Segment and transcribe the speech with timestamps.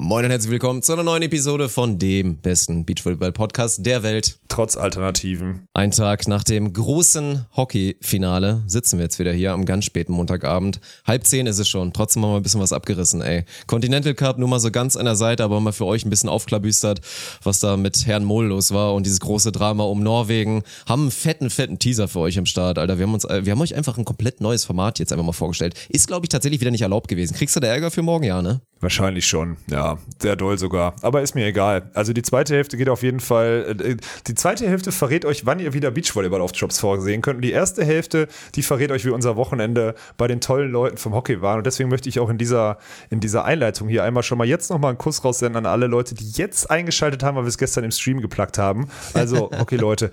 [0.00, 4.38] Moin und herzlich willkommen zu einer neuen Episode von dem besten Beachvolleyball-Podcast der Welt.
[4.46, 5.66] Trotz Alternativen.
[5.74, 10.80] Ein Tag nach dem großen Hockey-Finale sitzen wir jetzt wieder hier am ganz späten Montagabend.
[11.04, 11.92] Halb zehn ist es schon.
[11.92, 13.44] Trotzdem haben wir ein bisschen was abgerissen, ey.
[13.66, 16.28] Continental Cup nur mal so ganz an der Seite, aber mal für euch ein bisschen
[16.28, 17.00] aufklabüstert,
[17.42, 20.62] was da mit Herrn Mohl los war und dieses große Drama um Norwegen.
[20.88, 22.98] Haben einen fetten, fetten Teaser für euch im Start, Alter.
[22.98, 25.32] Wir haben uns, äh, wir haben euch einfach ein komplett neues Format jetzt einfach mal
[25.32, 25.74] vorgestellt.
[25.88, 27.34] Ist, glaube ich, tatsächlich wieder nicht erlaubt gewesen.
[27.34, 28.60] Kriegst du da Ärger für morgen, ja, ne?
[28.80, 29.87] Wahrscheinlich schon, ja,
[30.20, 30.94] sehr doll sogar.
[31.02, 31.90] Aber ist mir egal.
[31.94, 33.76] Also die zweite Hälfte geht auf jeden Fall.
[33.80, 37.36] Äh, die zweite Hälfte verrät euch, wann ihr wieder Beachvolleyball auf Jobs vorsehen könnt.
[37.36, 41.14] Und die erste Hälfte, die verrät euch, wie unser Wochenende bei den tollen Leuten vom
[41.14, 41.56] Hockey war.
[41.56, 42.78] Und deswegen möchte ich auch in dieser,
[43.10, 46.14] in dieser Einleitung hier einmal schon mal jetzt nochmal einen Kuss raussenden an alle Leute,
[46.14, 48.88] die jetzt eingeschaltet haben, weil wir es gestern im Stream geplackt haben.
[49.14, 50.10] Also, okay, Leute.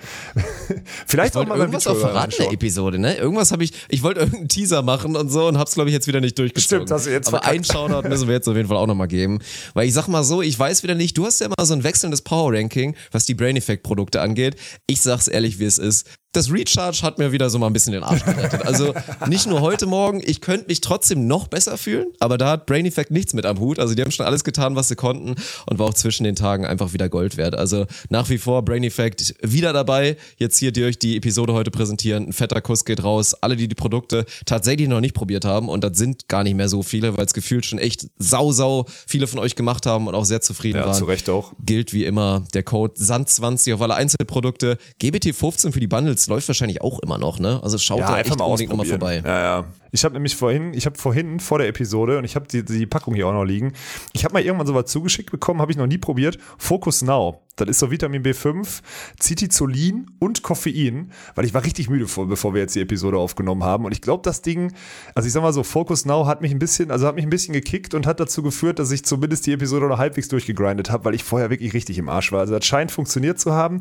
[1.06, 3.16] Vielleicht auch mal irgendwas auf verraten der Episode, ne?
[3.16, 6.08] Irgendwas habe ich, ich wollte irgendeinen Teaser machen und so und hab's, glaube ich, jetzt
[6.08, 6.86] wieder nicht durchgezogen.
[6.88, 9.08] Stimmt, hast du jetzt Aber einen Shoutout müssen wir jetzt auf jeden Fall auch nochmal
[9.08, 9.40] geben.
[9.74, 11.84] Weil ich sag mal so, ich weiß wieder nicht, du hast ja immer so ein
[11.84, 14.56] wechselndes Power-Ranking, was die Brain Effect-Produkte angeht.
[14.88, 17.94] Ich sag's ehrlich, wie es ist das Recharge hat mir wieder so mal ein bisschen
[17.94, 18.66] den Arsch gerettet.
[18.66, 18.94] Also
[19.28, 22.86] nicht nur heute Morgen, ich könnte mich trotzdem noch besser fühlen, aber da hat Brain
[22.86, 23.80] Effect nichts mit am Hut.
[23.80, 26.66] Also die haben schon alles getan, was sie konnten und war auch zwischen den Tagen
[26.66, 27.56] einfach wieder Gold wert.
[27.56, 30.18] Also nach wie vor Brain Effect wieder dabei.
[30.38, 32.28] Jetzt hier, die euch die Episode heute präsentieren.
[32.28, 33.34] Ein fetter Kuss geht raus.
[33.34, 36.70] Alle, die die Produkte tatsächlich noch nicht probiert haben und das sind gar nicht mehr
[36.70, 40.16] so viele, weil es gefühlt schon echt sau, sau viele von euch gemacht haben und
[40.16, 40.96] auch sehr zufrieden ja, waren.
[40.96, 41.54] zu Recht auch.
[41.64, 44.78] Gilt wie immer der Code SAND20 auf alle Einzelprodukte.
[45.02, 47.60] GBT15 für die Bundles läuft wahrscheinlich auch immer noch, ne?
[47.64, 49.22] Also schaut ja, da einfach echt mal unbedingt nochmal vorbei.
[49.26, 49.66] Ja, ja.
[49.96, 52.86] Ich habe nämlich vorhin, ich habe vorhin vor der Episode und ich habe die, die
[52.86, 53.72] Packung hier auch noch liegen.
[54.12, 56.38] Ich habe mal irgendwann sowas zugeschickt bekommen, habe ich noch nie probiert.
[56.58, 57.46] Focus Now.
[57.56, 58.82] Das ist so Vitamin B5,
[59.22, 63.64] Citizolin und Koffein, weil ich war richtig müde vor, bevor wir jetzt die Episode aufgenommen
[63.64, 63.86] haben.
[63.86, 64.74] Und ich glaube, das Ding,
[65.14, 67.30] also ich sag mal so, Focus Now hat mich ein bisschen, also hat mich ein
[67.30, 71.06] bisschen gekickt und hat dazu geführt, dass ich zumindest die Episode noch halbwegs durchgegrindet habe,
[71.06, 72.42] weil ich vorher wirklich richtig im Arsch war.
[72.42, 73.80] Also das scheint funktioniert zu haben.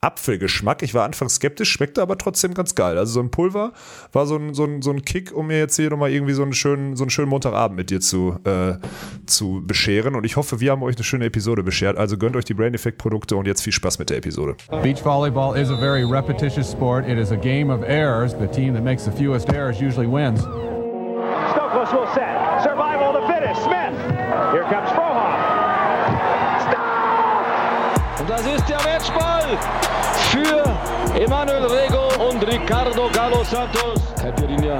[0.00, 0.82] Apfelgeschmack.
[0.82, 2.96] Ich war anfangs skeptisch, schmeckte aber trotzdem ganz geil.
[2.96, 3.72] Also so ein Pulver
[4.12, 6.42] war so ein, so ein, so ein Kick, um mir jetzt hier nochmal irgendwie so
[6.42, 8.74] einen schönen, so einen schönen Montagabend mit dir zu, äh,
[9.26, 10.14] zu bescheren.
[10.14, 11.96] Und ich hoffe, wir haben euch eine schöne Episode beschert.
[11.96, 14.56] Also gönnt euch die Brain Effect Produkte und jetzt viel Spaß mit der Episode.
[14.82, 17.08] Beach volleyball is a very repetitious sport.
[17.08, 18.34] It is a game of errors.
[18.38, 20.40] The team that makes the fewest errors usually wins.
[20.40, 22.62] Stokos will set.
[22.62, 23.62] Survival of the fittest.
[23.62, 23.94] Smith.
[24.52, 25.32] Here comes Frohoff.
[26.68, 28.20] Stop!
[28.20, 29.58] Und das ist der Matchball
[30.30, 34.05] für Emanuel Rego und Ricardo Galo Santos.
[34.26, 34.76] Caipirinha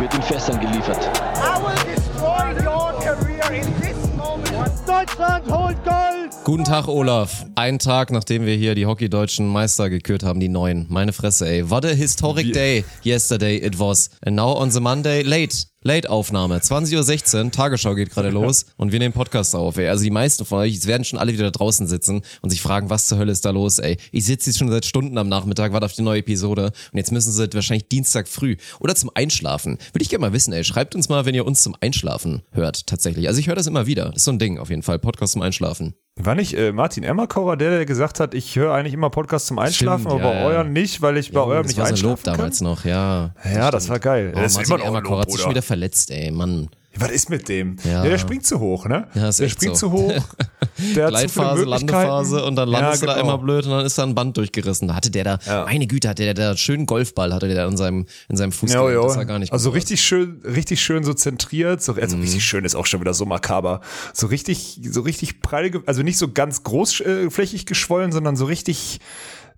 [0.00, 0.96] wird in Fässern geliefert.
[1.36, 4.72] I will destroy your career in this moment.
[4.86, 6.32] Deutschland holt Gold!
[6.44, 7.44] Guten Tag, Olaf.
[7.56, 10.86] Ein Tag, nachdem wir hier die Hockey-Deutschen Meister gekürt haben, die neuen.
[10.88, 11.68] Meine Fresse, ey.
[11.68, 14.08] What a historic day yesterday it was.
[14.24, 15.66] And now on the Monday, late.
[15.86, 19.88] Late-Aufnahme, 20.16 Uhr, Tagesschau geht gerade los und wir nehmen Podcast auf, ey.
[19.88, 22.90] Also die meisten von euch werden schon alle wieder da draußen sitzen und sich fragen,
[22.90, 23.96] was zur Hölle ist da los, ey.
[24.10, 27.12] Ich sitze jetzt schon seit Stunden am Nachmittag, warte auf die neue Episode und jetzt
[27.12, 29.78] müssen sie wahrscheinlich Dienstag früh oder zum Einschlafen.
[29.92, 30.64] Würde ich gerne mal wissen, ey.
[30.64, 33.28] Schreibt uns mal, wenn ihr uns zum Einschlafen hört, tatsächlich.
[33.28, 34.06] Also ich höre das immer wieder.
[34.06, 34.98] Das ist so ein Ding auf jeden Fall.
[34.98, 35.94] Podcast zum Einschlafen.
[36.18, 39.58] War nicht äh, Martin Emmerkauer der, der gesagt hat, ich höre eigentlich immer Podcasts zum
[39.58, 40.46] Einschlafen, Stimmt, aber ja, bei ja.
[40.46, 42.34] euren nicht, weil ich bei Ja, eurem das nicht war so ein einschlafen Lob kann?
[42.36, 43.34] damals noch, ja.
[43.44, 44.32] Ja, das war geil.
[44.34, 46.68] Oh, das ist Martin immer noch ein Lob, hat sich schon wieder verletzt, ey, Mann.
[46.98, 47.76] Was ist mit dem?
[47.84, 48.02] Ja.
[48.04, 49.06] Ja, der springt zu hoch, ne?
[49.14, 49.90] Ja, der springt so.
[49.90, 50.14] zu hoch.
[50.94, 51.64] Der Gleitphase.
[51.64, 53.34] Landephase und dann landest ja, du da genau.
[53.34, 54.88] immer blöd und dann ist da ein Band durchgerissen.
[54.88, 55.64] Da hatte der da, Ja.
[55.64, 58.72] meine Güte, hatte der da schönen Golfball, hatte der da in seinem, in seinem Fuß.
[58.74, 59.00] Ja, ja.
[59.02, 62.00] Das war gar nicht also richtig schön, richtig schön so zentriert, so, Mhm.
[62.00, 63.80] also richtig schön ist auch schon wieder so makaber.
[64.12, 69.00] So richtig, so richtig prall, also nicht so ganz großflächig geschwollen, sondern so richtig,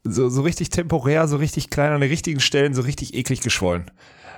[0.04, 3.90] so, so richtig temporär, so richtig klein an den richtigen Stellen, so richtig eklig geschwollen.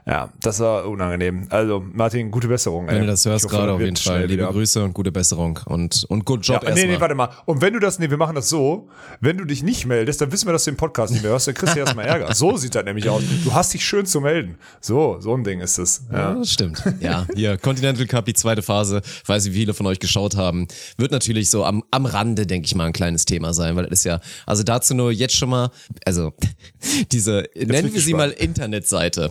[0.06, 1.47] Ja, das war unangenehm.
[1.50, 2.87] Also, Martin, gute Besserung.
[2.87, 3.00] Wenn ey.
[3.03, 4.22] du das hörst, hoffe, gerade auf jeden Fall.
[4.22, 4.50] Liebe wieder.
[4.53, 5.61] Grüße und gute Besserung.
[5.66, 6.87] Und, und good Ja, Job nee, erstmal.
[6.94, 7.28] nee, warte mal.
[7.44, 8.88] Und wenn du das, nee, wir machen das so,
[9.21, 11.47] wenn du dich nicht meldest, dann wissen wir, dass du den Podcast nicht mehr hörst,
[11.47, 12.34] dann kriegst du erstmal Ärger.
[12.34, 13.22] So sieht das nämlich aus.
[13.44, 14.56] Du hast dich schön zu melden.
[14.81, 16.03] So, so ein Ding ist es.
[16.11, 16.34] Ja, Ja.
[16.34, 16.82] das stimmt.
[17.00, 20.67] Ja, hier, Continental Cup, die zweite Phase, weiß ich, wie viele von euch geschaut haben,
[20.97, 24.00] wird natürlich so am, am Rande, denke ich mal, ein kleines Thema sein, weil das
[24.00, 25.70] ist ja, also dazu nur jetzt schon mal,
[26.05, 26.32] also
[27.12, 29.31] diese, nennen bin wir sie mal Internetseite.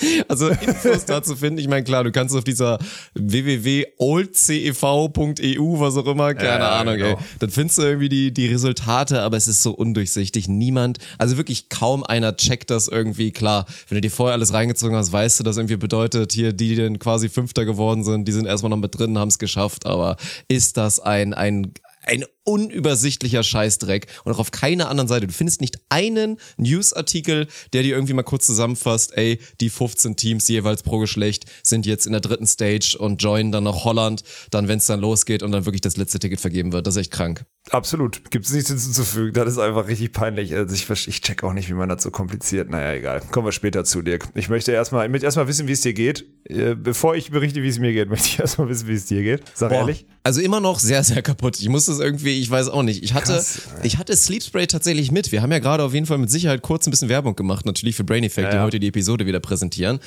[0.28, 2.78] Also Infos dazu finden, ich meine, klar, du kannst auf dieser
[3.14, 7.08] www.oldcev.eu, was auch immer, keine Ja, Ahnung, genau.
[7.10, 7.16] ey.
[7.38, 10.48] Dann findest du irgendwie die, die Resultate, aber es ist so undurchsichtig.
[10.48, 13.32] Niemand, also wirklich kaum einer checkt das irgendwie.
[13.32, 16.74] Klar, wenn du dir vorher alles reingezogen hast, weißt du, das irgendwie bedeutet, hier, die,
[16.74, 19.86] die dann quasi Fünfter geworden sind, die sind erstmal noch mit drin, haben es geschafft,
[19.86, 20.16] aber
[20.48, 21.72] ist das ein, ein,
[22.06, 25.26] ein unübersichtlicher Scheißdreck und auch auf keiner anderen Seite.
[25.26, 30.48] Du findest nicht einen Newsartikel, der dir irgendwie mal kurz zusammenfasst, ey, die 15 Teams
[30.48, 34.68] jeweils pro Geschlecht sind jetzt in der dritten Stage und joinen dann noch Holland, dann
[34.68, 36.86] wenn es dann losgeht und dann wirklich das letzte Ticket vergeben wird.
[36.86, 37.44] Das ist echt krank.
[37.70, 38.30] Absolut.
[38.30, 39.32] Gibt es nichts hinzuzufügen.
[39.32, 40.54] Das ist einfach richtig peinlich.
[40.54, 42.68] Also ich, ich check auch nicht, wie man das so kompliziert.
[42.68, 43.22] Naja, egal.
[43.30, 44.28] Kommen wir später zu, Dirk.
[44.34, 46.26] Ich möchte erstmal, ich möchte erstmal wissen, wie es dir geht.
[46.44, 49.22] Äh, Bevor ich berichte, wie es mir geht, möchte ich erstmal wissen, wie es dir
[49.22, 49.42] geht.
[49.54, 49.78] Sag Boah.
[49.78, 50.06] ehrlich.
[50.26, 51.60] Also immer noch sehr, sehr kaputt.
[51.60, 53.04] Ich muss das irgendwie, ich weiß auch nicht.
[53.04, 53.60] Ich hatte, Krass.
[53.82, 55.32] ich hatte Sleep Spray tatsächlich mit.
[55.32, 57.94] Wir haben ja gerade auf jeden Fall mit Sicherheit kurz ein bisschen Werbung gemacht, natürlich
[57.94, 58.64] für Brain Effect, die Ja, ja.
[58.64, 60.00] heute die Episode wieder präsentieren.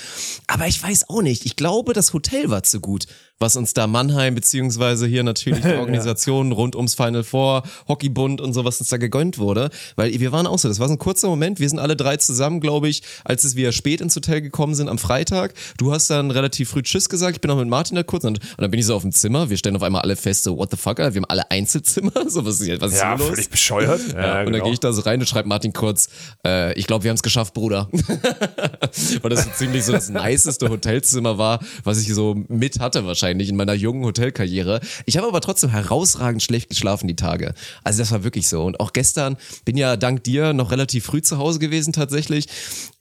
[0.47, 1.45] Aber ich weiß auch nicht.
[1.45, 3.05] Ich glaube, das Hotel war zu gut,
[3.37, 8.53] was uns da Mannheim, beziehungsweise hier natürlich die Organisation rund ums Final Four, Hockeybund und
[8.53, 9.69] so, was uns da gegönnt wurde.
[9.97, 11.59] Weil wir waren auch so, das war so ein kurzer Moment.
[11.59, 14.89] Wir sind alle drei zusammen, glaube ich, als es wieder spät ins Hotel gekommen sind
[14.89, 15.53] am Freitag.
[15.77, 17.35] Du hast dann relativ früh Tschüss gesagt.
[17.37, 19.11] Ich bin auch mit Martin da kurz und, und dann bin ich so auf dem
[19.11, 19.51] Zimmer.
[19.51, 22.11] Wir stellen auf einmal alle fest, so, what the fuck, wir haben alle Einzelzimmer.
[22.27, 23.29] So, was ist was ist Ja, hier los?
[23.29, 24.01] völlig bescheuert.
[24.13, 26.09] Ja, und dann gehe ich da so rein und schreibe Martin kurz,
[26.45, 27.87] äh, ich glaube, wir haben es geschafft, Bruder.
[29.21, 33.49] Weil das so ziemlich so das niceste Hotelzimmer war, was ich so mit hatte wahrscheinlich
[33.49, 34.79] in meiner jungen Hotelkarriere.
[35.05, 37.53] Ich habe aber trotzdem herausragend schlecht geschlafen die Tage.
[37.83, 38.63] Also das war wirklich so.
[38.63, 42.47] Und auch gestern bin ja dank dir noch relativ früh zu Hause gewesen tatsächlich.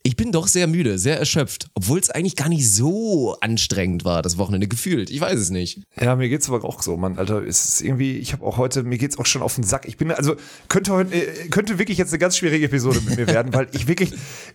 [0.07, 4.23] Ich bin doch sehr müde, sehr erschöpft, obwohl es eigentlich gar nicht so anstrengend war,
[4.23, 5.11] das Wochenende gefühlt.
[5.11, 5.81] Ich weiß es nicht.
[6.01, 7.45] Ja, mir geht's aber auch so, Mann, Alter.
[7.45, 9.85] Es ist irgendwie, ich habe auch heute, mir geht's auch schon auf den Sack.
[9.89, 10.37] Ich bin, also
[10.69, 13.89] könnte heute, äh, könnte wirklich jetzt eine ganz schwierige Episode mit mir werden, weil ich
[13.89, 14.13] wirklich,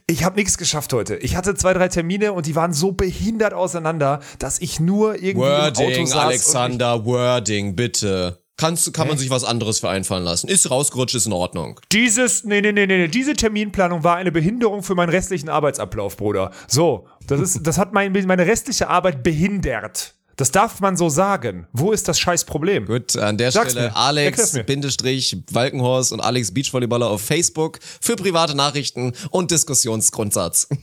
[0.07, 1.17] ich habe nichts geschafft heute.
[1.17, 5.47] Ich hatte zwei, drei Termine und die waren so behindert auseinander, dass ich nur irgendwie
[5.47, 8.40] im Auto Wording, saß Alexander, Wording, bitte.
[8.57, 10.47] Kannst, kann man sich was anderes für einfallen lassen.
[10.47, 11.79] Ist rausgerutscht, ist in Ordnung.
[11.91, 16.51] Dieses, nee, nee, nee, nee, diese Terminplanung war eine Behinderung für meinen restlichen Arbeitsablauf, Bruder.
[16.67, 20.15] So, das ist, das hat mein, meine restliche Arbeit behindert.
[20.41, 21.67] Das darf man so sagen.
[21.71, 22.87] Wo ist das scheiß Problem?
[22.87, 23.95] Gut, an der Sag's Stelle mir.
[23.95, 24.57] Alex.
[24.65, 30.67] Bindestrich, Walkenhorst und Alex Beachvolleyballer auf Facebook für private Nachrichten und Diskussionsgrundsatz.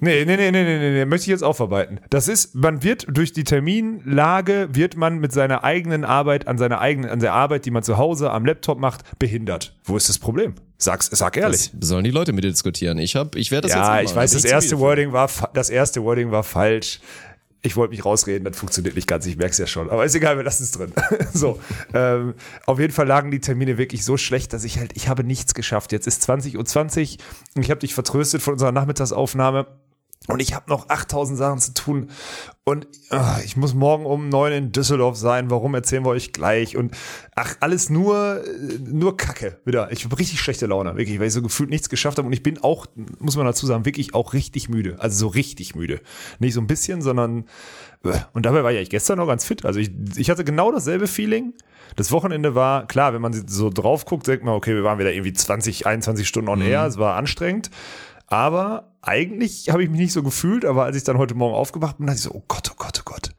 [0.00, 1.98] Nee, nee, nee, nee, nee, nee, nee, möchte ich jetzt aufarbeiten.
[2.08, 6.80] Das ist, man wird durch die Terminlage, wird man mit seiner eigenen Arbeit, an seiner
[6.80, 9.74] eigenen, an der Arbeit, die man zu Hause am Laptop macht, behindert.
[9.82, 10.54] Wo ist das Problem?
[10.76, 11.72] Sag's, sag ehrlich.
[11.74, 12.98] Das sollen die Leute mit dir diskutieren.
[12.98, 14.78] Ich hab, ich werde das jetzt ja, ich weiß, Da das erste.
[14.78, 17.00] Wording war, das erste Wording war falsch.
[17.68, 19.90] Ich wollte mich rausreden, das funktioniert nicht ganz, ich merk's ja schon.
[19.90, 20.90] Aber ist egal, wir lassen es drin.
[21.34, 21.60] so,
[21.92, 22.32] ähm,
[22.64, 25.52] auf jeden Fall lagen die Termine wirklich so schlecht, dass ich halt, ich habe nichts
[25.52, 25.92] geschafft.
[25.92, 27.24] Jetzt ist 20.20 Uhr
[27.56, 29.66] und ich habe dich vertröstet von unserer Nachmittagsaufnahme.
[30.28, 32.10] Und ich habe noch 8000 Sachen zu tun.
[32.64, 35.50] Und ah, ich muss morgen um neun in Düsseldorf sein.
[35.50, 36.76] Warum erzählen wir euch gleich?
[36.76, 36.94] Und
[37.34, 38.42] ach, alles nur,
[38.84, 39.90] nur Kacke wieder.
[39.90, 42.26] Ich habe richtig schlechte Laune, wirklich, weil ich so gefühlt nichts geschafft habe.
[42.26, 42.84] Und ich bin auch,
[43.18, 44.96] muss man dazu sagen, wirklich auch richtig müde.
[44.98, 46.00] Also so richtig müde.
[46.40, 47.46] Nicht so ein bisschen, sondern.
[48.04, 49.64] äh, Und dabei war ich eigentlich gestern noch ganz fit.
[49.64, 51.54] Also ich, ich hatte genau dasselbe Feeling.
[51.96, 55.12] Das Wochenende war, klar, wenn man so drauf guckt, denkt man, okay, wir waren wieder
[55.12, 56.84] irgendwie 20, 21 Stunden on air.
[56.84, 57.70] Es war anstrengend.
[58.28, 61.98] Aber eigentlich habe ich mich nicht so gefühlt, aber als ich dann heute Morgen aufgewacht
[61.98, 63.30] bin, dachte ich so, oh Gott, oh Gott, oh Gott,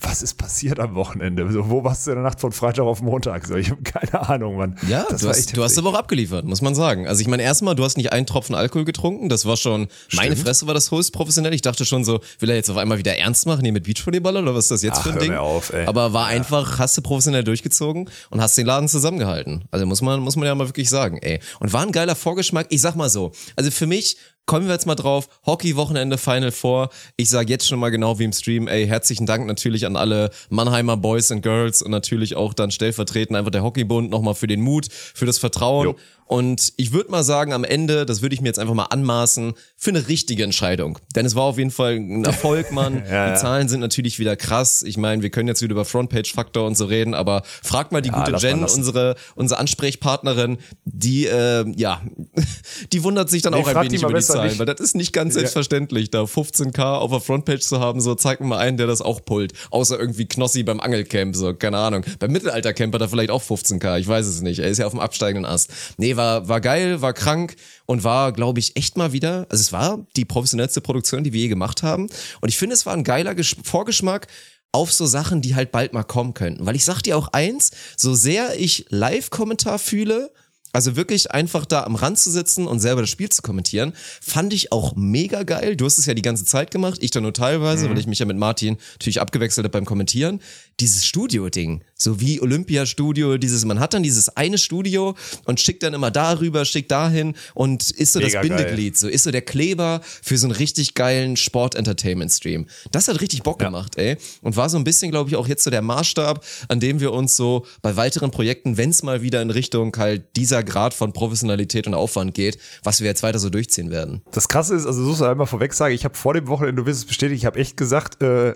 [0.00, 1.50] was ist passiert am Wochenende?
[1.50, 3.46] So, wo warst du in der Nacht von Freitag auf Montag?
[3.46, 4.76] So, ich habe keine Ahnung, Mann.
[4.88, 7.06] Ja, das du, hast, du hast aber auch abgeliefert, muss man sagen.
[7.06, 10.36] Also ich meine, erstmal, du hast nicht einen Tropfen Alkohol getrunken, das war schon, meine
[10.36, 11.54] Fresse war das höchst professionell.
[11.54, 14.42] Ich dachte schon so, will er jetzt auf einmal wieder ernst machen hier mit Beachvolleyballer
[14.42, 15.30] oder was ist das jetzt Ach, für ein Ding?
[15.30, 15.86] mir auf, ey.
[15.86, 19.64] Aber war einfach, hast du professionell durchgezogen und hast den Laden zusammengehalten.
[19.70, 21.40] Also muss man, muss man ja mal wirklich sagen, ey.
[21.60, 22.66] Und war ein geiler Vorgeschmack.
[22.70, 26.90] Ich sag mal so, also für mich, kommen wir jetzt mal drauf, Hockey-Wochenende Final Four.
[27.16, 30.30] Ich sage jetzt schon mal genau wie im Stream, ey, herzlichen Dank natürlich an alle
[30.50, 34.60] Mannheimer Boys and Girls und natürlich auch dann stellvertretend einfach der Hockeybund nochmal für den
[34.60, 35.88] Mut, für das Vertrauen.
[35.88, 35.96] Jo.
[36.26, 39.54] Und ich würde mal sagen, am Ende, das würde ich mir jetzt einfach mal anmaßen,
[39.84, 40.98] für eine richtige Entscheidung.
[41.14, 42.94] Denn es war auf jeden Fall ein Erfolg, Mann.
[43.04, 43.36] Ja, die ja.
[43.36, 44.82] Zahlen sind natürlich wieder krass.
[44.82, 48.08] Ich meine, wir können jetzt wieder über Frontpage-Faktor und so reden, aber frag mal die
[48.08, 52.00] gute lass mal Jen, unsere, unsere Ansprechpartnerin, die, äh, ja,
[52.92, 54.58] die wundert sich dann Nee, auch ein die wenig mal über die Zahlen, nicht.
[54.58, 58.40] weil das ist nicht ganz selbstverständlich, da 15k auf der Frontpage zu haben, so zeig
[58.40, 59.52] mir mal einen, der das auch pullt.
[59.70, 62.04] Außer irgendwie Knossi beim Angelcamp, so, keine Ahnung.
[62.20, 64.60] Beim Mittelaltercamp hat er vielleicht auch 15k, ich weiß es nicht.
[64.60, 65.70] Er ist ja auf dem absteigenden Ast.
[65.98, 69.72] Nee, war, war geil, war krank und war, glaube ich, echt mal wieder, also es
[69.72, 72.08] war die professionellste Produktion, die wir je gemacht haben.
[72.40, 74.28] Und ich finde, es war ein geiler Gesch- Vorgeschmack
[74.72, 76.66] auf so Sachen, die halt bald mal kommen könnten.
[76.66, 80.32] Weil ich sag dir auch eins, so sehr ich Live-Kommentar fühle,
[80.72, 84.52] also wirklich einfach da am Rand zu sitzen und selber das Spiel zu kommentieren, fand
[84.52, 85.76] ich auch mega geil.
[85.76, 88.18] Du hast es ja die ganze Zeit gemacht, ich dann nur teilweise, weil ich mich
[88.18, 90.40] ja mit Martin natürlich abgewechselt habe beim Kommentieren.
[90.80, 95.14] Dieses Studio-Ding, So wie Olympiastudio, dieses, man hat dann dieses eine Studio
[95.46, 99.24] und schickt dann immer darüber, schickt dahin und ist so Mega das Bindeglied, so ist
[99.24, 102.66] so der Kleber für so einen richtig geilen Sport-Entertainment-Stream.
[102.92, 104.18] Das hat richtig Bock gemacht, ey.
[104.42, 107.12] Und war so ein bisschen, glaube ich, auch jetzt so der Maßstab, an dem wir
[107.12, 111.14] uns so bei weiteren Projekten, wenn es mal wieder in Richtung halt dieser Grad von
[111.14, 114.20] Professionalität und Aufwand geht, was wir jetzt weiter so durchziehen werden.
[114.32, 116.86] Das Krasse ist, also so soll einmal vorweg sagen, ich habe vor dem Wochenende, du
[116.86, 118.54] wirst es bestätigt, ich habe echt gesagt, äh,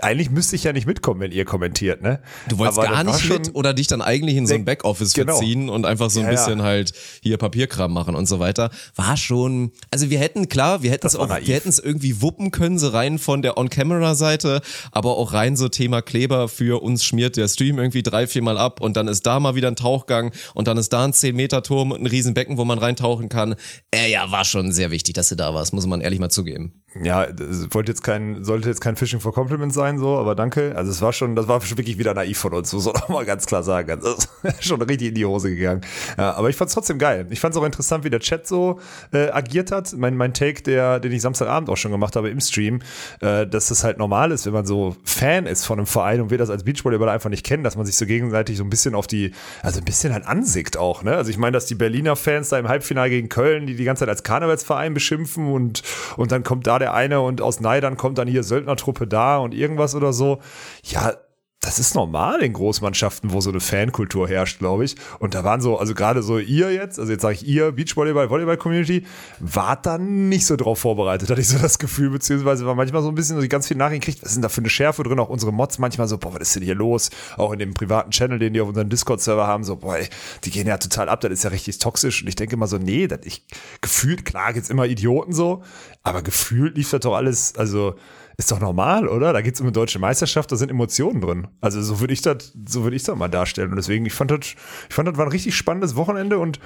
[0.00, 2.22] eigentlich müsste ich ja nicht mitkommen, wenn ihr kommentiert, ne?
[2.48, 5.36] Du wolltest Aber gar nicht mit oder dich dann eigentlich in so ein Backoffice genau.
[5.36, 6.38] verziehen und einfach so ein Ja, ja.
[6.38, 8.70] bisschen halt hier Papierkram machen und so weiter.
[8.94, 11.46] War schon, also wir hätten, klar, wir hätten es auch, naiv.
[11.46, 14.60] wir hätten es irgendwie wuppen können, so rein von der On-Camera-Seite,
[14.92, 18.80] aber auch rein so Thema Kleber für uns schmiert der Stream irgendwie drei, viermal ab
[18.80, 22.00] und dann ist da mal wieder ein Tauchgang und dann ist da ein 10-Meter-Turm und
[22.00, 23.54] ein Riesenbecken, wo man reintauchen kann.
[23.90, 26.82] Äh, ja, war schon sehr wichtig, dass du da warst, muss man ehrlich mal zugeben.
[27.04, 27.26] Ja,
[27.70, 30.74] wollte jetzt kein, sollte jetzt kein Fishing for Compliments sein, so, aber danke.
[30.76, 33.08] Also es war schon, das war schon wirklich wieder naiv von uns, muss man auch
[33.08, 33.90] mal ganz klar sagen.
[33.90, 35.80] Also, das ist schon richtig in die Hose gegangen.
[36.16, 37.26] Ja, aber ich fand es trotzdem geil.
[37.30, 38.80] Ich fand es auch interessant, wie der Chat so
[39.12, 39.92] äh, agiert hat.
[39.96, 42.80] Mein, mein Take, der, den ich Samstagabend auch schon gemacht habe im Stream,
[43.20, 46.30] äh, dass das halt normal ist, wenn man so Fan ist von einem Verein und
[46.30, 48.94] wir das als Beachvolleyballer einfach nicht kennen, dass man sich so gegenseitig so ein bisschen
[48.94, 51.16] auf die, also ein bisschen halt ansickt auch, ne?
[51.16, 54.00] Also ich meine, dass die Berliner Fans da im Halbfinale gegen Köln, die die ganze
[54.00, 55.82] Zeit als Karnevalsverein beschimpfen und,
[56.16, 59.54] und dann kommt da der eine und aus Neidern kommt dann hier Söldnertruppe da und
[59.54, 60.38] irgendwas oder so.
[60.84, 61.14] Ja,
[61.60, 64.94] das ist normal in Großmannschaften, wo so eine Fankultur herrscht, glaube ich.
[65.18, 68.30] Und da waren so, also gerade so ihr jetzt, also jetzt sage ich ihr, Beachvolleyball,
[68.30, 69.04] Volleyball-Community,
[69.40, 73.08] wart dann nicht so drauf vorbereitet, hatte ich so das Gefühl, beziehungsweise war manchmal so
[73.08, 75.18] ein bisschen, so die ganz viele Nachrichten kriegt, was denn da für eine Schärfe drin?
[75.18, 77.10] Auch unsere Mods manchmal so, boah, was ist denn hier los?
[77.36, 80.08] Auch in dem privaten Channel, den die auf unserem Discord-Server haben, so, boah, ey,
[80.44, 82.22] die gehen ja total ab, das ist ja richtig toxisch.
[82.22, 83.44] Und ich denke immer so, nee, das ich
[83.80, 85.64] gefühlt, klar gibt's immer Idioten so,
[86.04, 87.96] aber gefühlt lief das doch alles, also
[88.36, 89.32] ist doch normal, oder?
[89.32, 91.48] Da geht's um eine deutsche Meisterschaft, da sind Emotionen drin.
[91.60, 93.70] Also so würde ich das, so würde ich das mal darstellen.
[93.70, 94.40] Und deswegen, ich fand das,
[94.88, 96.60] ich fand das war ein richtig spannendes Wochenende und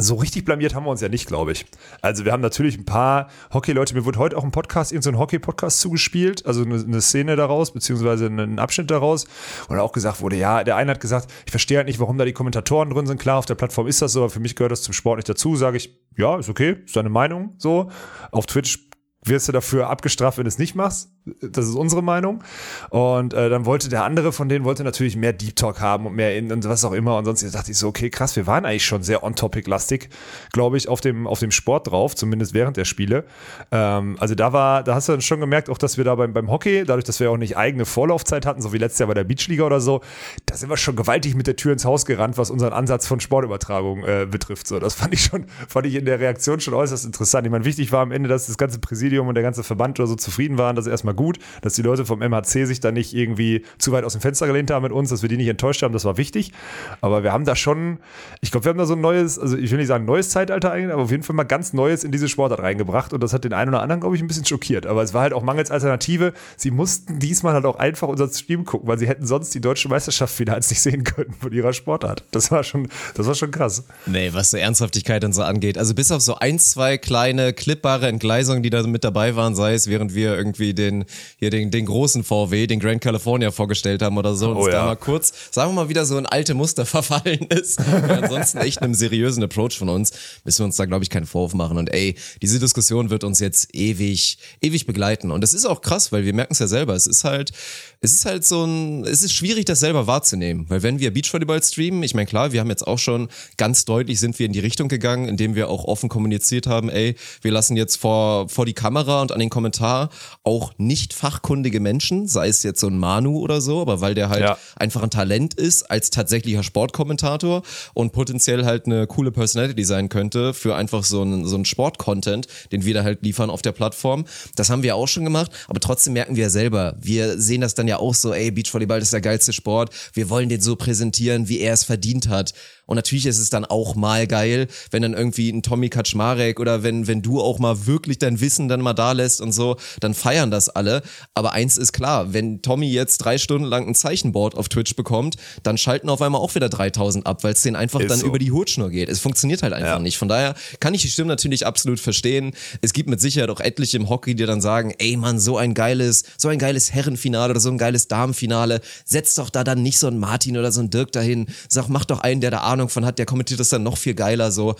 [0.00, 1.66] so richtig blamiert haben wir uns ja nicht, glaube ich.
[2.02, 5.18] Also wir haben natürlich ein paar Hockey-Leute, mir wurde heute auch ein Podcast, irgendein so
[5.18, 9.26] Hockey-Podcast zugespielt, also eine, eine Szene daraus, beziehungsweise einen Abschnitt daraus.
[9.68, 12.24] Und auch gesagt wurde, ja, der eine hat gesagt, ich verstehe halt nicht, warum da
[12.24, 13.20] die Kommentatoren drin sind.
[13.20, 15.28] Klar, auf der Plattform ist das so, aber für mich gehört das zum Sport nicht
[15.28, 15.56] dazu.
[15.56, 17.90] Sage ich, ja, ist okay, ist deine Meinung so.
[18.30, 18.87] Auf Twitch
[19.24, 21.12] wirst du dafür abgestraft, wenn du es nicht machst.
[21.40, 22.42] Das ist unsere Meinung.
[22.90, 26.14] Und äh, dann wollte der andere von denen wollte natürlich mehr Deep Talk haben und
[26.14, 27.16] mehr in und was auch immer.
[27.16, 30.08] Und sonst dachte ich so, okay, krass, wir waren eigentlich schon sehr on-topic-lastig,
[30.52, 33.24] glaube ich, auf dem, auf dem Sport drauf, zumindest während der Spiele.
[33.72, 36.32] Ähm, also da war, da hast du dann schon gemerkt, auch dass wir da beim,
[36.32, 39.14] beim Hockey, dadurch, dass wir auch nicht eigene Vorlaufzeit hatten, so wie letztes Jahr bei
[39.14, 40.00] der Beachliga oder so,
[40.46, 43.20] da sind wir schon gewaltig mit der Tür ins Haus gerannt, was unseren Ansatz von
[43.20, 44.66] Sportübertragung äh, betrifft.
[44.66, 47.46] So, das fand ich schon, fand ich in der Reaktion schon äußerst interessant.
[47.46, 50.06] Ich meine, wichtig war am Ende, dass das ganze Präsidium und der ganze Verband oder
[50.06, 50.76] so zufrieden waren.
[50.76, 54.04] Das ist erstmal gut, dass die Leute vom MHC sich da nicht irgendwie zu weit
[54.04, 55.92] aus dem Fenster gelehnt haben mit uns, dass wir die nicht enttäuscht haben.
[55.92, 56.52] Das war wichtig.
[57.00, 57.98] Aber wir haben da schon,
[58.40, 60.72] ich glaube, wir haben da so ein neues, also ich will nicht sagen neues Zeitalter
[60.72, 63.12] eigentlich, aber auf jeden Fall mal ganz Neues in diese Sportart reingebracht.
[63.12, 64.86] Und das hat den einen oder anderen, glaube ich, ein bisschen schockiert.
[64.86, 66.32] Aber es war halt auch mangels Alternative.
[66.56, 69.88] Sie mussten diesmal halt auch einfach unseren Stream gucken, weil sie hätten sonst die deutsche
[69.88, 72.24] Meisterschaftsfinals nicht sehen können von ihrer Sportart.
[72.30, 73.84] Das war schon, das war schon krass.
[74.06, 75.76] Nee, was so Ernsthaftigkeit und so angeht.
[75.76, 79.74] Also bis auf so ein, zwei kleine klippbare Entgleisungen, die da mit dabei waren, sei
[79.74, 81.04] es während wir irgendwie den,
[81.38, 84.72] hier den, den großen VW, den Grand California vorgestellt haben oder so, und Oh ja.
[84.72, 87.78] da mal kurz, sagen wir mal, wieder so ein alte Muster verfallen ist.
[87.80, 90.12] Ja, ansonsten echt einem seriösen Approach von uns,
[90.44, 91.78] müssen wir uns da, glaube ich, keinen Vorwurf machen.
[91.78, 95.30] Und ey, diese Diskussion wird uns jetzt ewig, ewig begleiten.
[95.30, 96.94] Und das ist auch krass, weil wir merken es ja selber.
[96.94, 97.52] Es ist halt,
[98.00, 100.66] es ist halt so ein, es ist schwierig, das selber wahrzunehmen.
[100.68, 104.20] Weil wenn wir Beachvolleyball streamen, ich meine, klar, wir haben jetzt auch schon ganz deutlich
[104.20, 107.76] sind wir in die Richtung gegangen, indem wir auch offen kommuniziert haben, ey, wir lassen
[107.76, 110.10] jetzt vor, vor die Kamera und an den Kommentar
[110.44, 114.28] auch nicht fachkundige Menschen, sei es jetzt so ein Manu oder so, aber weil der
[114.28, 114.58] halt Ja.
[114.76, 117.62] einfach ein Talent ist als tatsächlicher Sportkommentator
[117.94, 122.46] und potenziell halt eine coole Personality sein könnte für einfach so einen, so einen Sport-Content,
[122.70, 124.24] den wir da halt liefern auf der Plattform.
[124.54, 127.74] Das haben wir auch schon gemacht, aber trotzdem merken wir ja selber, wir sehen das
[127.74, 131.48] dann ja auch so, ey, Beachvolleyball ist der geilste Sport, wir wollen den so präsentieren,
[131.48, 132.52] wie er es verdient hat.
[132.88, 136.82] Und natürlich ist es dann auch mal geil, wenn dann irgendwie ein Tommy Kaczmarek oder
[136.82, 140.14] wenn, wenn du auch mal wirklich dein Wissen dann mal da lässt und so, dann
[140.14, 141.02] feiern das alle.
[141.34, 145.36] Aber eins ist klar, wenn Tommy jetzt drei Stunden lang ein Zeichenboard auf Twitch bekommt,
[145.62, 148.26] dann schalten auf einmal auch wieder 3000 ab, weil es denen einfach Ist dann so.
[148.26, 149.10] über die Hutschnur geht.
[149.10, 149.98] Es funktioniert halt einfach Ja.
[149.98, 150.16] nicht.
[150.16, 152.52] Von daher kann ich die Stimme natürlich absolut verstehen.
[152.80, 155.74] Es gibt mit Sicherheit auch etliche im Hockey, die dann sagen, ey Mann, so ein
[155.74, 159.98] geiles, so ein geiles Herrenfinale oder so ein geiles Damenfinale, setz doch da dann nicht
[159.98, 161.48] so einen Martin oder so einen Dirk dahin.
[161.68, 164.14] Sag, mach doch einen, der da Ahnung von hat, der kommentiert das dann noch viel
[164.14, 164.76] geiler so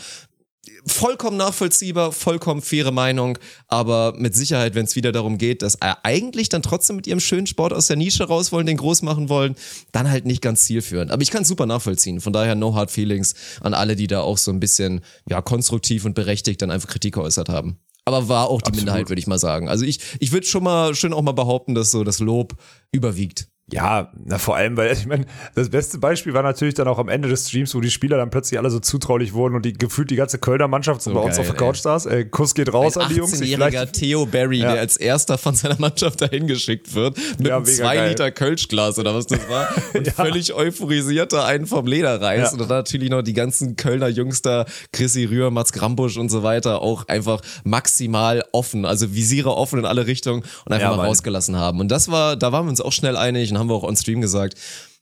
[0.86, 6.04] vollkommen nachvollziehbar, vollkommen faire Meinung, aber mit Sicherheit, wenn es wieder darum geht, dass er
[6.04, 9.28] eigentlich dann trotzdem mit ihrem schönen Sport aus der Nische raus wollen, den groß machen
[9.28, 9.56] wollen,
[9.92, 11.10] dann halt nicht ganz zielführend.
[11.10, 12.20] Aber ich kann es super nachvollziehen.
[12.20, 16.04] Von daher no hard feelings an alle, die da auch so ein bisschen ja konstruktiv
[16.04, 17.78] und berechtigt dann einfach Kritik geäußert haben.
[18.04, 18.86] Aber war auch die Absolut.
[18.86, 19.68] Minderheit, würde ich mal sagen.
[19.68, 22.54] Also ich, ich würde schon mal schön auch mal behaupten, dass so das Lob
[22.90, 23.48] überwiegt.
[23.70, 27.08] Ja, na vor allem, weil ich meine, das beste Beispiel war natürlich dann auch am
[27.08, 30.10] Ende des Streams, wo die Spieler dann plötzlich alle so zutraulich wurden und die gefühlt
[30.10, 32.06] die ganze Kölner Mannschaft so, So bei uns geil, auf der Couch saß.
[32.06, 33.40] Äh, Kuss geht raus Ein an die Jungs.
[33.40, 34.72] Ich 18-jähriger vielleicht- Theo Barry, Ja.
[34.72, 38.08] der als erster von seiner Mannschaft dahin geschickt wird, mit Ja, einem mega 2 geil.
[38.08, 40.12] Liter Kölschglas oder was das war, und Ja.
[40.14, 42.54] völlig euphorisierter einen vom Leder reißt.
[42.54, 46.42] Und dann natürlich noch die ganzen Kölner Jungs da, Chrissy Rühr, Mats Grambusch und so
[46.42, 51.06] weiter, auch einfach maximal offen, also Visiere offen in alle Richtungen und einfach mal Mann.
[51.06, 51.80] rausgelassen haben.
[51.80, 54.20] Und das war, da waren wir uns auch schnell einig haben wir auch on Stream
[54.20, 54.56] gesagt,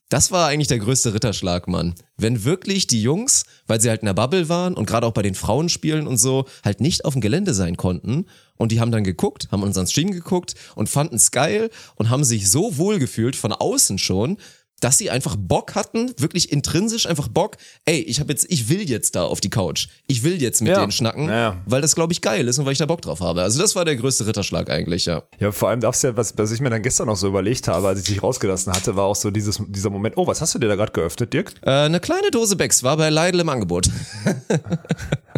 [0.08, 1.94] das war eigentlich der größte Ritterschlag, Mann.
[2.16, 5.22] Wenn wirklich die Jungs, weil sie halt in der Bubble waren und gerade auch bei
[5.22, 9.02] den Frauenspielen und so, halt nicht auf dem Gelände sein konnten und die haben dann
[9.02, 13.34] geguckt, haben unseren Stream geguckt und fanden es geil und haben sich so wohl gefühlt
[13.34, 14.38] von außen schon,
[14.80, 17.56] dass sie einfach Bock hatten, wirklich intrinsisch einfach Bock,
[17.86, 19.88] ey, ich habe jetzt, ich will jetzt da auf die Couch.
[20.06, 20.80] Ich will jetzt mit Ja.
[20.80, 21.56] denen schnacken, Ja.
[21.64, 23.42] weil das, glaube ich, geil ist und weil ich da Bock drauf habe.
[23.42, 25.22] Also das war der größte Ritterschlag eigentlich, ja.
[25.38, 27.68] Ja, vor allem darfst du ja, was, was ich mir dann gestern noch so überlegt
[27.68, 30.54] habe, als ich dich rausgelassen hatte, war auch so dieses, dieser Moment, oh, was hast
[30.54, 31.54] du dir da gerade geöffnet, Dirk?
[31.62, 33.88] Äh, eine kleine Dose Becks war bei Lidl im Angebot.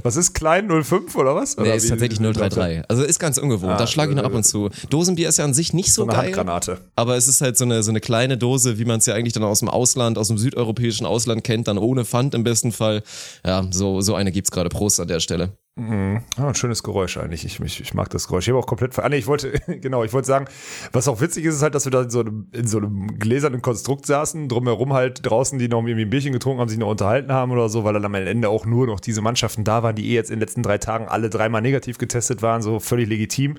[0.05, 1.57] Was ist klein 05 oder was?
[1.57, 2.85] Nee, Oder ist tatsächlich wie- 033.
[2.89, 3.73] Also ist ganz ungewohnt.
[3.73, 4.71] Ah, da schlage ich noch ab und zu.
[4.91, 6.25] Dosenbier ist ja an sich nicht so, So eine geil.
[6.27, 6.79] Handgranate.
[6.95, 9.28] Aber es ist halt so eine, so eine kleine Dose, wie man es ja eigentlich
[9.33, 13.03] dann aus dem Ausland, aus dem südeuropäischen Ausland kennt, dann ohne Pfand im besten Fall.
[13.45, 14.69] Ja, so, so eine gibt's gerade.
[14.69, 15.53] Prost an der Stelle.
[15.79, 17.45] Ah, ein schönes Geräusch eigentlich.
[17.45, 18.49] Ich, ich, ich mag das Geräusch.
[18.49, 20.47] Ich habe auch komplett ah, nee, ich wollte, genau, ich wollte sagen,
[20.93, 23.19] was auch witzig ist, ist halt, dass wir da in so einem, in so einem
[23.19, 26.91] gläsernen Konstrukt saßen, drumherum halt draußen, die noch irgendwie ein Bierchen getrunken haben, sich noch
[26.91, 29.95] unterhalten haben oder so, weil dann am Ende auch nur noch diese Mannschaften da waren,
[29.95, 33.09] die eh jetzt in den letzten drei Tagen alle dreimal negativ getestet waren, so völlig
[33.09, 33.57] legitim.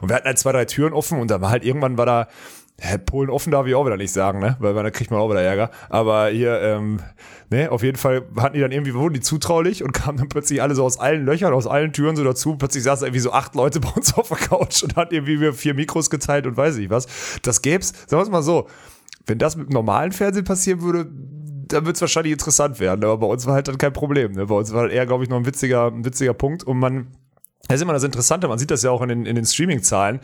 [0.00, 2.28] Und wir hatten halt zwei, drei Türen offen und dann war halt irgendwann war da,
[3.04, 4.56] Polen offen darf ich auch wieder nicht sagen, ne?
[4.58, 5.70] Weil da kriegt man auch wieder Ärger.
[5.88, 7.00] Aber hier, ähm,
[7.50, 10.62] ne, auf jeden Fall hatten die dann irgendwie, wurden die zutraulich und kamen dann plötzlich
[10.62, 12.56] alle so aus allen Löchern, aus allen Türen so dazu.
[12.56, 15.52] Plötzlich saßen irgendwie so acht Leute bei uns auf der Couch und hatten irgendwie wir
[15.52, 17.06] vier Mikros geteilt und weiß ich was.
[17.42, 18.66] Das gäb's, sagen wir mal so,
[19.26, 21.06] wenn das mit normalen Fernsehen passieren würde,
[21.68, 23.04] dann wird es wahrscheinlich interessant werden.
[23.04, 24.32] Aber bei uns war halt dann kein Problem.
[24.32, 24.46] Ne?
[24.46, 27.08] Bei uns war halt eher, glaube ich, noch ein witziger, ein witziger Punkt und man
[27.70, 30.20] das ist immer das Interessante, man sieht das ja auch in den, in den Streaming-Zahlen.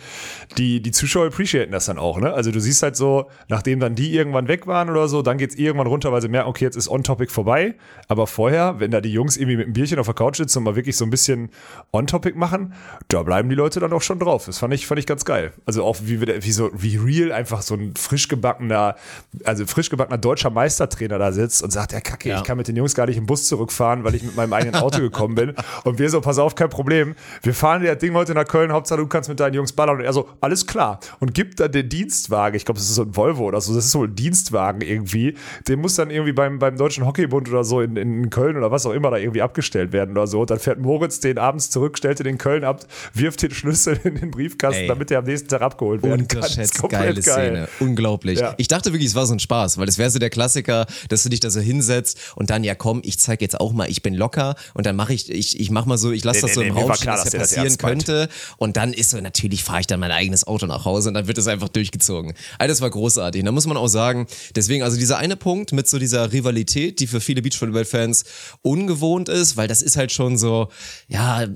[0.58, 2.32] Die, die Zuschauer appreciaten das dann auch, ne?
[2.32, 5.54] Also du siehst halt so, nachdem dann die irgendwann weg waren oder so, dann geht's
[5.54, 7.74] irgendwann runter, weil sie merken, okay, jetzt ist On-Topic vorbei.
[8.08, 10.64] Aber vorher, wenn da die Jungs irgendwie mit einem Bierchen auf der Couch sitzen und
[10.64, 11.50] mal wirklich so ein bisschen
[11.92, 12.74] On-Topic machen,
[13.08, 14.46] da bleiben die Leute dann auch schon drauf.
[14.46, 15.52] Das fand ich, fand ich ganz geil.
[15.66, 18.96] Also auch wie, wie so, wie real einfach so ein frisch gebackener,
[19.44, 22.38] also frisch gebackener deutscher Meistertrainer da sitzt und sagt, ja, kacke, Ja.
[22.38, 24.74] ich kann mit den Jungs gar nicht im Bus zurückfahren, weil ich mit meinem eigenen
[24.76, 25.54] Auto gekommen bin.
[25.84, 27.14] Und wir so, pass auf, kein Problem.
[27.42, 29.98] Wir fahren das Ding heute nach Köln, Hauptsache du kannst mit deinen Jungs ballern.
[29.98, 31.00] Und er so, alles klar.
[31.20, 33.86] Und gibt dann den Dienstwagen, ich glaube, das ist so ein Volvo oder so, das
[33.86, 35.34] ist so ein Dienstwagen irgendwie,
[35.68, 38.86] den muss dann irgendwie beim, beim Deutschen Hockeybund oder so in, in Köln oder was
[38.86, 40.40] auch immer da irgendwie abgestellt werden oder so.
[40.40, 43.98] Und dann fährt Moritz den abends zurück, stellt den in Köln ab, wirft den Schlüssel
[44.04, 44.88] in den Briefkasten, Ey.
[44.88, 46.38] damit der am nächsten Tag abgeholt werden kann.
[46.38, 47.68] Unterschätzt geile Szene.
[47.80, 48.40] Unglaublich.
[48.40, 48.54] Ja.
[48.56, 51.22] Ich dachte wirklich, es war so ein Spaß, weil das wäre so der Klassiker, dass
[51.22, 54.02] du dich da so hinsetzt und dann, ja komm, ich zeig jetzt auch mal, ich
[54.02, 56.54] bin locker und dann mache ich, ich, ich mach mal so, ich lasse Nee, das
[56.54, 59.10] so nee, im nee, mir Raum stehen, dass der das passieren könnte und dann ist
[59.10, 61.68] so, natürlich fahre ich dann mein eigenes Auto nach Hause und dann wird es einfach
[61.68, 62.34] durchgezogen.
[62.58, 63.40] All das war großartig.
[63.40, 67.00] Und da muss man auch sagen, deswegen, also dieser eine Punkt mit so dieser Rivalität,
[67.00, 68.24] die für viele Beachvolleyball-Fans
[68.62, 70.68] ungewohnt ist, weil das ist halt schon so,
[71.08, 71.46] ja,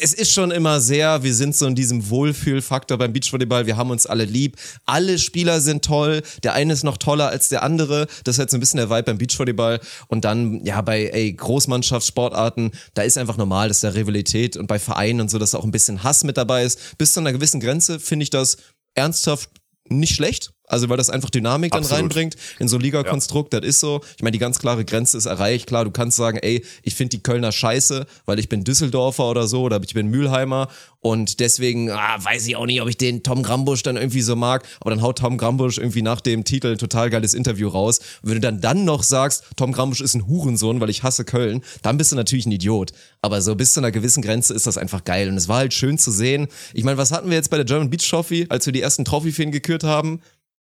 [0.00, 3.90] es ist schon immer sehr, wir sind so in diesem Wohlfühlfaktor beim Beachvolleyball, wir haben
[3.90, 4.56] uns alle lieb,
[4.86, 8.50] alle Spieler sind toll, der eine ist noch toller als der andere, das ist halt
[8.50, 9.80] so ein bisschen der Vibe beim Beachvolleyball.
[10.08, 14.78] Und dann, ja, bei ey, Großmannschaftssportarten, da ist einfach normal, dass da Rivalität und bei
[14.78, 16.98] Vereinen und so, dass auch ein bisschen Hass mit dabei ist.
[16.98, 18.56] Bis zu einer gewissen Grenze finde ich das
[18.94, 19.50] ernsthaft
[19.88, 20.52] nicht schlecht.
[20.68, 22.02] Also weil das einfach Dynamik dann Absolut.
[22.02, 24.00] reinbringt in so ein Ligakonstrukt, das ist so.
[24.16, 25.66] Ich meine, die ganz klare Grenze ist erreicht.
[25.66, 29.46] Klar, du kannst sagen, ey, ich finde die Kölner scheiße, weil ich bin Düsseldorfer oder
[29.46, 30.68] so, oder ich bin Mülheimer
[31.00, 34.34] und deswegen ah, weiß ich auch nicht, ob ich den Tom Grambusch dann irgendwie so
[34.34, 38.00] mag, aber dann haut Tom Grambusch irgendwie nach dem Titel ein total geiles Interview raus.
[38.22, 41.24] Und wenn du dann dann noch sagst, Tom Grambusch ist ein Hurensohn, weil ich hasse
[41.24, 42.92] Köln, dann bist du natürlich ein Idiot.
[43.22, 45.72] Aber so bis zu einer gewissen Grenze ist das einfach geil und es war halt
[45.72, 46.48] schön zu sehen.
[46.74, 49.04] Ich meine, was hatten wir jetzt bei der German Beach Trophy, als wir die ersten
[49.04, 50.20] Trophy-Feen gekürt haben?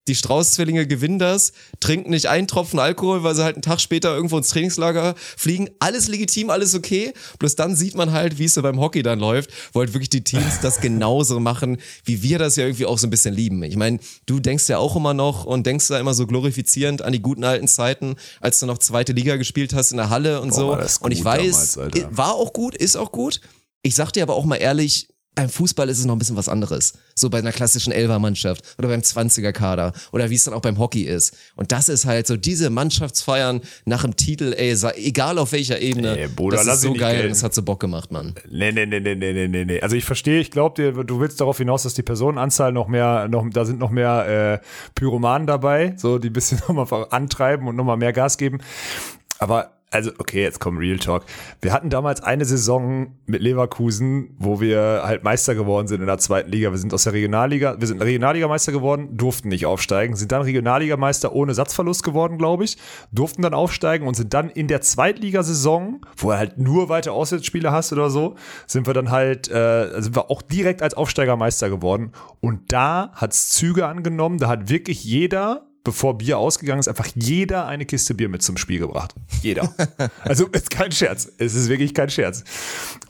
[0.09, 4.13] Die Strauß-Zwillinge gewinnen das, trinken nicht einen Tropfen Alkohol, weil sie halt einen Tag später
[4.13, 5.69] irgendwo ins Trainingslager fliegen.
[5.79, 7.13] Alles legitim, alles okay.
[7.37, 10.09] Bloß dann sieht man halt, wie es so beim Hockey dann läuft, wo halt wirklich
[10.09, 13.63] die Teams das genauso machen, wie wir das ja irgendwie auch so ein bisschen lieben.
[13.63, 17.13] Ich meine, du denkst ja auch immer noch und denkst da immer so glorifizierend an
[17.13, 20.49] die guten alten Zeiten, als du noch zweite Liga gespielt hast in der Halle und
[20.49, 21.03] Boah, so.
[21.05, 23.41] Und ich weiß, damals, war auch gut, ist auch gut.
[23.83, 26.49] Ich sag dir aber auch mal ehrlich, beim Fußball ist es noch ein bisschen was
[26.49, 26.93] anderes.
[27.15, 31.03] So bei einer klassischen Elfer-Mannschaft oder beim 20er-Kader oder wie es dann auch beim Hockey
[31.03, 31.35] ist.
[31.55, 36.17] Und das ist halt so diese Mannschaftsfeiern nach dem Titel, ey, egal auf welcher Ebene.
[36.17, 38.35] Ey, Bruder, das ist so geil und es hat so Bock gemacht, Mann.
[38.49, 39.81] Nee, nee, nee, nee, nee, nee, nee, nee.
[39.81, 43.27] Also ich verstehe, ich glaube dir, du willst darauf hinaus, dass die Personenanzahl noch mehr,
[43.29, 44.65] noch, da sind noch mehr äh,
[44.95, 48.59] Pyromanen dabei, so die ein bisschen nochmal antreiben und nochmal mehr Gas geben.
[49.37, 51.25] Aber also, okay, jetzt kommt Real Talk.
[51.61, 56.19] Wir hatten damals eine Saison mit Leverkusen, wo wir halt Meister geworden sind in der
[56.19, 56.69] zweiten Liga.
[56.69, 61.33] Wir sind aus der Regionalliga, wir sind Regionalligameister geworden, durften nicht aufsteigen, sind dann Regionalligameister
[61.33, 62.77] ohne Satzverlust geworden, glaube ich,
[63.11, 67.71] durften dann aufsteigen und sind dann in der Zweitligasaison, wo er halt nur weite Auswärtsspiele
[67.71, 68.35] hast oder so,
[68.67, 72.11] sind wir dann halt, äh, sind wir auch direkt als Aufsteiger Meister geworden.
[72.41, 77.65] Und da hat's Züge angenommen, da hat wirklich jeder bevor Bier ausgegangen ist, einfach jeder
[77.65, 79.15] eine Kiste Bier mit zum Spiel gebracht.
[79.41, 79.73] Jeder.
[80.23, 81.31] also ist kein Scherz.
[81.37, 82.43] Es ist wirklich kein Scherz.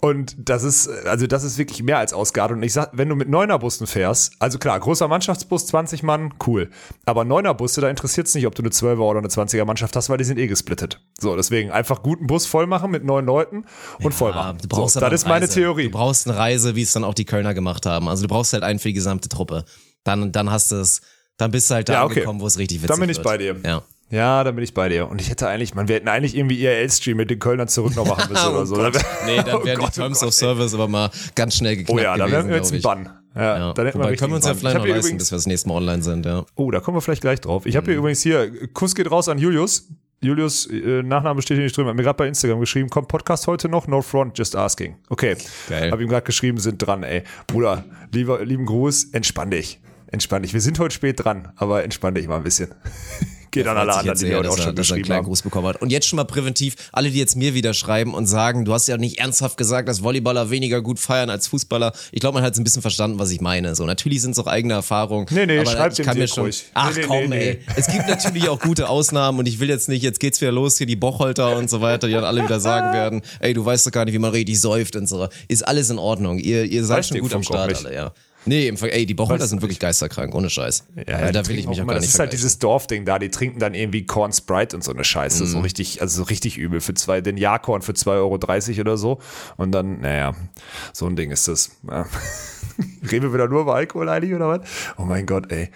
[0.01, 2.53] Und das ist, also das ist wirklich mehr als Ausgabe.
[2.53, 6.69] Und ich sag, wenn du mit Neunerbussen fährst, also klar, großer Mannschaftsbus, 20 Mann, cool.
[7.05, 10.09] Aber Neunerbusse, da interessiert es nicht, ob du eine 12er oder eine 20er Mannschaft hast,
[10.09, 11.01] weil die sind eh gesplittet.
[11.19, 13.65] So, deswegen einfach guten Bus voll machen mit neun Leuten
[14.01, 14.59] und voll Ja, machen.
[14.61, 15.53] du brauchst so, das ist eine meine Reise.
[15.55, 15.85] Theorie.
[15.85, 18.07] Du brauchst eine Reise, wie es dann auch die Kölner gemacht haben.
[18.07, 19.65] Also du brauchst halt einen für die gesamte Truppe.
[20.03, 21.01] Dann, dann hast du es,
[21.39, 22.13] dann bist du halt da Ja, okay.
[22.19, 23.25] angekommen, wo es richtig witzig Dann bin ich wird.
[23.25, 23.55] bei dir.
[23.65, 23.81] Ja.
[24.11, 25.07] Ja, dann bin ich bei dir.
[25.07, 28.07] Und ich hätte eigentlich, man, wir hätten eigentlich irgendwie IRL-Stream mit den Kölnern zurück noch
[28.07, 28.75] machen müssen oder so.
[28.75, 28.89] Oh
[29.25, 31.99] Nee, dann Oh wären Gott, die Terms oh of Service aber mal ganz schnell geknappt
[31.99, 32.81] Oh ja, da gewesen, wären wir jetzt ein.
[32.81, 33.09] Bann.
[33.35, 33.73] Ja, Ja.
[33.73, 35.69] dann Wobei wir können wir uns ja vielleicht noch leisten, hier bis wir das nächste
[35.69, 36.43] Mal online sind, ja.
[36.55, 37.67] Oh, da kommen wir vielleicht gleich drauf.
[37.67, 39.87] Ich habe hier übrigens hier, Kuss geht raus an Julius.
[40.21, 43.47] Julius, äh, Nachname steht hier nicht drin, hat mir gerade bei Instagram geschrieben, kommt Podcast
[43.47, 43.87] heute noch?
[43.87, 44.95] No front, just asking.
[45.09, 45.37] Okay.
[45.69, 45.91] Geil.
[45.91, 47.23] Hab ihm gerade geschrieben, sind dran, ey.
[47.47, 49.79] Bruder, lieber, lieben Gruß, entspann dich.
[50.11, 50.53] Entspann dich.
[50.53, 52.69] Wir sind heute spät dran, aber entspann dich mal ein bisschen.
[53.51, 55.25] Geht an alle anderen, die mir auch schon er einen geschrieben kleinen haben.
[55.25, 55.81] Gruß bekommen hat.
[55.81, 58.87] Und jetzt schon mal präventiv, alle, die jetzt mir wieder schreiben und sagen, du hast
[58.87, 61.93] ja nicht ernsthaft gesagt, dass Volleyballer weniger gut feiern als Fußballer.
[62.11, 63.75] Ich glaube, man hat jetzt ein bisschen verstanden, was ich meine.
[63.75, 65.25] So, natürlich sind es auch eigene Erfahrungen.
[65.31, 66.43] Nee, nee, aber schreibt ich kann mir schon.
[66.43, 66.65] ruhig.
[66.75, 67.59] Ach Nee, nee, komm, nee, ey.
[67.75, 70.77] Es gibt natürlich auch gute Ausnahmen und ich will jetzt nicht, jetzt geht's wieder los,
[70.77, 73.87] hier die Bocholter und so weiter, die dann alle wieder sagen werden, ey, du weißt
[73.87, 75.27] doch gar nicht, wie man richtig säuft und so.
[75.47, 76.37] Ist alles in Ordnung.
[76.37, 78.11] Ihr, ihr seid schon gut am Start alle, ja.
[78.45, 80.85] Nee, im Ver- ey, die Bocholter Weiß sind wirklich geisterkrank, ohne Scheiß.
[81.07, 82.57] Ja, Also, die da will ich mich auch immer- gar das nicht ist halt dieses
[82.59, 85.43] Dorfding da, die trinken dann irgendwie Corn Sprite und so eine Scheiße.
[85.43, 85.47] Mhm.
[85.47, 89.19] So richtig, also so richtig übel für zwei, den Jahrkorn für 2,30 Euro oder so.
[89.57, 90.35] Und dann, naja,
[90.93, 91.71] so ein Ding ist das.
[91.87, 92.05] Ja.
[93.11, 94.61] Reden wir wieder nur über Alkohol eigentlich oder was?
[94.97, 95.69] Oh mein Gott, ey.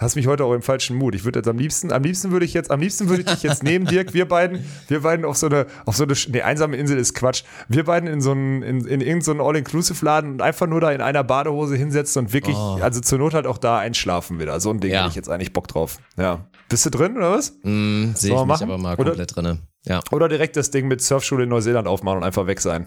[0.00, 1.14] Hast mich heute auch im falschen Mut.
[1.14, 3.42] Ich würde jetzt am liebsten, am liebsten würde ich jetzt, am liebsten würde ich dich
[3.42, 6.78] jetzt neben Dirk, wir beiden, wir beiden auf so eine, auf so eine, nee, einsame
[6.78, 7.42] Insel ist Quatsch.
[7.68, 11.22] Wir beiden in so einen, in, in irgendeinen All-Inclusive-Laden und einfach nur da in einer
[11.22, 14.58] Badehose hinsetzen und wirklich, also zur Not halt auch da einschlafen wieder.
[14.58, 14.94] So ein Ding Oh.
[14.94, 15.00] Ja.
[15.02, 15.98] hätte ich jetzt eigentlich Bock drauf.
[16.16, 16.46] Ja.
[16.70, 17.52] Bist du drin oder was?
[17.62, 19.58] Hm, Sehe ich mich aber mal Oder- komplett drinne.
[19.84, 20.00] Ja.
[20.12, 22.86] Oder direkt das Ding mit Surfschule in Neuseeland aufmachen und einfach weg sein.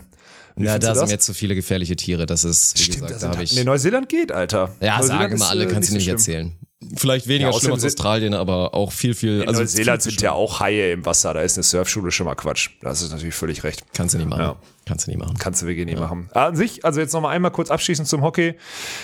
[0.56, 2.26] Wie Ja, da sind jetzt zu viele gefährliche Tiere.
[2.26, 3.56] Das ist, wie Stimmt, gesagt, da habe ich.
[3.56, 4.76] nee, Neuseeland geht, Alter.
[4.80, 6.16] ja, Neuseeland sagen wir ist, alle, äh, kannst du nicht so schlimm.
[6.18, 6.58] erzählen.
[6.96, 9.42] Vielleicht weniger Ja, schlimm als Australien, aber auch viel, viel.
[9.42, 12.26] In also Neuseeland viel sind ja auch Haie im Wasser, da ist eine Surfschule schon
[12.26, 12.70] mal Quatsch.
[12.82, 13.84] Das ist natürlich völlig recht.
[13.94, 14.42] Kannst du nicht machen.
[14.42, 14.56] Ja.
[14.86, 15.38] Kannst du nicht machen.
[15.40, 16.30] Kannst du wirklich nicht machen.
[16.34, 18.56] An sich, also jetzt nochmal einmal kurz abschließend zum Hockey.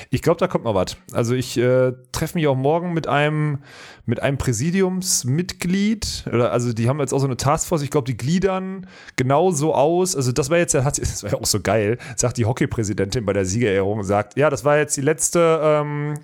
[0.09, 0.97] Ich glaube, da kommt noch was.
[1.13, 3.59] Also ich äh, treffe mich auch morgen mit einem,
[4.05, 6.25] mit einem Präsidiumsmitglied.
[6.33, 7.81] Oder, also die haben jetzt auch so eine Taskforce.
[7.83, 10.15] Ich glaube, die gliedern genau so aus.
[10.15, 13.25] Also das war jetzt, ja- hat- das war ja auch so geil, sagt die Hockeypräsidentin
[13.25, 16.15] bei der Siegerehrung, sagt, ja, das war jetzt die letzte, ähm,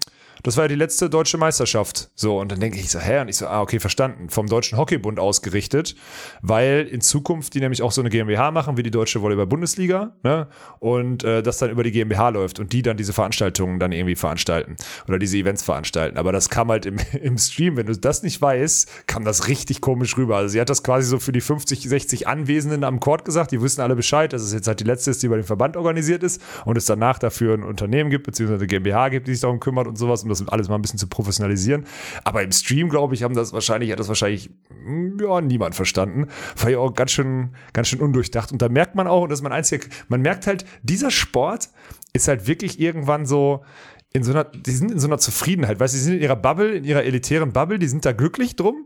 [0.45, 2.11] das war ja die letzte deutsche Meisterschaft.
[2.13, 3.19] So, und dann denke ich so, hä?
[3.19, 4.29] Und ich so, ah, okay, verstanden.
[4.29, 5.95] Vom Deutschen Hockeybund ausgerichtet,
[6.43, 10.47] weil in Zukunft die nämlich auch so eine GmbH machen, wie die Deutsche Volleyball-Bundesliga, ne?
[10.77, 14.15] Und äh, das dann über die GmbH läuft und die dann diese Veranstaltungen dann irgendwie
[14.15, 14.75] veranstalten
[15.07, 16.19] oder diese Events veranstalten.
[16.19, 19.81] Aber das kam halt im, im Stream, wenn du das nicht weißt, kam das richtig
[19.81, 20.37] komisch rüber.
[20.37, 23.63] Also sie hat das quasi so für die 50, 60 Anwesenden am Court gesagt, die
[23.63, 26.21] wissen alle Bescheid, dass es jetzt halt die letzte ist, die über den Verband organisiert
[26.21, 29.59] ist und es danach dafür ein Unternehmen gibt, beziehungsweise eine GmbH gibt, die sich darum
[29.59, 31.85] kümmert und sowas, um das alles mal ein bisschen zu professionalisieren.
[32.23, 34.49] Aber im Stream, glaube ich, haben das wahrscheinlich, hat das wahrscheinlich
[34.85, 36.27] mm, ja, niemand verstanden.
[36.57, 38.51] War ja auch ganz schön, ganz schön undurchdacht.
[38.51, 41.69] Und da merkt man auch, und das ist mein einziger, man merkt halt, dieser Sport
[42.13, 43.63] ist halt wirklich irgendwann so,
[44.13, 46.37] in so einer, die sind in so einer Zufriedenheit, weißt du, die sind in ihrer
[46.37, 48.85] Bubble, in ihrer elitären Bubble, die sind da glücklich drum.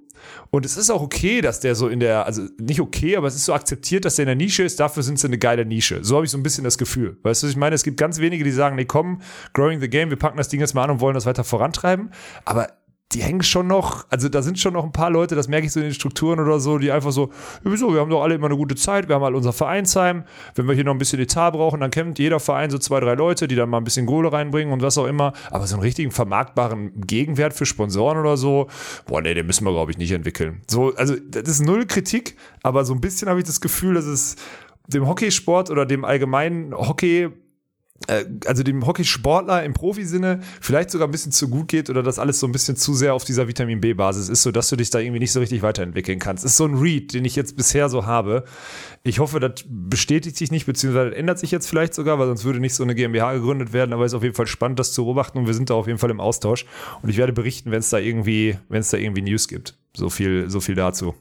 [0.51, 3.35] Und es ist auch okay, dass der so in der, also nicht okay, aber es
[3.35, 6.03] ist so akzeptiert, dass der in der Nische ist, dafür sind sie eine geile Nische.
[6.03, 7.17] So habe ich so ein bisschen das Gefühl.
[7.23, 7.75] Weißt du, was ich meine?
[7.75, 9.21] Es gibt ganz wenige, die sagen, nee, komm,
[9.53, 12.11] growing the game, wir packen das Ding jetzt mal an und wollen das weiter vorantreiben.
[12.45, 12.67] Aber
[13.11, 15.71] die hängen schon noch, also da sind schon noch ein paar Leute, das merke ich
[15.71, 17.31] so in den Strukturen oder so, die einfach so,
[17.63, 20.67] wieso, wir haben doch alle immer eine gute Zeit, wir haben halt unser Vereinsheim, wenn
[20.67, 23.47] wir hier noch ein bisschen Etat brauchen, dann kennt jeder Verein so zwei, drei Leute,
[23.47, 26.11] die dann mal ein bisschen Kohle reinbringen und was auch immer, aber so einen richtigen
[26.11, 28.67] vermarktbaren Gegenwert für Sponsoren oder so,
[29.07, 30.61] boah, nee, den müssen wir, glaube ich, nicht entwickeln.
[30.67, 34.05] So, also das ist null Kritik, aber so ein bisschen habe ich das Gefühl, dass
[34.05, 34.35] es
[34.85, 37.29] dem Hockeysport oder dem allgemeinen Hockey
[38.45, 42.39] also dem Hockeysportler im Profisinne vielleicht sogar ein bisschen zu gut geht oder das alles
[42.39, 44.99] so ein bisschen zu sehr auf dieser Vitamin B-Basis ist, so dass du dich da
[44.99, 46.45] irgendwie nicht so richtig weiterentwickeln kannst.
[46.45, 48.45] ist so ein Read, den ich jetzt bisher so habe.
[49.03, 52.59] Ich hoffe, das bestätigt sich nicht, beziehungsweise ändert sich jetzt vielleicht sogar, weil sonst würde
[52.59, 55.03] nicht so eine GmbH gegründet werden, aber es ist auf jeden Fall spannend, das zu
[55.03, 56.65] beobachten und wir sind da auf jeden Fall im Austausch
[57.01, 59.77] und ich werde berichten, wenn es da irgendwie, wenn es da irgendwie News gibt.
[59.97, 61.15] So viel, so viel dazu.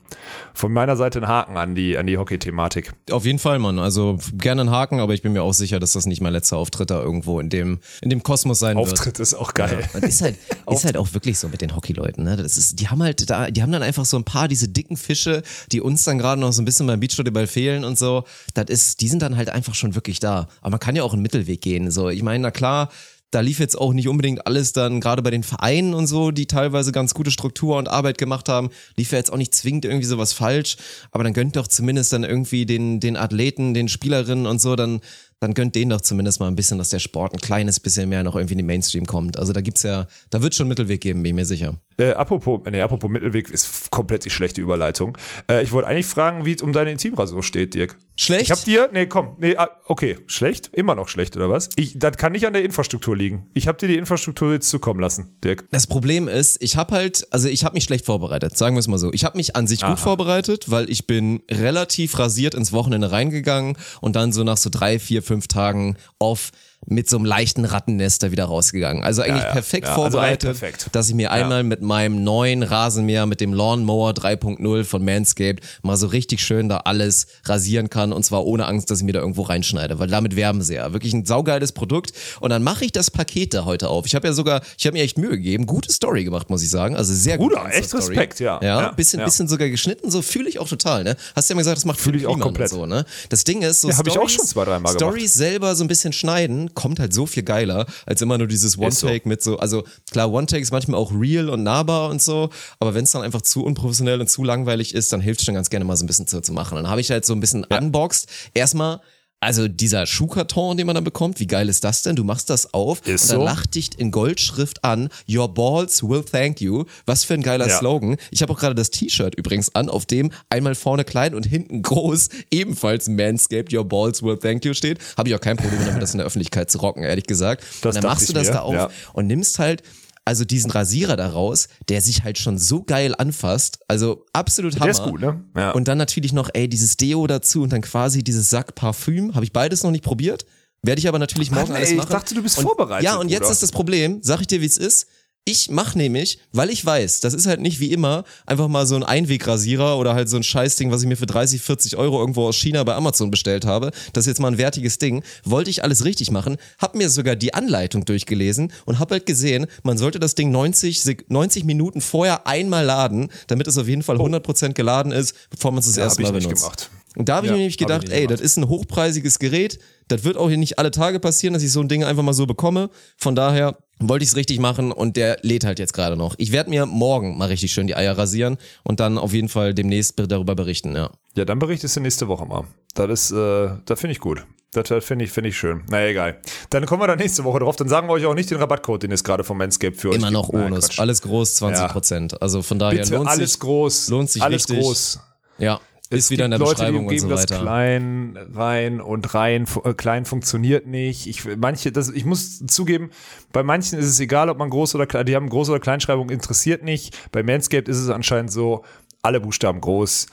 [0.52, 2.92] Von meiner Seite ein Haken an die, an die Hockey-Thematik.
[3.10, 3.78] Auf jeden Fall, Mann.
[3.78, 6.58] Also gerne ein Haken, aber ich bin mir auch sicher, dass das nicht mein letzter
[6.58, 8.92] Auftritt da irgendwo in dem, in dem Kosmos sein wird.
[8.92, 9.78] Auftritt ist auch geil.
[9.80, 10.36] Ja, und ist halt,
[10.70, 12.36] ist halt auch wirklich so mit den Hockeyleuten, ne?
[12.36, 14.98] Das ist, die haben halt da, die haben dann einfach so ein paar diese dicken
[14.98, 18.24] Fische, die uns dann gerade noch so ein bisschen beim Beachvolleyball fehlen und so.
[18.52, 20.46] Das ist, die sind dann halt einfach schon wirklich da.
[20.60, 21.90] Aber man kann ja auch einen Mittelweg gehen.
[21.90, 22.90] So, ich meine, na klar,
[23.30, 26.46] da lief jetzt auch nicht unbedingt alles dann, gerade bei den Vereinen und so, die
[26.46, 30.06] teilweise ganz gute Struktur und Arbeit gemacht haben, lief ja jetzt auch nicht zwingend irgendwie
[30.06, 30.76] sowas falsch,
[31.10, 35.00] aber dann gönnt doch zumindest dann irgendwie den, den Athleten, den Spielerinnen und so, dann,
[35.40, 38.24] dann gönnt denen doch zumindest mal ein bisschen, dass der Sport ein kleines bisschen mehr
[38.24, 39.38] noch irgendwie in den Mainstream kommt.
[39.38, 41.74] Also da gibt's ja, da wird schon Mittelweg geben, bin ich mir sicher.
[41.98, 45.18] Äh, apropos, nee, apropos Mittelweg ist komplett die schlechte Überleitung.
[45.50, 47.98] Äh, ich wollte eigentlich fragen, wie es um deine Intimrasur steht, Dirk.
[48.20, 48.42] Schlecht?
[48.42, 51.68] Ich hab dir, nee, komm, nee, ah, okay, schlecht, immer noch schlecht oder was?
[51.76, 53.46] Ich, das kann nicht an der Infrastruktur liegen.
[53.54, 55.68] Ich habe dir die Infrastruktur jetzt zukommen lassen, Dirk.
[55.70, 58.88] Das Problem ist, ich habe halt, also ich habe mich schlecht vorbereitet, sagen wir es
[58.88, 59.12] mal so.
[59.12, 63.76] Ich habe mich an sich gut vorbereitet, weil ich bin relativ rasiert ins Wochenende reingegangen
[64.00, 66.50] und dann so nach so drei, vier, fünf Tagen off
[66.90, 69.04] mit so einem leichten Rattennester wieder rausgegangen.
[69.04, 69.52] Also eigentlich ja.
[69.52, 70.88] perfekt Ja, also vorbereitet, eigentlich perfekt.
[70.92, 75.96] dass ich mir einmal mit meinem neuen Rasenmäher, mit dem Lawnmower 3.0 von Manscaped mal
[75.96, 79.20] so richtig schön da alles rasieren kann und zwar ohne Angst, dass ich mir da
[79.20, 80.92] irgendwo reinschneide, weil damit werben sie ja.
[80.92, 84.06] Wirklich ein saugeiles Produkt und dann mache ich das Paket da heute auf.
[84.06, 86.70] Ich habe ja sogar, ich habe mir echt Mühe gegeben, gute Story gemacht, muss ich
[86.70, 86.96] sagen.
[86.96, 88.16] Also sehr Bruder, gute echt Insta-Story.
[88.16, 88.58] Respekt, ja.
[88.62, 89.26] Ja, Ja, bisschen, ja.
[89.26, 91.16] bisschen sogar geschnitten, so fühle ich auch total, ne?
[91.36, 92.70] Hast du ja mal gesagt, das macht Fühl ich auch komplett.
[92.70, 93.04] So, ne?
[93.28, 94.94] Das Ding ist, so Ja, hab ich auch schon zwei, dreimal gemacht.
[94.94, 98.76] Stories selber so ein bisschen schneiden, kommt halt so viel geiler, als immer nur dieses
[98.76, 99.06] Ist so.
[99.06, 102.94] One-Take mit so, also klar, One-Take ist manchmal auch real und nahbar und so, aber
[102.94, 105.70] wenn es dann einfach zu unprofessionell und zu langweilig ist, dann hilft es schon ganz
[105.70, 106.76] gerne mal so ein bisschen zu, zu machen.
[106.76, 108.28] Dann habe ich halt so ein bisschen unboxed.
[108.54, 109.00] Erstmal,
[109.40, 112.16] also dieser Schuhkarton, den man dann bekommt, wie geil ist das denn?
[112.16, 113.44] Du machst das auf Ist und dann so.
[113.44, 116.84] lacht dich in Goldschrift an, Your balls will thank you.
[117.06, 117.78] Was für ein geiler Ja.
[117.78, 118.16] Slogan.
[118.30, 121.82] Ich habe auch gerade das T-Shirt übrigens an, auf dem einmal vorne klein und hinten
[121.82, 124.98] groß ebenfalls Manscaped Your balls will thank you steht.
[125.16, 127.62] Habe ich auch kein Problem damit, das in der Öffentlichkeit zu rocken, ehrlich gesagt.
[127.82, 128.90] Das und dann machst du das mir, da auf ja.
[129.12, 129.82] und nimmst halt
[130.28, 133.78] also diesen Rasierer daraus, der sich halt schon so geil anfasst.
[133.88, 134.84] Also absolut Hammer.
[134.84, 135.42] Der ist gut, ne?
[135.56, 135.70] Ja.
[135.70, 139.34] Und dann natürlich noch, ey, dieses Deo dazu und dann quasi dieses Sack Parfüm.
[139.34, 140.44] Habe ich beides noch nicht probiert.
[140.82, 142.12] Werde ich aber natürlich morgen Mann, alles ey, ich machen.
[142.12, 143.52] dachte, du bist und, vorbereitet, Ja, und jetzt Bruder.
[143.52, 145.06] ist das Problem, sag ich dir, wie es ist.
[145.50, 148.96] Ich mache nämlich, weil ich weiß, das ist halt nicht wie immer einfach mal so
[148.96, 152.46] ein Einwegrasierer oder halt so ein Scheißding, was ich mir für 30, 40 Euro irgendwo
[152.48, 153.90] aus China bei Amazon bestellt habe.
[154.12, 155.22] Das ist jetzt mal ein wertiges Ding.
[155.44, 159.66] Wollte ich alles richtig machen, hab mir sogar die Anleitung durchgelesen und hab halt gesehen,
[159.82, 164.02] man sollte das Ding 90, Sek- 90 Minuten vorher einmal laden, damit es auf jeden
[164.02, 166.62] Fall 100% geladen ist, bevor man es das Ja, erste Mal nicht benutzt.
[166.62, 166.90] gemacht.
[167.16, 169.78] Und da habe ich Ja, mir nämlich gedacht, ey, das ist ein hochpreisiges Gerät.
[170.08, 172.32] Das wird auch hier nicht alle Tage passieren, dass ich so ein Ding einfach mal
[172.34, 172.90] so bekomme.
[173.16, 176.34] Von daher wollte ich es richtig machen und der lädt halt jetzt gerade noch.
[176.38, 179.74] Ich werde mir morgen mal richtig schön die Eier rasieren und dann auf jeden Fall
[179.74, 181.10] demnächst darüber berichten, ja.
[181.36, 182.64] Ja, dann berichtest du nächste Woche mal.
[182.94, 184.44] Das ist, äh, das finde ich gut.
[184.72, 185.82] Das, das finde ich, finde ich schön.
[185.88, 186.40] Na egal.
[186.70, 187.76] Dann kommen wir da nächste Woche drauf.
[187.76, 190.16] Dann sagen wir euch auch nicht den Rabattcode, den es gerade vom Manscaped für euch
[190.16, 190.32] Immer gibt.
[190.34, 190.88] noch Nein, Onus.
[190.88, 191.00] Quatsch.
[191.00, 192.42] Alles groß, 20 Prozent.
[192.42, 193.60] Also von daher Bitte lohnt alles sich.
[193.60, 194.08] groß.
[194.08, 194.80] lohnt sich alles richtig.
[194.80, 195.20] groß.
[195.58, 195.80] Ja,
[196.10, 197.46] ist Es wieder in der Leute, Beschreibung die und so weiter.
[197.46, 201.26] Das klein rein und rein, äh, klein funktioniert nicht.
[201.26, 203.10] Ich, manche, das, ich muss zugeben,
[203.52, 206.30] bei manchen ist es egal, ob man groß oder klein, die haben Groß- oder Kleinschreibung,
[206.30, 207.16] interessiert nicht.
[207.30, 208.84] Bei Manscaped ist es anscheinend so,
[209.22, 210.26] alle Buchstaben groß.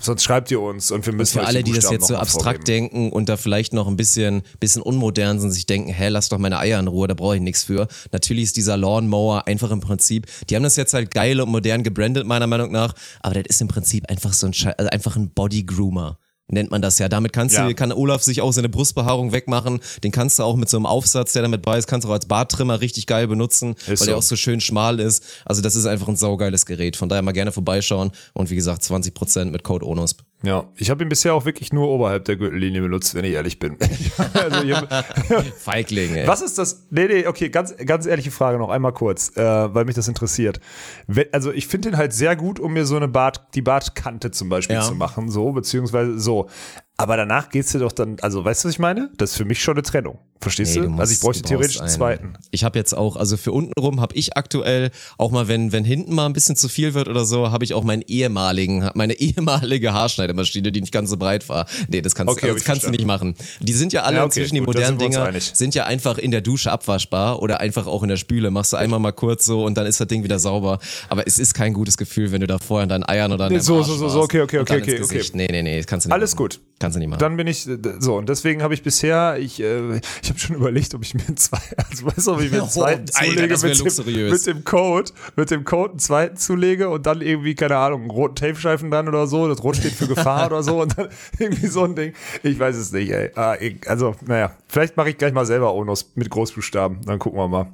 [0.00, 2.68] Sonst schreibt ihr uns und wir müssen Für euch alle, die das jetzt so abstrakt
[2.68, 2.90] vorgeben.
[2.90, 6.38] denken und da vielleicht noch ein bisschen, bisschen unmodern sind, sich denken, hä, lass doch
[6.38, 7.88] meine Eier in Ruhe, da brauche ich nichts für.
[8.10, 11.82] Natürlich ist dieser Lawnmower einfach im Prinzip, die haben das jetzt halt geil und modern
[11.82, 15.16] gebrandet, meiner Meinung nach, aber das ist im Prinzip einfach so ein, Schei- also einfach
[15.16, 16.18] ein Body Groomer.
[16.52, 17.08] Nennt man das ja.
[17.08, 17.66] Damit kannst Ja.
[17.66, 19.80] du, kann Olaf sich auch seine Brustbehaarung wegmachen.
[20.04, 22.14] Den kannst du auch mit so einem Aufsatz, der damit bei ist, kannst du auch
[22.14, 24.04] als Barttrimmer richtig geil benutzen, weil so.
[24.04, 25.24] der auch so schön schmal ist.
[25.46, 26.96] Also das ist einfach ein saugeiles Gerät.
[26.96, 28.12] Von daher mal gerne vorbeischauen.
[28.34, 30.20] Und wie gesagt, 20% mit Code ONUSP.
[30.42, 33.58] Ja, ich habe ihn bisher auch wirklich nur oberhalb der Gürtellinie benutzt, wenn ich ehrlich
[33.58, 33.76] bin.
[34.34, 34.88] also ich hab,
[35.58, 36.26] Feigling, ey.
[36.26, 36.86] was ist das?
[36.90, 40.60] Nee, nee, okay, ganz, ganz ehrliche Frage noch einmal kurz, äh, weil mich das interessiert.
[41.32, 44.48] Also ich finde den halt sehr gut, um mir so eine Bart, die Bartkante zum
[44.48, 44.82] Beispiel Ja.
[44.82, 46.48] zu machen, so, beziehungsweise so.
[47.02, 49.10] Aber danach geht's dir doch dann, also weißt du, was ich meine?
[49.16, 50.18] Das ist für mich schon eine Trennung.
[50.40, 50.88] Verstehst Nee, du?
[50.88, 52.32] du also ich musst- bräuchte du theoretisch einen zweiten.
[52.50, 56.14] Ich habe jetzt auch, also für untenrum habe ich aktuell, auch mal wenn, wenn hinten
[56.14, 59.92] mal ein bisschen zu viel wird oder so, habe ich auch meinen ehemaligen, meine ehemalige
[59.92, 61.66] Haarschneidemaschine, die nicht ganz so breit war.
[61.88, 63.34] Nee, das kannst, Okay, also das kannst du nicht machen.
[63.60, 65.50] Die sind ja alle Ja, okay, inzwischen, die gut, da modernen sind Dinger, einig.
[65.54, 68.50] sind ja einfach in der Dusche abwaschbar oder einfach auch in der Spüle.
[68.50, 70.78] Machst du einmal mal kurz so und dann ist das Ding wieder sauber.
[71.08, 73.52] Aber es ist kein gutes Gefühl, wenn du da vorher an deinen Eiern oder an
[73.52, 75.34] Nee, so, so, so, so, okay, okay, okay, okay, Gesicht.
[75.36, 76.38] Nee, nee, nee, das kannst du nicht Alles machen.
[76.44, 76.60] gut.
[76.92, 77.20] Kannst du nicht machen.
[77.20, 80.56] Dann bin ich, äh, so, und deswegen habe ich bisher, ich, äh, ich habe schon
[80.56, 83.06] überlegt, ob ich mir einen zweiten, also weißt du, ob ich mir einen Oh, zweiten
[83.14, 87.06] Alter, zulege wär mit, dem, mit dem Code, mit dem Code einen zweiten zulege und
[87.06, 90.46] dann irgendwie, keine Ahnung, einen roten Tapestreifen dran oder so, das Rot steht für Gefahr
[90.48, 92.12] oder so und dann irgendwie so ein Ding.
[92.42, 93.30] Ich weiß es nicht, ey.
[93.34, 97.48] Ah, also, naja, vielleicht mache ich gleich mal selber Onos mit Großbuchstaben, dann gucken wir
[97.48, 97.72] mal.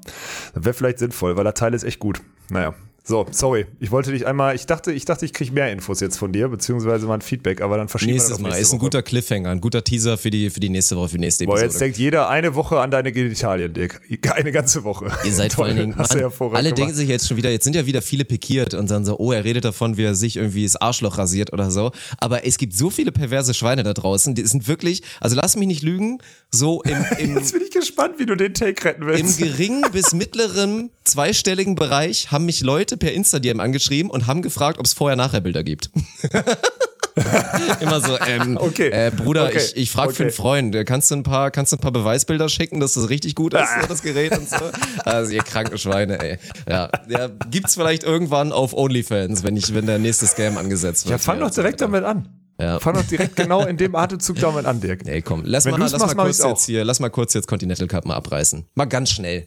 [0.54, 2.20] Das wäre vielleicht sinnvoll, weil der Teil ist echt gut.
[2.50, 2.74] Naja.
[3.08, 3.64] So, sorry.
[3.80, 6.46] Ich wollte dich einmal, ich dachte, ich dachte, ich kriege mehr Infos jetzt von dir,
[6.48, 8.48] beziehungsweise mal ein Feedback, aber dann verschieben wir Nächstes Mal.
[8.50, 8.84] nächste Ist ein Woche.
[8.84, 11.52] guter Cliffhanger, ein guter Teaser für die, für die nächste Woche, für die nächste Boah,
[11.54, 11.70] Episode.
[11.72, 13.98] jetzt denkt jeder eine Woche an deine Genitalien, Dick.
[14.30, 15.10] Eine ganze Woche.
[15.24, 16.76] Ihr seid vor Toll, allen Dingen, Mann, alle gemacht.
[16.76, 19.32] denken sich jetzt schon wieder, jetzt sind ja wieder viele pikiert und dann so, oh,
[19.32, 21.92] er redet davon, wie er sich irgendwie das Arschloch rasiert oder so.
[22.20, 25.66] Aber es gibt so viele perverse Schweine da draußen, die sind wirklich, also lass mich
[25.66, 26.18] nicht lügen,
[26.50, 29.38] so im, im, Jetzt bin ich gespannt, wie du den Take retten im willst.
[29.38, 34.86] geringen bis mittleren zweistelligen Bereich haben mich Leute per Insta-DM angeschrieben und haben gefragt, ob
[34.86, 35.90] es Vorher-Nachher-Bilder gibt.
[37.80, 38.88] Immer so, ähm, Okay.
[38.90, 39.58] äh, Bruder, Okay.
[39.58, 40.36] ich, ich frage für einen Okay.
[40.36, 43.54] Freund, kannst du ein paar, kannst du ein paar Beweisbilder schicken, dass das richtig gut
[43.54, 44.56] ist, so, das Gerät und so?
[45.04, 46.38] Also ihr kranken Schweine, ey.
[46.68, 51.12] Ja, ja gibt's vielleicht irgendwann auf OnlyFans, wenn ich, wenn der nächste Scam angesetzt wird.
[51.12, 52.28] Ja, fang doch direkt damit an.
[52.60, 52.80] Ja.
[52.80, 55.02] Fang doch direkt genau in dem Atemzug damit an, Dirk.
[55.06, 57.46] Ey, komm, lass Wenn mal, lass machst, mal kurz jetzt hier, lass mal kurz jetzt
[57.46, 58.66] Continental Cup mal abreißen.
[58.74, 59.46] Mal ganz schnell.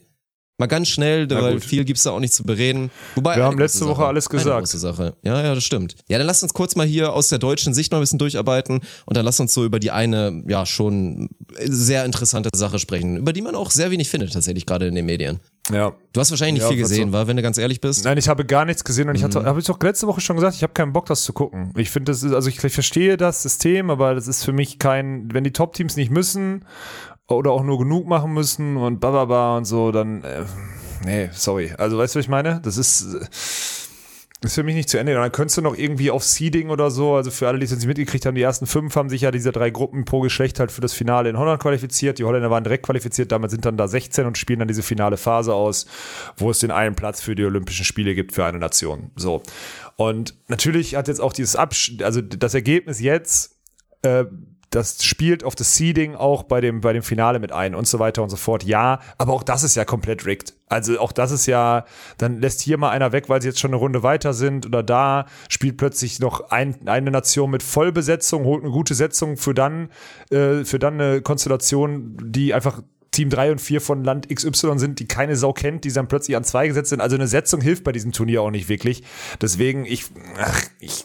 [0.58, 2.90] Mal ganz schnell, weil viel gibt's da auch nicht zu bereden.
[3.14, 4.08] Wobei, Wir eine haben letzte große Woche Sache.
[4.08, 4.58] alles Eine gesagt.
[4.60, 5.16] große Sache.
[5.22, 5.96] Ja, ja, das stimmt.
[6.08, 8.80] Ja, dann lass uns kurz mal hier aus der deutschen Sicht noch ein bisschen durcharbeiten
[9.06, 11.30] und dann lass uns so über die eine, ja, schon
[11.64, 15.06] sehr interessante Sache sprechen, über die man auch sehr wenig findet tatsächlich gerade in den
[15.06, 15.40] Medien.
[15.72, 15.92] Ja.
[16.12, 18.04] Du hast wahrscheinlich nicht Ja, viel gesehen, so- war, wenn du ganz ehrlich bist.
[18.04, 19.26] Nein, ich habe gar nichts gesehen und ich Mhm.
[19.26, 21.72] hatte, habe ich doch letzte Woche schon gesagt, ich habe keinen Bock, das zu gucken.
[21.76, 24.78] Ich finde, das ist, also ich, ich verstehe das System, aber das ist für mich
[24.78, 26.64] kein, wenn die Top-Teams nicht müssen
[27.36, 30.44] oder auch nur genug machen müssen und bababa und so, dann, äh,
[31.04, 31.72] nee, sorry.
[31.78, 32.60] Also, weißt du, was ich meine?
[32.62, 33.26] Das ist, äh,
[34.44, 35.14] ist für mich nicht zu Ende.
[35.14, 37.80] Dann könntest du noch irgendwie auf Seeding oder so, also für alle, die es jetzt
[37.80, 40.72] nicht mitgekriegt haben, die ersten fünf haben sich ja diese drei Gruppen pro Geschlecht halt
[40.72, 42.18] für das Finale in Holland qualifiziert.
[42.18, 45.16] Die Holländer waren direkt qualifiziert, damit sind dann da 16 und spielen dann diese finale
[45.16, 45.86] Phase aus,
[46.36, 49.10] wo es den einen Platz für die Olympischen Spiele gibt für eine Nation.
[49.16, 49.42] So.
[49.96, 53.56] Und natürlich hat jetzt auch dieses Absch also das Ergebnis jetzt,
[54.02, 54.24] äh,
[54.72, 57.98] das spielt auf das Seeding auch bei dem, bei dem Finale mit ein und so
[57.98, 58.64] weiter und so fort.
[58.64, 60.54] Ja, aber auch das ist ja komplett rigged.
[60.68, 61.84] Also auch das ist ja,
[62.16, 64.82] dann lässt hier mal einer weg, weil sie jetzt schon eine Runde weiter sind oder
[64.82, 69.90] da spielt plötzlich noch ein, eine Nation mit Vollbesetzung, holt eine gute Setzung für dann,
[70.30, 74.98] äh, für dann eine Konstellation, die einfach Team 3 und 4 von Land XY sind,
[74.98, 77.02] die keine Sau kennt, die dann plötzlich an zwei gesetzt sind.
[77.02, 79.02] Also eine Setzung hilft bei diesem Turnier auch nicht wirklich.
[79.40, 80.06] Deswegen, ich,
[80.38, 81.04] ach, ich,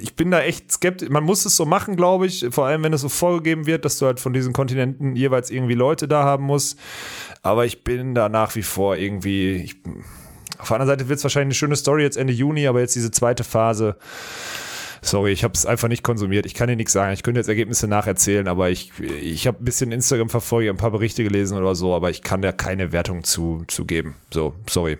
[0.00, 1.08] ich bin da echt skeptisch.
[1.08, 2.46] Man muss es so machen, glaube ich.
[2.50, 5.74] Vor allem, wenn es so vorgegeben wird, dass du halt von diesen Kontinenten jeweils irgendwie
[5.74, 6.78] Leute da haben musst.
[7.42, 9.56] Aber ich bin da nach wie vor irgendwie.
[9.56, 9.76] Ich,
[10.58, 12.94] auf der anderen Seite wird es wahrscheinlich eine schöne Story jetzt Ende Juni, aber jetzt
[12.94, 13.96] diese zweite Phase.
[15.02, 16.44] Sorry, ich habe es einfach nicht konsumiert.
[16.44, 17.12] Ich kann dir nichts sagen.
[17.14, 20.90] Ich könnte jetzt Ergebnisse nacherzählen, aber ich, ich habe ein bisschen Instagram verfolgt, ein paar
[20.90, 24.16] Berichte gelesen oder so, aber ich kann da keine Wertung zu, zu geben.
[24.30, 24.98] So, sorry.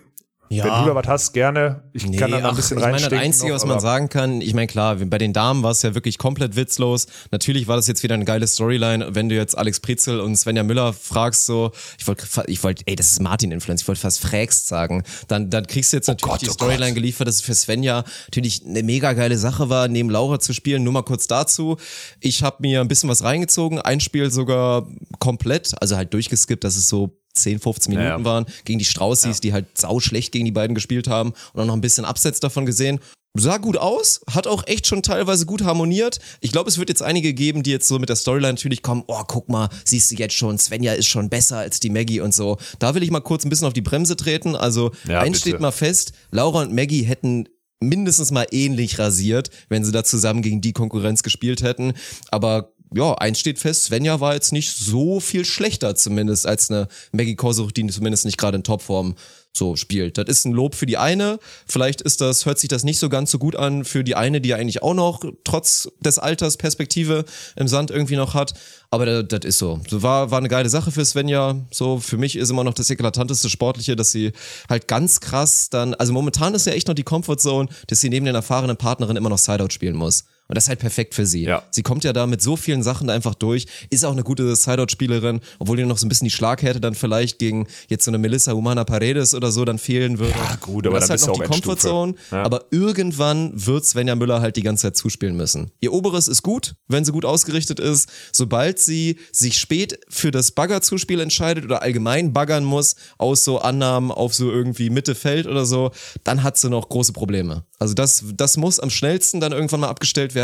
[0.51, 0.65] Ja.
[0.65, 1.83] Wenn du da was hast, gerne.
[1.93, 3.13] Ich Nee, kann da noch ein bisschen ich meine, das.
[3.13, 5.95] Einzige, noch, was man sagen kann, ich meine, klar, bei den Damen war es ja
[5.95, 7.07] wirklich komplett witzlos.
[7.31, 10.63] Natürlich war das jetzt wieder eine geile Storyline, wenn du jetzt Alex Prizel und Svenja
[10.63, 14.67] Müller fragst, so, ich wollte, ich wollte, ey, das ist Martin-Influence, ich wollte fast frägst
[14.67, 16.95] sagen, dann, dann kriegst du jetzt natürlich Gott, die oh Storyline Gott.
[16.95, 20.83] geliefert, dass es für Svenja natürlich eine mega geile Sache war, neben Laura zu spielen.
[20.83, 21.77] Nur mal kurz dazu.
[22.19, 24.85] Ich habe mir ein bisschen was reingezogen, ein Spiel sogar
[25.19, 28.23] komplett, also halt durchgeskippt, dass es so 10, 15 Minuten Ja, ja.
[28.25, 31.65] waren, gegen die Straußis, die halt sau schlecht gegen die beiden gespielt haben und auch
[31.65, 32.99] noch ein bisschen Absatz davon gesehen.
[33.37, 36.19] Sah gut aus, hat auch echt schon teilweise gut harmoniert.
[36.41, 39.03] Ich glaube, es wird jetzt einige geben, die jetzt so mit der Storyline natürlich kommen,
[39.07, 42.33] oh, guck mal, siehst du jetzt schon, Svenja ist schon besser als die Maggie und
[42.35, 42.57] so.
[42.79, 44.57] Da will ich mal kurz ein bisschen auf die Bremse treten.
[44.57, 45.49] Also, Ja, eins bitte.
[45.51, 47.47] steht mal fest, Laura und Maggie hätten
[47.79, 51.93] mindestens mal ähnlich rasiert, wenn sie da zusammen gegen die Konkurrenz gespielt hätten.
[52.31, 56.87] Aber ja, eins steht fest, Svenja war jetzt nicht so viel schlechter zumindest als eine
[57.11, 59.15] Maggie Kosuch, die zumindest nicht gerade in Topform
[59.53, 60.17] so spielt.
[60.17, 61.39] Das ist ein Lob für die eine.
[61.67, 64.39] Vielleicht ist das, hört sich das nicht so ganz so gut an für die eine,
[64.39, 67.25] die ja eigentlich auch noch trotz des Alters Perspektive
[67.55, 68.53] im Sand irgendwie noch hat.
[68.91, 69.81] Aber das, das ist so.
[69.89, 71.55] so war, war eine geile Sache für Svenja.
[71.69, 74.31] So, für mich ist immer noch das eklatanteste Sportliche, dass sie
[74.69, 78.25] halt ganz krass dann, also momentan ist ja echt noch die Comfortzone, dass sie neben
[78.25, 80.23] den erfahrenen Partnerin immer noch Sideout spielen muss.
[80.51, 81.45] Und das ist halt perfekt für sie.
[81.45, 81.63] Ja.
[81.71, 85.39] Sie kommt ja da mit so vielen Sachen einfach durch, ist auch eine gute Sideout-Spielerin,
[85.59, 88.51] obwohl ihr noch so ein bisschen die Schlaghärte dann vielleicht gegen jetzt so eine Melissa
[88.51, 90.33] Humana Paredes oder so dann fehlen würde.
[90.37, 91.51] Ja, gut, aber das dann ist halt noch die.
[91.51, 92.15] Comfortzone.
[92.31, 92.43] Ja.
[92.43, 95.71] Aber irgendwann wird Svenja Müller halt die ganze Zeit zuspielen müssen.
[95.79, 98.09] Ihr Oberes ist gut, wenn sie gut ausgerichtet ist.
[98.33, 104.11] Sobald sie sich spät für das Baggerzuspiel entscheidet oder allgemein baggern muss, aus so Annahmen
[104.11, 105.91] auf so irgendwie Mittelfeld oder so,
[106.25, 107.63] dann hat sie noch große Probleme.
[107.79, 110.40] Also das, das muss am schnellsten dann irgendwann mal abgestellt werden,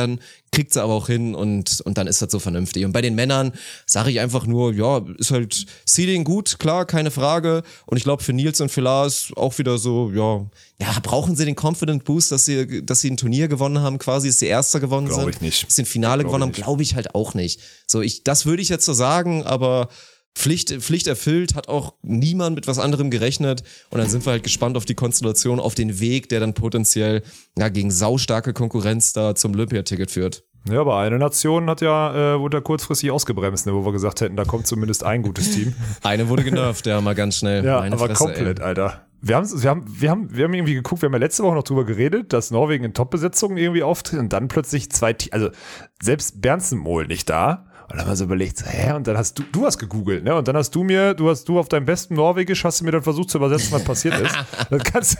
[0.51, 2.85] kriegt sie aber auch hin und, und dann ist das so vernünftig.
[2.85, 3.51] Und bei den Männern
[3.85, 7.63] sage ich einfach nur, ja, ist halt Seeding gut, klar, keine Frage.
[7.85, 10.45] Und ich glaube für Nils und für Lars auch wieder so, ja,
[10.79, 14.29] ja, brauchen sie den Confident Boost, dass sie, dass sie ein Turnier gewonnen haben, quasi,
[14.29, 15.29] dass sie Erster gewonnen Glaub sind.
[15.29, 15.67] ich nicht.
[15.67, 17.59] Dass sie ein Finale Glaub gewonnen haben, glaube ich halt auch nicht.
[17.87, 19.89] So, ich, das würde ich jetzt so sagen, aber
[20.37, 23.63] Pflicht, Pflicht erfüllt, hat auch niemand mit was anderem gerechnet.
[23.89, 27.23] Und dann sind wir halt gespannt auf die Konstellation, auf den Weg, der dann potenziell
[27.57, 30.43] ja, gegen saustarke Konkurrenz da zum Olympiaticket führt.
[30.69, 34.21] Ja, aber eine Nation hat ja, äh, wurde da kurzfristig ausgebremst, ne, wo wir gesagt
[34.21, 35.73] hätten, da kommt zumindest ein gutes Team.
[36.03, 37.65] Eine wurde genervt, ja, mal ganz schnell.
[37.65, 38.65] Ja, Meine aber Fresse, komplett, ey.
[38.65, 39.07] Alter.
[39.21, 41.55] Wir haben, wir, haben, wir, haben, wir haben irgendwie geguckt, wir haben ja letzte Woche
[41.55, 45.49] noch drüber geredet, dass Norwegen in Top-Besetzungen irgendwie auftritt und dann plötzlich zwei, Te- also
[46.01, 47.66] selbst Bernsenmohl nicht da.
[47.89, 50.23] Und dann haben wir so überlegt, so, hä, und dann hast du, du hast gegoogelt,
[50.23, 50.35] ne?
[50.35, 52.91] Und dann hast du mir, du hast du auf deinem besten Norwegisch, hast du mir
[52.91, 54.35] dann versucht zu übersetzen, was passiert ist.
[54.69, 55.17] Das kannst,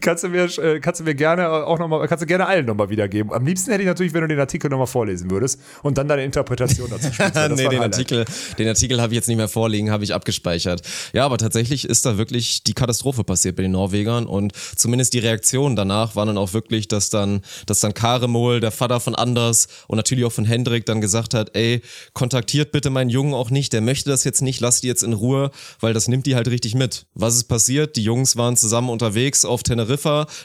[0.00, 2.90] kannst du mir, äh, kannst du mir gerne auch nochmal, kannst du gerne allen nochmal
[2.90, 3.32] wiedergeben.
[3.32, 6.24] Am liebsten hätte ich natürlich, wenn du den Artikel nochmal vorlesen würdest und dann deine
[6.24, 7.34] Interpretation dazu spielst.
[7.56, 7.82] nee, den.
[7.82, 8.24] Artikel,
[8.58, 10.82] den Artikel habe ich jetzt nicht mehr vorliegen, habe ich abgespeichert.
[11.12, 15.18] Ja, aber tatsächlich ist da wirklich die Katastrophe passiert bei den Norwegern und zumindest die
[15.18, 19.68] Reaktionen danach waren dann auch wirklich, dass dann, dass dann Karemol, der Vater von Anders
[19.86, 21.82] und natürlich auch von Hendrik dann gesagt hat, ey,
[22.12, 25.12] kontaktiert bitte meinen Jungen auch nicht, der möchte das jetzt nicht, lasst die jetzt in
[25.12, 27.06] Ruhe, weil das nimmt die halt richtig mit.
[27.14, 27.96] Was ist passiert?
[27.96, 29.87] Die Jungs waren zusammen unterwegs auf Teneriffa,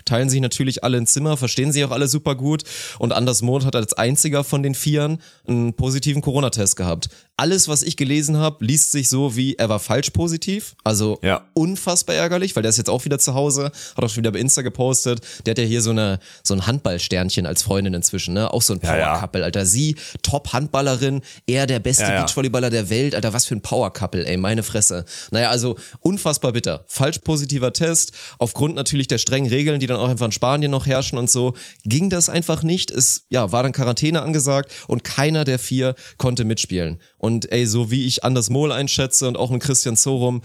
[0.05, 2.63] teilen sich natürlich alle ein Zimmer, verstehen sich auch alle super gut
[2.99, 7.09] und Anders Mond hat als einziger von den Vieren einen positiven Corona-Test gehabt.
[7.35, 11.41] Alles, was ich gelesen habe, liest sich so wie, er war falsch positiv, also Ja.
[11.53, 14.39] unfassbar ärgerlich, weil der ist jetzt auch wieder zu Hause, hat auch schon wieder bei
[14.39, 15.21] Insta gepostet.
[15.45, 18.53] Der hat ja hier so eine so ein Handballsternchen als Freundin inzwischen, ne?
[18.53, 19.11] Auch so ein Ja, ja.
[19.13, 19.65] Power-Couple, Alter.
[19.65, 22.19] Sie Top-Handballerin, er der beste Ja, ja.
[22.21, 23.33] Beachvolleyballer der Welt, Alter.
[23.33, 25.05] Was für ein Power-Couple, ey, meine Fresse.
[25.31, 26.83] Naja, also unfassbar bitter.
[26.87, 30.85] Falsch positiver Test, aufgrund natürlich der strengen Regeln, die dann auch einfach in Spanien noch
[30.85, 31.53] herrschen und so,
[31.85, 32.91] ging das einfach nicht.
[32.91, 36.99] Es ja, war dann Quarantäne angesagt und keiner der vier konnte mitspielen.
[37.17, 40.41] Und ey, so wie ich Anders Mohl einschätze und auch einen Christian Zorum,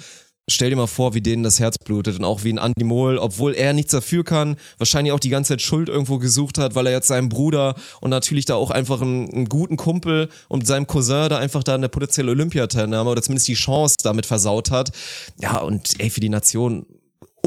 [0.50, 3.18] Stell dir mal vor, wie denen das Herz blutet und auch wie ein Andy Mohl,
[3.18, 6.86] obwohl er nichts dafür kann, wahrscheinlich auch die ganze Zeit Schuld irgendwo gesucht hat, weil
[6.86, 10.86] er jetzt seinem Bruder und natürlich da auch einfach einen, einen guten Kumpel und seinem
[10.86, 14.90] Cousin da einfach da eine potenzielle Olympiateilnahme oder zumindest die Chance damit versaut hat.
[15.38, 16.86] Ja, und ey, für die Nation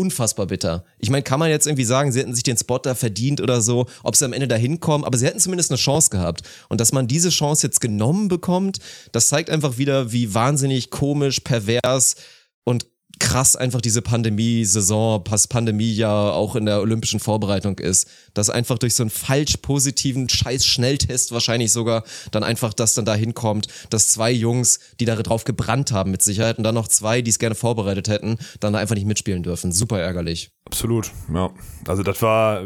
[0.01, 0.83] unfassbar bitter.
[0.97, 3.61] Ich meine, kann man jetzt irgendwie sagen, sie hätten sich den Spot da verdient oder
[3.61, 6.41] so, ob sie am Ende da hinkommen, aber sie hätten zumindest eine Chance gehabt.
[6.69, 8.79] Und dass man diese Chance jetzt genommen bekommt,
[9.11, 12.15] das zeigt einfach wieder, wie wahnsinnig komisch, pervers
[12.63, 12.87] und
[13.21, 18.07] krass einfach diese Pandemie-Saison, Pandemie ja auch in der olympischen Vorbereitung ist.
[18.33, 23.13] Dass einfach durch so einen falsch positiven Scheiß-Schnelltest wahrscheinlich sogar dann einfach das dann da
[23.13, 27.21] hinkommt, dass zwei Jungs, die da drauf gebrannt haben mit Sicherheit und dann noch zwei,
[27.21, 29.71] die es gerne vorbereitet hätten, dann da einfach nicht mitspielen dürfen.
[29.71, 30.51] Super ärgerlich.
[30.65, 31.51] Absolut, ja.
[31.87, 32.63] Also das war,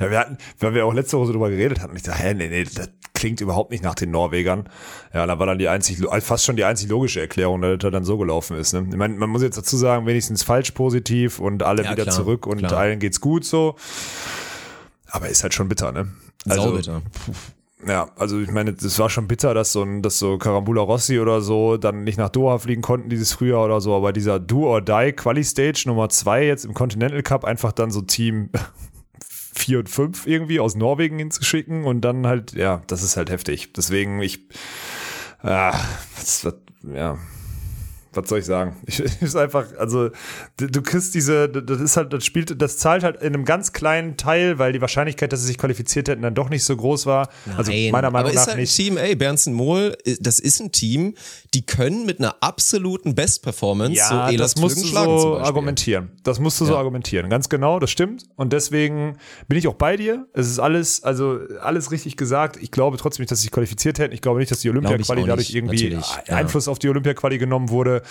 [0.00, 2.34] ja, wir hatten, weil wir auch letzte Woche so drüber geredet hatten, ich dachte, hä,
[2.34, 4.68] nee, nee, das klingt überhaupt nicht nach den Norwegern.
[5.12, 8.04] Ja, da war dann die einzig, fast schon die einzig logische Erklärung, dass das dann
[8.04, 8.72] so gelaufen ist.
[8.72, 8.86] Ne?
[8.90, 12.14] Ich meine, man muss jetzt dazu sagen, wenigstens falsch positiv und alle Ja, wieder klar,
[12.14, 12.72] zurück und klar.
[12.76, 13.76] allen geht's gut so.
[15.10, 16.08] Aber ist halt schon bitter, ne?
[16.44, 17.02] Saubitter.
[17.86, 21.20] Ja, also ich meine, es war schon bitter, dass so ein, dass so Carambula Rossi
[21.20, 24.66] oder so dann nicht nach Doha fliegen konnten dieses Frühjahr oder so, aber dieser Do
[24.66, 28.50] or Die Quali Stage Nummer zwei jetzt im Continental Cup einfach dann so Team
[29.64, 33.72] 4 und 5 irgendwie aus Norwegen hinzuschicken und dann halt, ja, das ist halt heftig.
[33.72, 34.40] Deswegen, ich,
[35.42, 35.74] ah,
[36.16, 36.54] das, das,
[36.94, 37.18] ja,
[38.16, 38.76] was soll ich sagen?
[38.86, 40.10] Ich, ist einfach, also
[40.56, 43.72] du, du kriegst diese, das ist halt, das spielt, das zahlt halt in einem ganz
[43.72, 47.06] kleinen Teil, weil die Wahrscheinlichkeit, dass sie sich qualifiziert hätten, dann doch nicht so groß
[47.06, 47.28] war.
[47.56, 48.72] also Nein, meiner Meinung aber nach ist halt nicht.
[48.72, 51.14] ein Team, ey, Bernsen Mohl, das ist ein Team,
[51.54, 55.38] die können mit einer absoluten Best-Performance so Ja, Elas das musst du schlagen zum so
[55.38, 56.10] argumentieren.
[56.22, 56.78] Das musst du so Ja.
[56.78, 57.28] argumentieren.
[57.30, 58.24] Ganz genau, das stimmt.
[58.36, 59.16] Und deswegen
[59.48, 60.26] bin ich auch bei dir.
[60.32, 62.58] Es ist alles, also alles richtig gesagt.
[62.60, 64.14] Ich glaube trotzdem nicht, dass sie sich qualifiziert hätten.
[64.14, 66.36] Ich glaube nicht, dass die Olympia-Quali dadurch irgendwie natürlich, ja.
[66.36, 68.02] Einfluss auf die Olympia-Quali genommen wurde.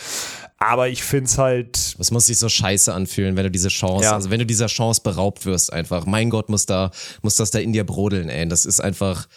[0.57, 4.05] Aber ich finde es halt, Das muss sich so scheiße anfühlen, wenn du diese Chance,
[4.05, 4.13] Ja.
[4.13, 6.05] also wenn du dieser Chance beraubt wirst einfach.
[6.05, 6.91] Mein Gott, muss da,
[7.21, 8.47] muss das da in dir brodeln, ey.
[8.47, 9.27] Das ist einfach,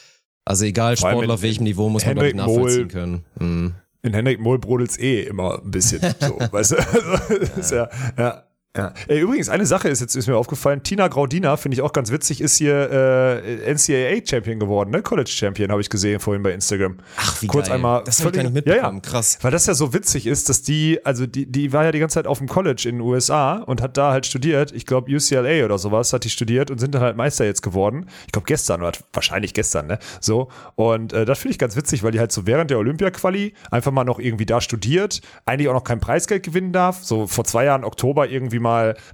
[0.44, 3.24] also egal, Sportler auf welchem Niveau muss man, glaube Henrik Mohl- nachvollziehen können.
[3.40, 3.74] Mhm.
[4.02, 6.76] in Henrik Mohl brodelt's eh immer ein bisschen so, weißt du?
[6.92, 8.44] Also, das ist ja, ja.
[8.76, 8.92] Ja.
[9.08, 10.82] Übrigens, eine Sache ist jetzt ist mir aufgefallen.
[10.82, 15.02] Tina Graudina, finde ich auch ganz witzig, ist hier äh, NCAA-Champion geworden, ne?
[15.02, 16.96] College-Champion, habe ich gesehen vorhin bei Instagram.
[17.16, 17.76] Ach, wie Kurz geil.
[17.76, 19.00] einmal Das habe ich gar nicht völlig- ja, mitbekommen.
[19.04, 19.10] ja.
[19.10, 19.38] Krass.
[19.42, 22.14] Weil das ja so witzig ist, dass die, also die, die war ja die ganze
[22.14, 24.72] Zeit auf dem College in den USA und hat da halt studiert.
[24.72, 28.06] Ich glaube, UCLA oder sowas hat die studiert und sind dann halt Meister jetzt geworden.
[28.26, 29.98] Ich glaube, gestern oder wahrscheinlich gestern, ne?
[30.20, 30.48] So.
[30.74, 33.92] Und äh, das finde ich ganz witzig, weil die halt so während der Olympia-Quali einfach
[33.92, 37.02] mal noch irgendwie da studiert, eigentlich auch noch kein Preisgeld gewinnen darf.
[37.02, 38.65] So vor zwei Jahren, Oktober, irgendwie mal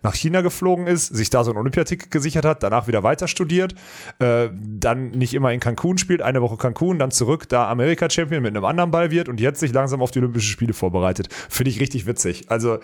[0.03, 3.75] nach China geflogen ist, sich da so ein Olympiaticket gesichert hat, danach wieder weiter studiert,
[4.19, 8.55] äh, dann nicht immer in Cancun spielt, eine Woche Cancun, dann zurück, da Amerika-Champion mit
[8.57, 11.29] einem anderen Ball wird und jetzt sich langsam auf die Olympischen Spiele vorbereitet.
[11.49, 12.45] Finde ich richtig witzig.
[12.49, 12.79] Also,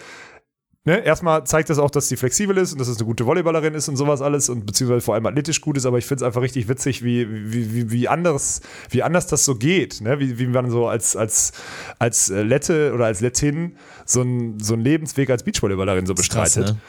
[0.88, 3.74] ne, erstmal zeigt das auch, dass sie flexibel ist und dass es eine gute Volleyballerin
[3.74, 6.26] ist und sowas alles und beziehungsweise vor allem athletisch gut ist, aber ich finde es
[6.26, 10.18] einfach richtig witzig, wie, wie, wie, wie anders, wie anders das so geht, ne?
[10.18, 11.52] Wie, wie man so als, als,
[11.98, 13.76] als Lette oder als Lettin
[14.06, 16.74] so einen so einen Lebensweg als Beachvolleyballerin so ist krass, bestreitet.
[16.74, 16.80] ne?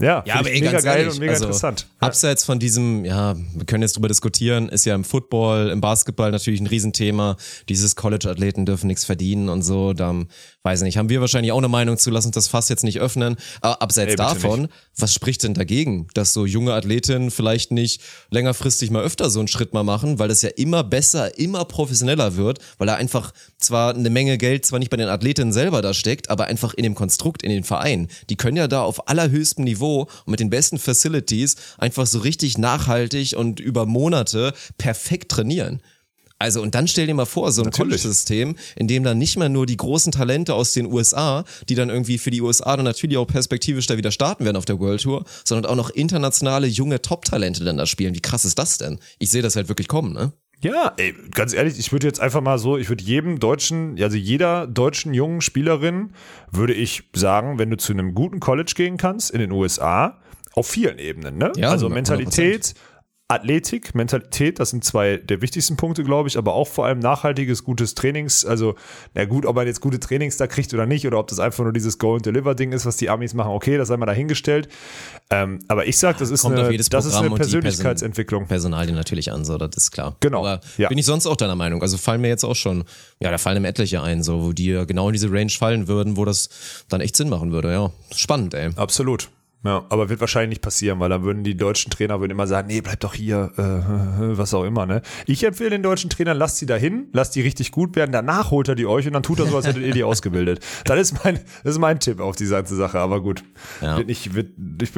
[0.00, 1.86] Ja, Ja, aber ey, mega ganz geil ehrlich, und mega also, interessant.
[1.98, 6.30] Abseits von diesem, ja, wir können jetzt drüber diskutieren, ist ja im Football, im Basketball
[6.30, 7.36] natürlich ein Riesenthema.
[7.68, 9.94] Dieses College-Athleten dürfen nichts verdienen und so.
[9.94, 10.14] Da,
[10.62, 12.84] weiß ich nicht, haben wir wahrscheinlich auch eine Meinung zu, lass uns das Fass jetzt
[12.84, 13.36] nicht öffnen.
[13.60, 18.92] Aber abseits Ey, davon, was spricht denn dagegen, dass so junge Athletinnen vielleicht nicht längerfristig
[18.92, 22.60] mal öfter so einen Schritt mal machen, weil das ja immer besser, immer professioneller wird,
[22.78, 26.30] weil da einfach zwar eine Menge Geld zwar nicht bei den Athletinnen selber da steckt,
[26.30, 28.08] aber einfach in dem Konstrukt, in den Vereinen.
[28.30, 32.58] Die können ja da auf allerhöchstem Niveau und mit den besten Facilities einfach so richtig
[32.58, 35.82] nachhaltig und über Monate perfekt trainieren.
[36.40, 37.72] Also und dann stell dir mal vor, so ein.
[37.72, 41.90] College-System, in dem dann nicht mehr nur die großen Talente aus den USA, die dann
[41.90, 45.02] irgendwie für die USA dann natürlich auch perspektivisch da wieder starten werden auf der World
[45.02, 48.14] Tour, sondern auch noch internationale junge Top-Talente dann da spielen.
[48.14, 49.00] Wie krass ist das denn?
[49.18, 50.32] Ich sehe das halt wirklich kommen, ne?
[50.60, 54.16] Ja, ey, ganz ehrlich, ich würde jetzt einfach mal so, ich würde jedem deutschen, also
[54.16, 56.10] jeder deutschen jungen Spielerin,
[56.50, 60.18] würde ich sagen, wenn du zu einem guten College gehen kannst in den USA,
[60.54, 61.52] auf vielen Ebenen, ne?
[61.56, 61.90] Ja, also 100%.
[61.90, 62.74] Mentalität,
[63.30, 67.62] Athletik, Mentalität, das sind zwei der wichtigsten Punkte, glaube ich, aber auch vor allem nachhaltiges,
[67.62, 68.74] gutes Trainings, also,
[69.12, 71.62] na gut, ob man jetzt gute Trainings da kriegt oder nicht, oder ob das einfach
[71.62, 74.68] nur dieses Go-and-Deliver-Ding ist, was die Amis machen, okay, das sei mal dahingestellt.
[75.28, 78.46] Ähm, aber ich sag, das ist Kommt eine, das ist Programm eine die Person- Persönlichkeitsentwicklung.
[78.46, 80.16] Personalien natürlich an, so, das ist klar.
[80.20, 80.88] Genau, Aber ja.
[80.88, 81.82] bin ich sonst auch deiner Meinung?
[81.82, 82.84] Also fallen mir jetzt auch schon,
[83.20, 85.86] ja, da fallen mir etliche ein, so, wo die ja genau in diese Range fallen
[85.86, 86.48] würden, wo das
[86.88, 87.90] dann echt Sinn machen würde, ja.
[88.16, 88.70] Spannend, ey.
[88.76, 89.28] Absolut.
[89.64, 92.68] Ja, aber wird wahrscheinlich nicht passieren, weil dann würden die deutschen Trainer würden immer sagen,
[92.68, 95.02] nee, bleib doch hier, äh, was auch immer, ne?
[95.26, 98.68] Ich empfehle den deutschen Trainern, lasst sie dahin, lasst die richtig gut werden, danach holt
[98.68, 100.64] er die euch und dann tut er so, als hättet ihr die ausgebildet.
[100.84, 103.42] Das ist mein, das ist mein Tipp auf die ganze Sache, aber gut.
[103.80, 103.96] Ja.
[103.96, 104.52] Wird, ich, bin-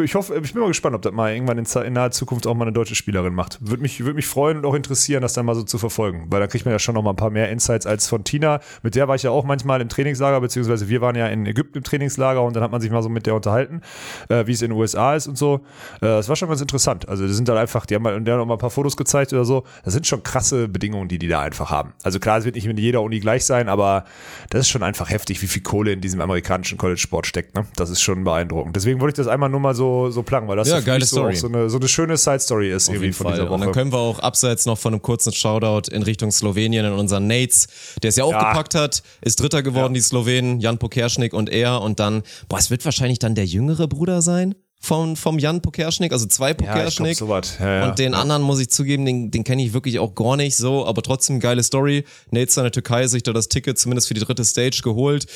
[0.04, 2.54] ich hoffe, ich bin mal gespannt, ob das mal irgendwann in, in naher Zukunft auch
[2.54, 3.58] mal eine deutsche Spielerin macht.
[3.66, 6.40] Würde mich, würde mich freuen und auch interessieren, das dann mal so zu verfolgen, weil
[6.40, 8.60] da kriegt man ja schon noch mal ein paar mehr Insights als von Tina.
[8.82, 11.78] Mit der war ich ja auch manchmal im Trainingslager, beziehungsweise wir waren ja in Ägypten
[11.78, 13.80] im Trainingslager und dann hat man sich mal so mit der unterhalten,
[14.28, 15.60] äh, wie es in den USA ist und so.
[15.96, 17.08] Äh, das war schon ganz interessant.
[17.08, 19.32] Also die sind dann einfach, die haben mal, die haben mal ein paar Fotos gezeigt
[19.32, 19.62] oder so.
[19.84, 21.92] Das sind schon krasse Bedingungen, die die da einfach haben.
[22.02, 24.04] Also klar, es wird nicht mit jeder Uni gleich sein, aber
[24.50, 27.54] das ist schon einfach heftig, wie viel Kohle in diesem amerikanischen College-Sport steckt.
[27.54, 27.64] Ne?
[27.76, 28.74] Das ist schon beeindruckend.
[28.76, 31.30] Deswegen wollte ich das einmal nur mal so, so planen, weil das Ja, geile so,
[31.32, 33.34] so, eine, so eine schöne Side-Story ist Auf irgendwie von Fall.
[33.36, 33.78] dieser Und dann Woche.
[33.78, 37.68] können wir auch abseits noch von einem kurzen Shoutout in Richtung Slowenien in unseren Nates,
[38.02, 38.50] der es ja auch Ja.
[38.50, 41.82] gepackt hat, ist Dritter geworden, die Slowenen, Jan Pokerschnik und er.
[41.82, 44.39] Und dann, boah, es wird wahrscheinlich dann der jüngere Bruder sein
[44.80, 47.58] vom, vom Jan Pokerschnik, also zwei ja, ich glaub, sowas.
[47.60, 47.88] Ja, ja.
[47.88, 50.86] Und den anderen muss ich zugeben, den, den kenne ich wirklich auch gar nicht so,
[50.86, 52.04] aber trotzdem geile Story.
[52.30, 55.26] Nates in der Türkei sich da das Ticket zumindest für die dritte Stage geholt.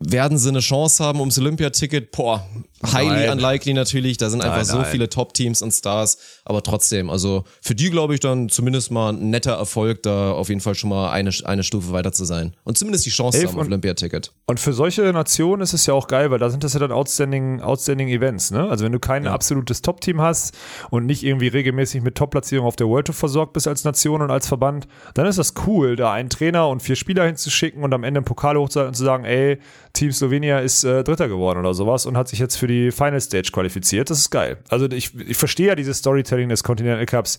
[0.00, 2.12] Werden sie eine Chance haben ums Olympiaticket?
[2.12, 2.48] Boah,
[2.84, 3.30] highly Nein.
[3.30, 4.16] unlikely natürlich.
[4.16, 4.86] Da sind einfach Nein, so nein.
[4.90, 6.18] viele Top-Teams und Stars.
[6.44, 10.48] Aber trotzdem, also für die glaube ich dann zumindest mal ein netter Erfolg, da auf
[10.48, 12.54] jeden Fall schon mal eine, eine Stufe weiter zu sein.
[12.64, 14.32] Und zumindest die Chance zu Elf haben auf Olympiaticket.
[14.46, 16.92] Und für solche Nationen ist es ja auch geil, weil da sind das ja dann
[16.92, 18.68] outstanding, outstanding Events, ne?
[18.68, 20.56] Also wenn du kein absolutes Top-Team hast
[20.90, 24.30] und nicht irgendwie regelmäßig mit Top-Platzierung auf der World Tour versorgt bist als Nation und
[24.30, 28.04] als Verband, dann ist das cool, da einen Trainer und vier Spieler hinzuschicken und am
[28.04, 29.58] Ende einen Pokal hochzuhalten und zu sagen, ey,
[29.92, 33.20] Team Slowenia ist äh, Dritter geworden oder sowas und hat sich jetzt für die Final
[33.20, 34.10] Stage qualifiziert.
[34.10, 34.58] Das ist geil.
[34.68, 37.38] Also ich, ich verstehe ja dieses Storytelling des Continental Cups,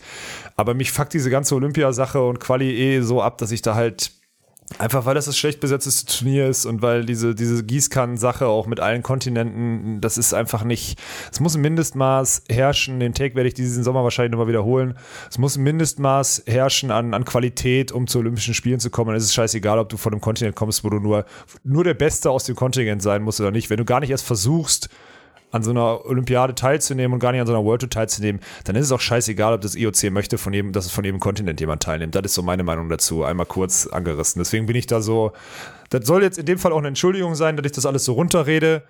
[0.56, 4.12] aber mich fuckt diese ganze Olympiasache und Quali eh so ab, dass ich da halt
[4.78, 8.80] Einfach weil das das schlecht besetzte Turnier ist und weil diese, diese Gießkannen-Sache auch mit
[8.80, 11.00] allen Kontinenten, das ist einfach nicht,
[11.32, 14.96] es muss ein Mindestmaß herrschen, den Take werde ich diesen Sommer wahrscheinlich nochmal wiederholen.
[15.30, 19.10] Es muss ein Mindestmaß herrschen an, an Qualität, um zu Olympischen Spielen zu kommen.
[19.10, 21.26] Und es ist scheißegal, ob du von einem Kontinent kommst, wo du nur,
[21.64, 23.72] nur der Beste aus dem Kontinent sein musst oder nicht.
[23.72, 24.90] Wenn du gar nicht erst versuchst,
[25.52, 28.76] an so einer Olympiade teilzunehmen und gar nicht an so einer World Tour teilzunehmen, dann
[28.76, 31.60] ist es auch scheißegal, ob das IOC möchte, von jedem, dass es von jedem Kontinent
[31.60, 32.16] jemand teilnimmt.
[32.16, 34.40] Das ist so meine Meinung dazu, einmal kurz angerissen.
[34.40, 35.32] Deswegen bin ich da so,
[35.90, 38.14] das soll jetzt in dem Fall auch eine Entschuldigung sein, dass ich das alles so
[38.14, 38.84] runterrede.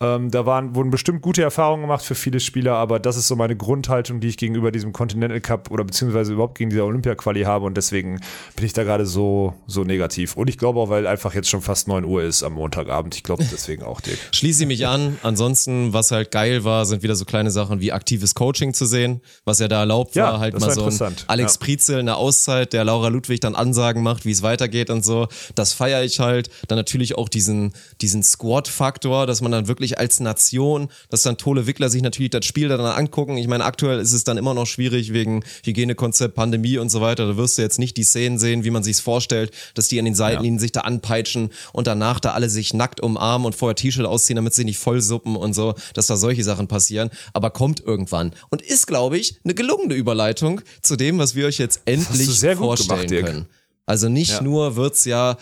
[0.00, 3.36] Ähm, da waren, wurden bestimmt gute Erfahrungen gemacht für viele Spieler, aber das ist so
[3.36, 7.64] meine Grundhaltung, die ich gegenüber diesem Continental Cup oder beziehungsweise überhaupt gegen diese Olympia-Quali habe
[7.64, 8.20] und deswegen
[8.56, 10.36] bin ich da gerade so, so negativ.
[10.36, 13.14] Und ich glaube auch, weil einfach jetzt schon fast 9 Uhr ist am Montagabend.
[13.14, 14.18] Ich glaube deswegen auch, Dirk.
[14.32, 15.16] Schließe ich mich an.
[15.22, 19.20] Ansonsten, was halt geil war, sind wieder so kleine Sachen wie aktives Coaching zu sehen,
[19.44, 21.14] was ja da erlaubt Ja, war, halt das mal war so ein.
[21.28, 21.60] Alex Ja.
[21.60, 25.28] Prizel eine Auszeit, der Laura Ludwig dann Ansagen macht, wie es weitergeht und so.
[25.54, 26.50] Das feiere ich halt.
[26.66, 31.66] Dann natürlich auch diesen, diesen Squad-Faktor, dass man dann wirklich als Nation, dass dann Tole
[31.66, 33.36] Wickler sich natürlich das Spiel dann angucken.
[33.38, 37.26] Ich meine, aktuell ist es dann immer noch schwierig wegen Hygienekonzept, Pandemie und so weiter.
[37.26, 40.04] Da wirst du jetzt nicht die Szenen sehen, wie man sich's vorstellt, dass die an
[40.04, 44.06] den Seitenlinien sich da anpeitschen und danach da alle sich nackt umarmen und vorher T-Shirt
[44.06, 47.10] ausziehen, damit sie nicht vollsuppen und so, dass da solche Sachen passieren.
[47.32, 48.32] Aber kommt irgendwann.
[48.50, 52.56] Und ist, glaube ich, eine gelungene Überleitung zu dem, was wir euch jetzt endlich sehr
[52.56, 53.46] gut vorstellen gemacht, können.
[53.86, 54.42] Also nicht Ja.
[54.42, 55.36] nur wird's ja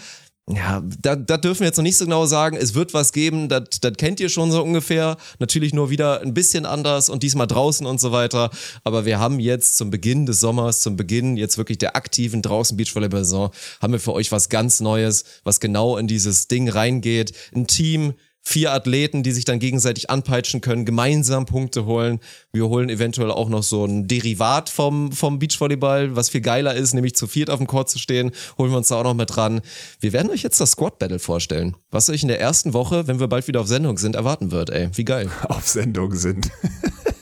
[0.51, 2.57] ja, da, da dürfen wir jetzt noch nicht so genau sagen.
[2.57, 5.17] Es wird was geben, das das kennt ihr schon so ungefähr.
[5.39, 8.51] Natürlich nur wieder ein bisschen anders und diesmal draußen und so weiter.
[8.83, 12.77] Aber wir haben jetzt zum Beginn des Sommers, zum Beginn jetzt wirklich der aktiven draußen
[12.77, 17.33] Beachvolleyball-Saison, haben wir für euch was ganz Neues, was genau in dieses Ding reingeht.
[17.55, 22.19] Ein Team, vier Athleten, die sich dann gegenseitig anpeitschen können, gemeinsam Punkte holen.
[22.53, 26.93] Wir holen eventuell auch noch so ein Derivat vom, vom Beachvolleyball, was viel geiler ist,
[26.93, 28.33] nämlich zu viert auf dem Court zu stehen.
[28.59, 29.61] Holen wir uns da auch noch mit dran.
[30.01, 33.21] Wir werden euch jetzt das Squad Battle vorstellen, was euch in der ersten Woche, wenn
[33.21, 34.71] wir bald wieder auf Sendung sind, erwarten wird.
[34.71, 35.31] Ey, wie geil.
[35.49, 36.51] auf Sendung sind.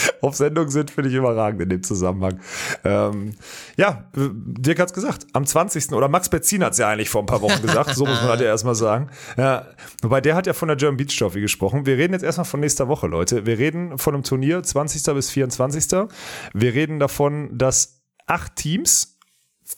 [0.20, 2.40] auf Sendung sind, finde ich überragend in dem Zusammenhang.
[2.84, 3.34] Ähm,
[3.76, 5.92] ja, Dirk hat's gesagt, am 20.
[5.92, 8.40] oder Max Betzin hat's ja eigentlich vor ein paar Wochen gesagt, so muss man halt
[8.40, 9.10] ja erstmal sagen.
[9.36, 9.66] Ja,
[10.02, 11.86] wobei der hat ja von der German Beach Trophy gesprochen.
[11.86, 13.46] Wir reden jetzt erstmal von nächster Woche, Leute.
[13.46, 15.14] Wir reden von einem Turnier 20.
[15.14, 16.08] bis 24.
[16.54, 19.18] Wir reden davon, dass acht Teams,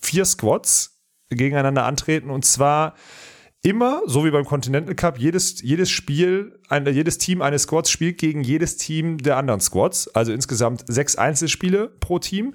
[0.01, 1.01] vier Squads
[1.31, 2.95] gegeneinander antreten und zwar
[3.65, 8.19] immer, so wie beim Continental Cup, jedes, jedes Spiel, ein, jedes Team eines Squads spielt
[8.19, 10.09] gegen jedes Team der anderen Squads.
[10.15, 12.55] Also insgesamt sechs Einzelspiele pro Team.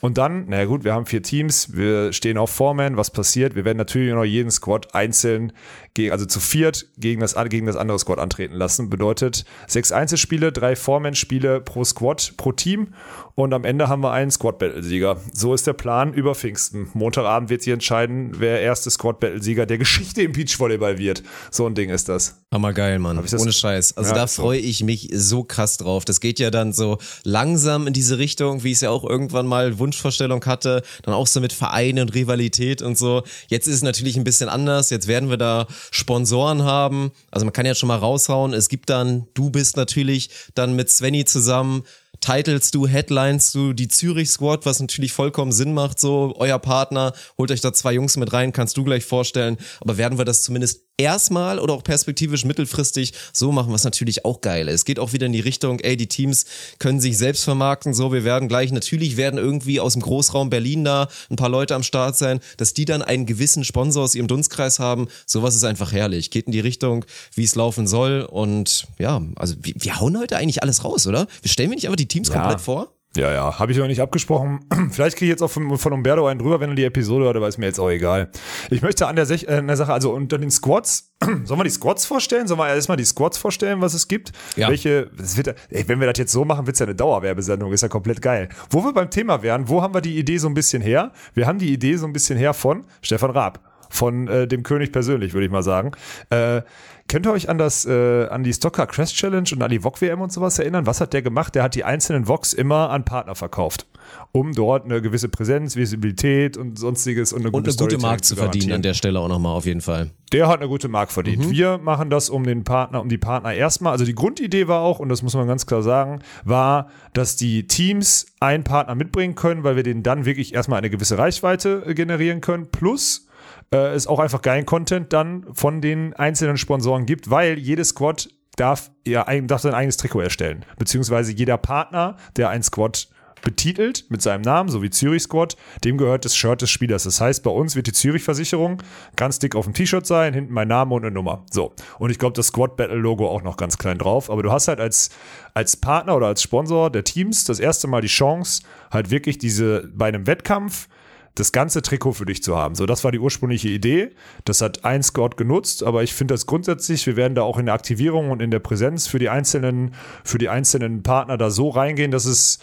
[0.00, 3.54] Und dann, naja gut, wir haben vier Teams, wir stehen auf Foreman, was passiert?
[3.54, 5.52] Wir werden natürlich noch jeden Squad einzeln,
[5.92, 8.88] gegen, also zu viert gegen das, gegen das andere Squad antreten lassen.
[8.88, 12.94] Bedeutet sechs Einzelspiele, drei Foreman-Spiele pro Squad, pro Team.
[13.38, 15.20] Und am Ende haben wir einen Squad-Battle-Sieger.
[15.34, 16.88] So ist der Plan über Pfingsten.
[16.94, 21.22] Montagabend wird sich entscheiden, wer erste Squad-Battle-Sieger der Geschichte im Beachvolleyball wird.
[21.50, 22.40] So ein Ding ist das.
[22.50, 23.22] Hammergeil, Mann.
[23.22, 23.94] ich das- Ohne Scheiß.
[23.98, 26.06] Also Ja, da freue ich mich so krass drauf.
[26.06, 29.46] Das geht ja dann so langsam in diese Richtung, wie ich es ja auch irgendwann
[29.46, 30.82] mal Wunschvorstellung hatte.
[31.02, 33.22] Dann auch so mit Vereinen und Rivalität und so.
[33.48, 34.88] Jetzt ist es natürlich ein bisschen anders.
[34.88, 37.10] Jetzt werden wir da Sponsoren haben.
[37.30, 38.54] Also man kann ja schon mal raushauen.
[38.54, 41.82] Es gibt dann, du bist natürlich dann mit Svenny zusammen.
[42.20, 47.12] Titles du, Headlines du, die Zürich Squad, was natürlich vollkommen Sinn macht, so euer Partner,
[47.38, 50.42] holt euch da zwei Jungs mit rein, kannst du gleich vorstellen, aber werden wir das
[50.42, 54.74] zumindest erstmal oder auch perspektivisch mittelfristig so machen, was natürlich auch geil ist.
[54.74, 56.46] Es geht auch wieder in die Richtung, ey, die Teams
[56.78, 60.84] können sich selbst vermarkten, so, wir werden gleich, natürlich werden irgendwie aus dem Großraum Berlin
[60.84, 64.28] da ein paar Leute am Start sein, dass die dann einen gewissen Sponsor aus ihrem
[64.28, 66.30] Dunstkreis haben, sowas ist einfach herrlich.
[66.30, 70.36] Geht in die Richtung, wie es laufen soll und ja, also wir, wir hauen heute
[70.36, 71.26] eigentlich alles raus, oder?
[71.42, 72.95] Wir stellen mir nicht einfach die Teams komplett vor?
[73.16, 74.60] Ja, ja, habe ich noch nicht abgesprochen.
[74.90, 77.36] Vielleicht kriege ich jetzt auch von, von Umberto einen drüber, wenn er die Episode hört,
[77.36, 78.28] aber ist mir jetzt auch egal.
[78.70, 81.14] Ich möchte an der, Sech, äh, an der Sache, also unter den Squads,
[81.44, 82.46] sollen wir die Squads vorstellen?
[82.46, 84.32] Sollen wir erstmal die Squads vorstellen, was es gibt?
[84.56, 84.68] Ja.
[84.68, 87.88] Welche, wird, ey, wenn wir das jetzt so machen, wird's ja eine Dauerwerbesendung, ist ja
[87.88, 88.50] komplett geil.
[88.70, 91.12] Wo wir beim Thema wären, wo haben wir die Idee so ein bisschen her?
[91.34, 93.60] Wir haben die Idee so ein bisschen her von Stefan Raab.
[93.88, 95.92] von äh, dem König persönlich, würde ich mal sagen.
[96.28, 96.62] Äh,
[97.08, 100.00] Könnt ihr euch an das, äh, an die Stocker Crash Challenge und an die VOG
[100.00, 100.86] WM und sowas erinnern?
[100.86, 101.54] Was hat der gemacht?
[101.54, 103.86] Der hat die einzelnen VOGs immer an Partner verkauft,
[104.32, 108.24] um dort eine gewisse Präsenz, Visibilität und sonstiges und eine Und gute, eine gute Mark
[108.24, 110.10] zu verdienen an der Stelle auch nochmal auf jeden Fall.
[110.32, 111.46] Der hat eine gute Mark verdient.
[111.46, 111.50] Mhm.
[111.52, 113.92] Wir machen das um den Partner, um die Partner erstmal.
[113.92, 117.68] Also die Grundidee war auch, und das muss man ganz klar sagen, war, dass die
[117.68, 122.40] Teams einen Partner mitbringen können, weil wir denen dann wirklich erstmal eine gewisse Reichweite generieren
[122.40, 122.66] können.
[122.72, 123.25] Plus
[123.72, 128.28] äh, es auch einfach geilen Content dann von den einzelnen Sponsoren gibt, weil jedes Squad
[128.56, 130.64] darf, ja, darf sein eigenes Trikot erstellen.
[130.78, 133.08] Beziehungsweise jeder Partner, der ein Squad
[133.42, 137.04] betitelt mit seinem Namen, so wie Zürich Squad, dem gehört das Shirt des Spielers.
[137.04, 138.82] Das heißt, bei uns wird die Zürich-Versicherung
[139.14, 141.44] ganz dick auf dem T-Shirt sein, hinten mein Name und eine Nummer.
[141.52, 141.72] So.
[141.98, 144.30] Und ich glaube, das Squad Battle Logo auch noch ganz klein drauf.
[144.30, 145.10] Aber du hast halt als,
[145.54, 149.88] als Partner oder als Sponsor der Teams das erste Mal die Chance, halt wirklich diese,
[149.94, 150.88] bei einem Wettkampf,
[151.36, 152.74] das ganze Trikot für dich zu haben.
[152.74, 154.10] So, das war die ursprüngliche Idee.
[154.44, 157.66] Das hat ein Squad genutzt, aber ich finde das grundsätzlich, wir werden da auch in
[157.66, 161.68] der Aktivierung und in der Präsenz für die einzelnen, für die einzelnen Partner da so
[161.68, 162.58] reingehen, dass es,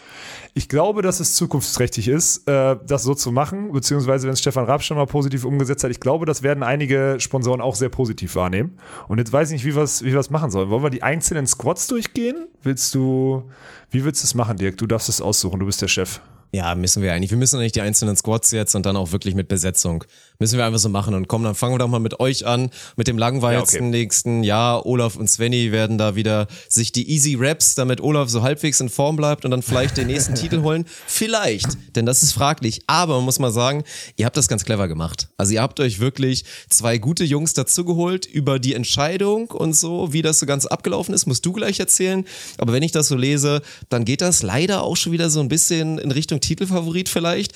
[0.56, 4.66] ich glaube, dass es zukunftsträchtig ist, äh, das so zu machen, beziehungsweise wenn es Stefan
[4.66, 8.36] Raab schon mal positiv umgesetzt hat, ich glaube, das werden einige Sponsoren auch sehr positiv
[8.36, 8.80] wahrnehmen.
[9.08, 10.72] Und jetzt weiß ich nicht, wie wir es wie wir es machen sollen.
[10.72, 12.48] Wollen wir die einzelnen Squads durchgehen?
[12.64, 13.44] Willst du,
[13.92, 14.78] wie willst du es machen, Dirk?
[14.78, 16.20] Du darfst es aussuchen, du bist der Chef.
[16.56, 17.32] Ja, müssen wir eigentlich.
[17.32, 20.04] Wir müssen nicht die einzelnen Squads jetzt und dann auch wirklich mit Besetzung.
[20.38, 21.16] Müssen wir einfach so machen.
[21.16, 23.98] Und komm, dann fangen wir doch mal mit euch an, mit dem langweiligsten Ja, okay.
[23.98, 24.86] nächsten Jahr.
[24.86, 28.90] Olaf und Svenny werden da wieder sich die Easy Raps, damit Olaf so halbwegs in
[28.90, 30.86] Form bleibt und dann vielleicht den nächsten Titel holen.
[31.08, 32.84] Vielleicht, denn das ist fraglich.
[32.86, 33.84] Aber man muss mal sagen,
[34.16, 35.30] ihr habt das ganz clever gemacht.
[35.38, 40.22] Also ihr habt euch wirklich zwei gute Jungs dazugeholt über die Entscheidung und so, wie
[40.22, 42.26] das so ganz abgelaufen ist, musst du gleich erzählen.
[42.60, 45.50] Aber wenn ich das so lese, dann geht das leider auch schon wieder so ein
[45.50, 47.54] bisschen in Richtung Titelfavorit vielleicht.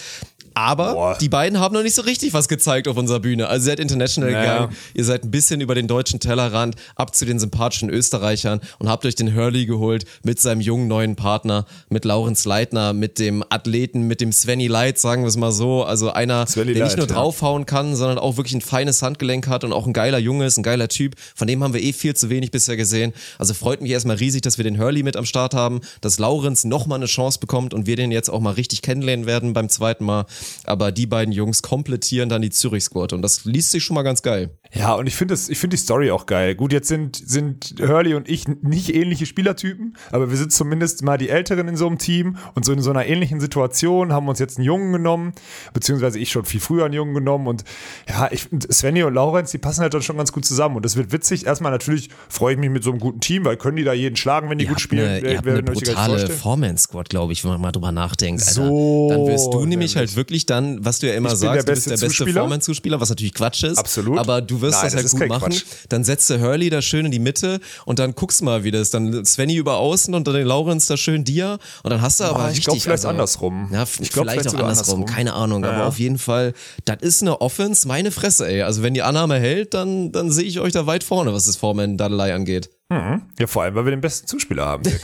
[0.58, 1.18] Aber Boah.
[1.22, 3.47] die beiden haben noch nicht so richtig was gezeigt auf unserer Bühne.
[3.47, 4.53] Also ihr seid international Naja.
[4.53, 8.89] gegangen, ihr seid ein bisschen über den deutschen Tellerrand ab zu den sympathischen Österreichern und
[8.89, 13.43] habt euch den Hurley geholt mit seinem jungen neuen Partner, mit Laurenz Leitner, mit dem
[13.49, 15.84] Athleten, mit dem Svenny Leit, sagen wir es mal so.
[15.84, 17.14] Also einer, Svenny der nicht Leit, nur ja.
[17.14, 20.58] draufhauen kann, sondern auch wirklich ein feines Handgelenk hat und auch ein geiler Junge ist,
[20.58, 21.14] ein geiler Typ.
[21.36, 23.14] Von dem haben wir eh viel zu wenig bisher gesehen.
[23.38, 26.64] Also freut mich erstmal riesig, dass wir den Hurley mit am Start haben, dass Laurenz
[26.64, 30.03] nochmal eine Chance bekommt und wir den jetzt auch mal richtig kennenlernen werden beim zweiten
[30.03, 30.26] Mal.
[30.66, 34.22] Aber die beiden Jungs komplettieren dann die Zürich-Squad und das liest sich schon mal ganz
[34.22, 34.52] geil.
[34.74, 36.55] Ja, und ich finde das, ich finde die Story auch geil.
[36.55, 41.18] Gut, jetzt sind, sind Hurley und ich nicht ähnliche Spielertypen, aber wir sind zumindest mal
[41.18, 44.39] die Älteren in so einem Team und so in so einer ähnlichen Situation haben uns
[44.39, 45.34] jetzt einen Jungen genommen,
[45.74, 47.63] beziehungsweise ich schon viel früher einen Jungen genommen und
[48.09, 50.95] ja, ich, Svenny und Laurenz, die passen halt dann schon ganz gut zusammen und das
[50.95, 51.45] wird witzig.
[51.45, 54.15] Erstmal natürlich freue ich mich mit so einem guten Team, weil können die da jeden
[54.15, 55.07] schlagen, wenn die Ihr gut spielen.
[55.07, 56.28] eine, ihr habt eine brutale.
[56.30, 58.41] Foreman-Squad, glaube ich, wenn man mal drüber nachdenkt.
[58.41, 58.53] Alter.
[58.53, 61.63] So dann wirst du nämlich halt wirklich dann, was du ja immer Ich sagst, der
[61.63, 62.41] du bist der beste Zuspieler.
[62.41, 63.78] Foreman-Zuspieler, was natürlich Quatsch ist.
[63.78, 64.20] Absolut.
[64.20, 65.51] Aber du wirst Nein, das das halt gut machen.
[65.51, 65.64] Quatsch.
[65.89, 68.72] Dann setzt du Hurley da schön in die Mitte und dann guckst du mal, wie
[68.72, 72.20] das dann Svenny über außen und dann den Laurenz da schön dir und dann hast
[72.20, 72.66] du aber ich richtig.
[72.66, 73.70] glaub, vielleicht also, andersrum.
[73.72, 75.05] Ja, Ich glaub, vielleicht vielleicht auch andersrum, andersrum.
[75.05, 75.64] keine Ahnung.
[75.64, 75.88] Ja, aber ja.
[75.88, 76.53] auf jeden Fall,
[76.86, 78.62] das ist eine Offense, meine Fresse, ey.
[78.64, 81.55] Also wenn die Annahme hält, dann, dann sehe ich euch da weit vorne, was das
[81.58, 82.70] Foreman-Dadelei angeht.
[82.89, 84.84] Ja, vor allem, weil wir den besten Zuspieler haben.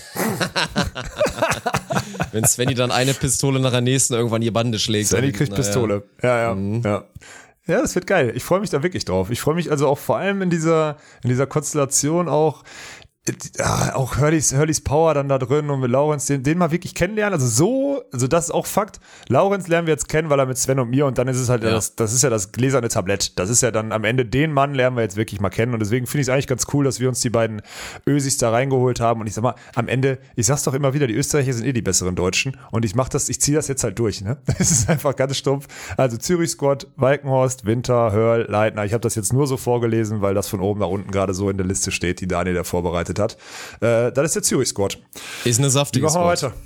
[2.31, 5.09] Wenn Svenny dann eine Pistole nach der nächsten irgendwann die Bande schlägt.
[5.09, 5.63] Svenny kriegt naja.
[5.63, 6.03] Pistole.
[6.21, 7.03] Ja, ja, ja.
[7.65, 8.33] Ja, das wird geil.
[8.35, 9.29] Ich freue mich da wirklich drauf.
[9.29, 12.63] Ich freue mich also auch vor allem in dieser, in dieser Konstellation auch,
[13.57, 16.93] ja, auch Hurleys, Hurleys Power dann da drin und mit Laurenz, den, den mal wirklich
[16.93, 17.33] kennenlernen.
[17.39, 18.99] Also so, also das ist auch Fakt.
[19.29, 21.47] Laurenz lernen wir jetzt kennen, weil er mit Sven und mir und dann ist es
[21.47, 21.71] halt, Ja.
[21.71, 23.39] das, das ist ja das gläserne Tablett.
[23.39, 25.79] Das ist ja dann am Ende den Mann lernen wir jetzt wirklich mal kennen und
[25.79, 27.61] deswegen finde ich es eigentlich ganz cool, dass wir uns die beiden
[28.05, 31.07] Ösis da reingeholt haben und ich sag mal, am Ende, ich sag's doch immer wieder,
[31.07, 33.85] die Österreicher sind eh die besseren Deutschen und ich mach das, ich ziehe das jetzt
[33.85, 34.37] halt durch, ne?
[34.59, 35.67] Es ist einfach ganz stumpf.
[35.97, 38.83] Also Zürich Squad, Walkenhorst, Winter, Hörl, Leitner.
[38.85, 41.49] Ich habe das jetzt nur so vorgelesen, weil das von oben nach unten gerade so
[41.49, 43.37] in der Liste steht, die Daniel da vorbereitet hat.
[43.81, 44.97] Äh, das ist der Zürich Squad.
[45.43, 46.51] Ist eine Die saftige machen wir Squad.
[46.51, 46.61] weiter.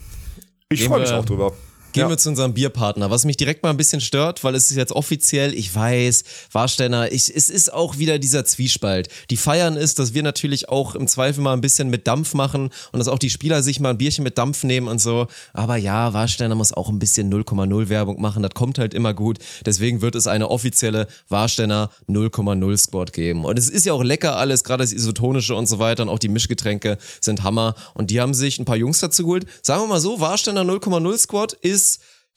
[0.69, 1.53] Ich freue mich auch drüber.
[1.93, 2.09] Gehen Ja.
[2.09, 4.91] wir zu unserem Bierpartner, was mich direkt mal ein bisschen stört, weil es ist jetzt
[4.91, 9.07] offiziell, ich weiß, Warsteiner, ich, es ist auch wieder dieser Zwiespalt.
[9.29, 12.69] Die feiern ist, dass wir natürlich auch im Zweifel mal ein bisschen mit Dampf machen
[12.91, 15.27] und dass auch die Spieler sich mal ein Bierchen mit Dampf nehmen und so.
[15.53, 19.39] Aber ja, Warsteiner muss auch ein bisschen 0,0 Werbung machen, das kommt halt immer gut.
[19.65, 23.45] Deswegen wird es eine offizielle Warsteiner 0,0 Squad geben.
[23.45, 26.19] Und es ist ja auch lecker alles, gerade das Isotonische und so weiter und auch
[26.19, 27.75] die Mischgetränke sind Hammer.
[27.93, 29.45] Und die haben sich ein paar Jungs dazu geholt.
[29.61, 31.76] Sagen wir mal so, Warsteiner 0,0 Squad ist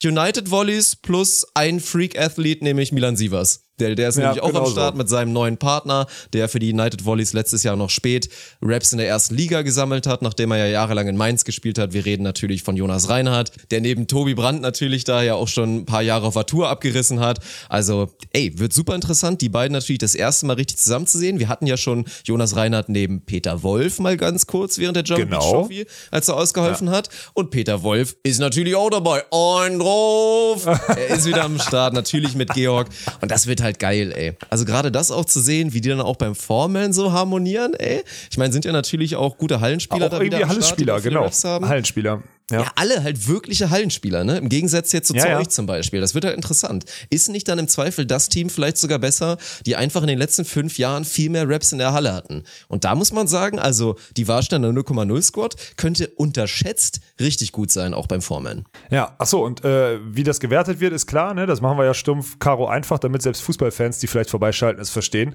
[0.03, 3.69] United Volleys plus ein Freak-Athlet, nämlich Milan Sievers.
[3.81, 4.99] Der, der ist Ja, nämlich auch genau am Start so.
[4.99, 8.28] mit seinem neuen Partner, der für die United Volleys letztes Jahr noch spät
[8.62, 11.93] Raps in der ersten Liga gesammelt hat, nachdem er ja jahrelang in Mainz gespielt hat.
[11.93, 15.78] Wir reden natürlich von Jonas Reinhardt, der neben Tobi Brandt natürlich da ja auch schon
[15.78, 17.39] ein paar Jahre auf der Tour abgerissen hat.
[17.68, 21.39] Also, ey, wird super interessant, die beiden natürlich das erste Mal richtig zusammenzusehen.
[21.39, 25.20] Wir hatten ja schon Jonas Reinhardt neben Peter Wolf mal ganz kurz während der German
[25.31, 25.41] Genau.
[25.62, 27.09] Trophy, als er ausgeholfen hat.
[27.35, 29.22] Und Peter Wolf ist natürlich auch dabei.
[29.33, 30.66] Ein drauf!
[30.89, 32.89] er ist wieder am Start, natürlich mit Georg.
[33.20, 34.36] Und das wird halt geil, ey.
[34.48, 38.02] Also gerade das auch zu sehen, wie die dann auch beim Foreman so harmonieren, ey.
[38.30, 41.30] Ich meine, sind ja natürlich auch gute Hallenspieler Auch da wieder irgendwie die Hallenspieler, genau.
[41.30, 41.68] Haben.
[41.68, 42.22] Hallenspieler.
[42.51, 42.62] Ja.
[42.62, 44.38] Ja, alle halt wirkliche Hallenspieler, ne?
[44.38, 45.38] Im Gegensatz jetzt so Ja, zu ja.
[45.38, 46.01] euch zum Beispiel.
[46.01, 46.84] Das wird halt interessant.
[47.11, 50.44] Ist nicht dann im Zweifel das Team vielleicht sogar besser, die einfach in den letzten
[50.44, 52.42] fünf Jahren viel mehr Raps in der Halle hatten?
[52.68, 57.94] Und da muss man sagen, also die Warsteiner 0,0 Squad könnte unterschätzt richtig gut sein,
[57.94, 58.64] auch beim Foreman.
[58.90, 61.46] Ja, achso, und äh, wie das gewertet wird, ist klar, ne?
[61.46, 65.34] Das machen wir ja stumpf Karo einfach, damit selbst Fußballfans, die vielleicht vorbeischalten, es verstehen.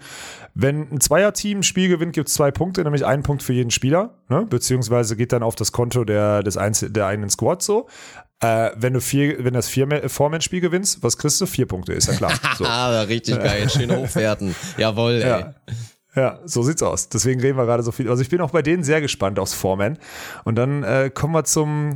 [0.53, 3.72] Wenn ein Zweierteam ein Spiel gewinnt, gibt es zwei Punkte, nämlich einen Punkt für jeden
[3.72, 4.45] Spieler, ne?
[4.49, 7.88] Beziehungsweise geht dann auf das Konto der, des Einzel der eigenen Squad so.
[8.41, 11.45] Äh, wenn du vier, wenn das vier Vormann-Spiel gewinnst, was kriegst du?
[11.45, 12.34] Vier Punkte, ist ja klar.
[12.58, 12.66] So.
[12.66, 13.70] Ah, richtig geil.
[13.70, 14.56] Schön hochwerten.
[14.78, 15.28] Jawohl, ey.
[15.28, 15.53] Ja.
[16.16, 17.10] Ja, so sieht's aus.
[17.10, 18.10] Deswegen reden wir gerade so viel.
[18.10, 19.97] Also ich bin auch bei denen sehr gespannt aufs Foreman.
[20.45, 21.95] Und dann äh, kommen wir zum.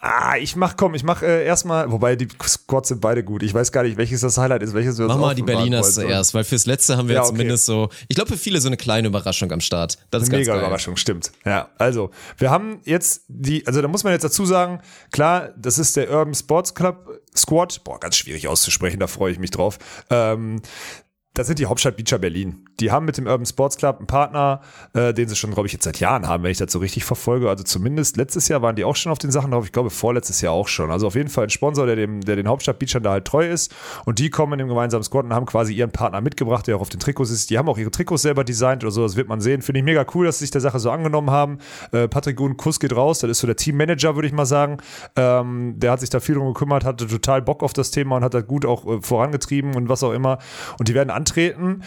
[0.00, 3.42] Ah, ich mach, komm, ich mach äh, erstmal, wobei die Squads sind beide gut.
[3.42, 5.82] Ich weiß gar nicht, welches das Highlight ist, welches wir uns Mach mal die wollen.
[5.82, 7.30] zuerst, weil fürs Letzte haben wir Ja, okay.
[7.30, 9.98] zumindest so, ich glaube für viele so eine kleine Überraschung am Start.
[10.12, 10.62] Das ist ganz Mega geil.
[10.62, 11.32] Überraschung, stimmt.
[11.44, 14.80] Ja, also, wir haben jetzt die, also da muss man jetzt dazu sagen,
[15.10, 17.82] klar, das ist der Urban Sports Club Squad.
[17.82, 19.78] Boah, ganz schwierig auszusprechen, da freue ich mich drauf.
[20.10, 20.62] Ähm,
[21.34, 22.64] das sind die Hauptstadt Beacher Berlin.
[22.80, 24.60] Die haben mit dem Urban Sports Club einen Partner,
[24.92, 27.04] äh, den sie schon, glaube ich, jetzt seit Jahren haben, wenn ich das so richtig
[27.04, 27.48] verfolge.
[27.48, 29.64] Also zumindest letztes Jahr waren die auch schon auf den Sachen drauf.
[29.64, 30.90] Ich glaube, vorletztes Jahr auch schon.
[30.90, 33.48] Also auf jeden Fall ein Sponsor, der, dem, der den Hauptstadt Beachern da halt treu
[33.48, 33.72] ist.
[34.04, 36.80] Und die kommen in dem gemeinsamen Squad und haben quasi ihren Partner mitgebracht, der auch
[36.80, 37.50] auf den Trikots ist.
[37.50, 39.02] Die haben auch ihre Trikots selber designt oder so.
[39.02, 39.62] Das wird man sehen.
[39.62, 41.58] Finde ich mega cool, dass sie sich der Sache so angenommen haben.
[41.92, 43.20] Äh, Patrick Gun, Kuss geht raus.
[43.20, 44.78] Das ist so der Teammanager, würde ich mal sagen.
[45.14, 48.24] Ähm, der hat sich da viel drum gekümmert, hatte total Bock auf das Thema und
[48.24, 50.38] hat das gut auch äh, vorangetrieben und was auch immer.
[50.78, 51.82] Und die werden antreten.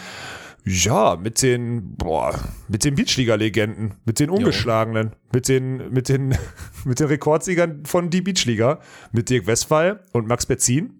[0.63, 6.37] Ja, mit den, boah, mit den Beachliga-Legenden, mit den Ungeschlagenen, mit den, mit den,
[6.85, 8.79] mit den Rekordsiegern von die Beachliga,
[9.11, 10.97] mit Dirk Westphal und Max Betzin.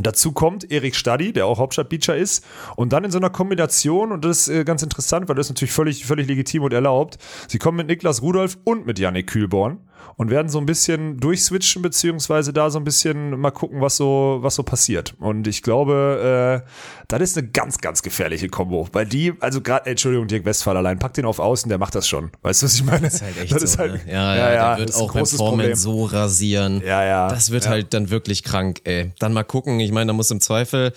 [0.00, 2.44] Dazu kommt Erik Stadi, der auch Hauptstadtbeacher ist.
[2.76, 5.50] Und dann in so einer Kombination, und das ist äh, ganz interessant, weil das ist
[5.50, 7.16] natürlich völlig, völlig legitim und erlaubt.
[7.48, 9.78] Sie kommen mit Niklas Rudolf und mit Yannick Kühlborn
[10.16, 14.38] und werden so ein bisschen durchswitchen, beziehungsweise da so ein bisschen mal gucken, was so,
[14.40, 15.14] was so passiert.
[15.18, 16.68] Und ich glaube, äh,
[17.08, 18.88] das ist eine ganz, ganz gefährliche Kombo.
[18.92, 22.06] Weil die, also gerade, Entschuldigung, Dirk Westphal allein, packt den auf Außen, der macht das
[22.08, 22.30] schon.
[22.42, 23.02] Weißt du, was ich meine?
[23.02, 24.00] Das ist halt echt so, ne?
[24.06, 26.82] Ja, ja, ja, der wird das auch beim großes Foreman so rasieren.
[26.84, 27.28] Ja, ja.
[27.28, 27.70] Das wird Ja.
[27.70, 29.12] halt dann wirklich krank, ey.
[29.18, 29.80] Dann mal gucken.
[29.80, 30.92] Ich meine, da muss im Zweifel,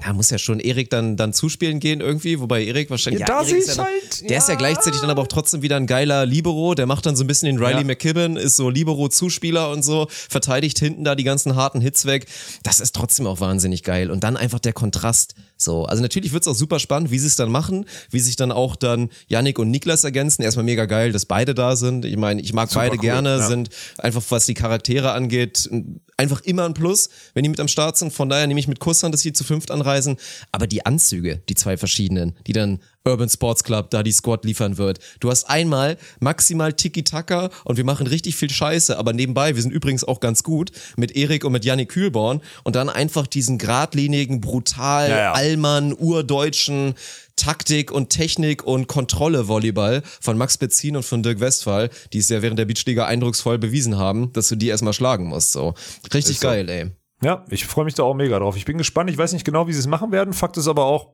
[0.00, 3.20] ja, muss ja schon Erik dann, dann zuspielen gehen irgendwie, wobei Erik wahrscheinlich.
[3.20, 4.58] Ja, Ja, da Erik sehe ist ja halt, Der ist ja ja.
[4.58, 6.74] gleichzeitig dann aber auch trotzdem wieder ein geiler Libero.
[6.74, 7.84] Der macht dann so ein bisschen den Riley Ja.
[7.84, 12.26] McKibben, ist so Libero-Zuspieler und so, verteidigt hinten da die ganzen harten Hits weg.
[12.62, 14.10] Das ist trotzdem auch wahnsinnig geil.
[14.10, 15.34] Und dann einfach der Kontrast.
[15.56, 18.50] So, also natürlich wird's auch super spannend, wie sie es dann machen, wie sich dann
[18.50, 20.42] auch dann Yannick und Niklas ergänzen.
[20.42, 22.04] Erstmal mega geil, dass beide da sind.
[22.04, 23.46] Ich meine, ich mag Super beide cool, gerne, ja.
[23.46, 25.70] sind einfach was die Charaktere angeht,
[26.16, 28.12] einfach immer ein Plus, wenn die mit am Start sind.
[28.12, 30.16] Von daher nehme ich mit Kuss an, dass sie zu fünft anreisen.
[30.50, 34.78] Aber die Anzüge, die zwei verschiedenen, die dann Urban Sports Club da die Squad liefern
[34.78, 34.98] wird.
[35.20, 39.72] Du hast einmal maximal Tiki-Taka und wir machen richtig viel Scheiße, aber nebenbei, wir sind
[39.72, 44.40] übrigens auch ganz gut mit Erik und mit Yannick Kühlborn und dann einfach diesen geradlinigen,
[44.40, 45.32] brutal, Ja, ja.
[45.32, 46.94] Allmann, urdeutschen
[47.36, 52.28] Taktik und Technik und Kontrolle Volleyball von Max Bezin und von Dirk Westphal, die es
[52.28, 55.52] ja während der Beachliga eindrucksvoll bewiesen haben, dass du die erstmal schlagen musst.
[55.52, 55.74] So.
[56.12, 56.46] Richtig so.
[56.46, 56.90] geil, ey.
[57.24, 58.56] Ja, ich freue mich da auch mega drauf.
[58.56, 59.08] Ich bin gespannt.
[59.08, 60.32] Ich weiß nicht genau, wie sie es machen werden.
[60.34, 61.12] Fakt ist aber auch,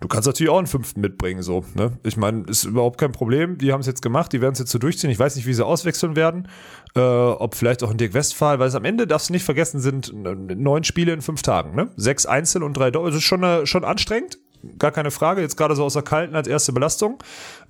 [0.00, 1.64] du kannst natürlich auch einen fünften mitbringen, so.
[1.74, 1.98] Ne?
[2.02, 3.58] Ich meine, ist überhaupt kein Problem.
[3.58, 5.10] Die haben es jetzt gemacht, die werden es jetzt so durchziehen.
[5.10, 6.48] Ich weiß nicht, wie sie auswechseln werden.
[6.94, 9.80] Äh, ob vielleicht auch ein Dirk Westphal, weil es am Ende, darfst du nicht vergessen,
[9.80, 11.74] sind neun Spiele in fünf Tagen.
[11.74, 11.90] Ne?
[11.96, 13.10] Sechs Einzel und drei Doppel.
[13.10, 14.38] Das ist schon, äh, schon anstrengend.
[14.78, 17.18] Gar keine Frage, jetzt gerade so aus der Kalten als erste Belastung.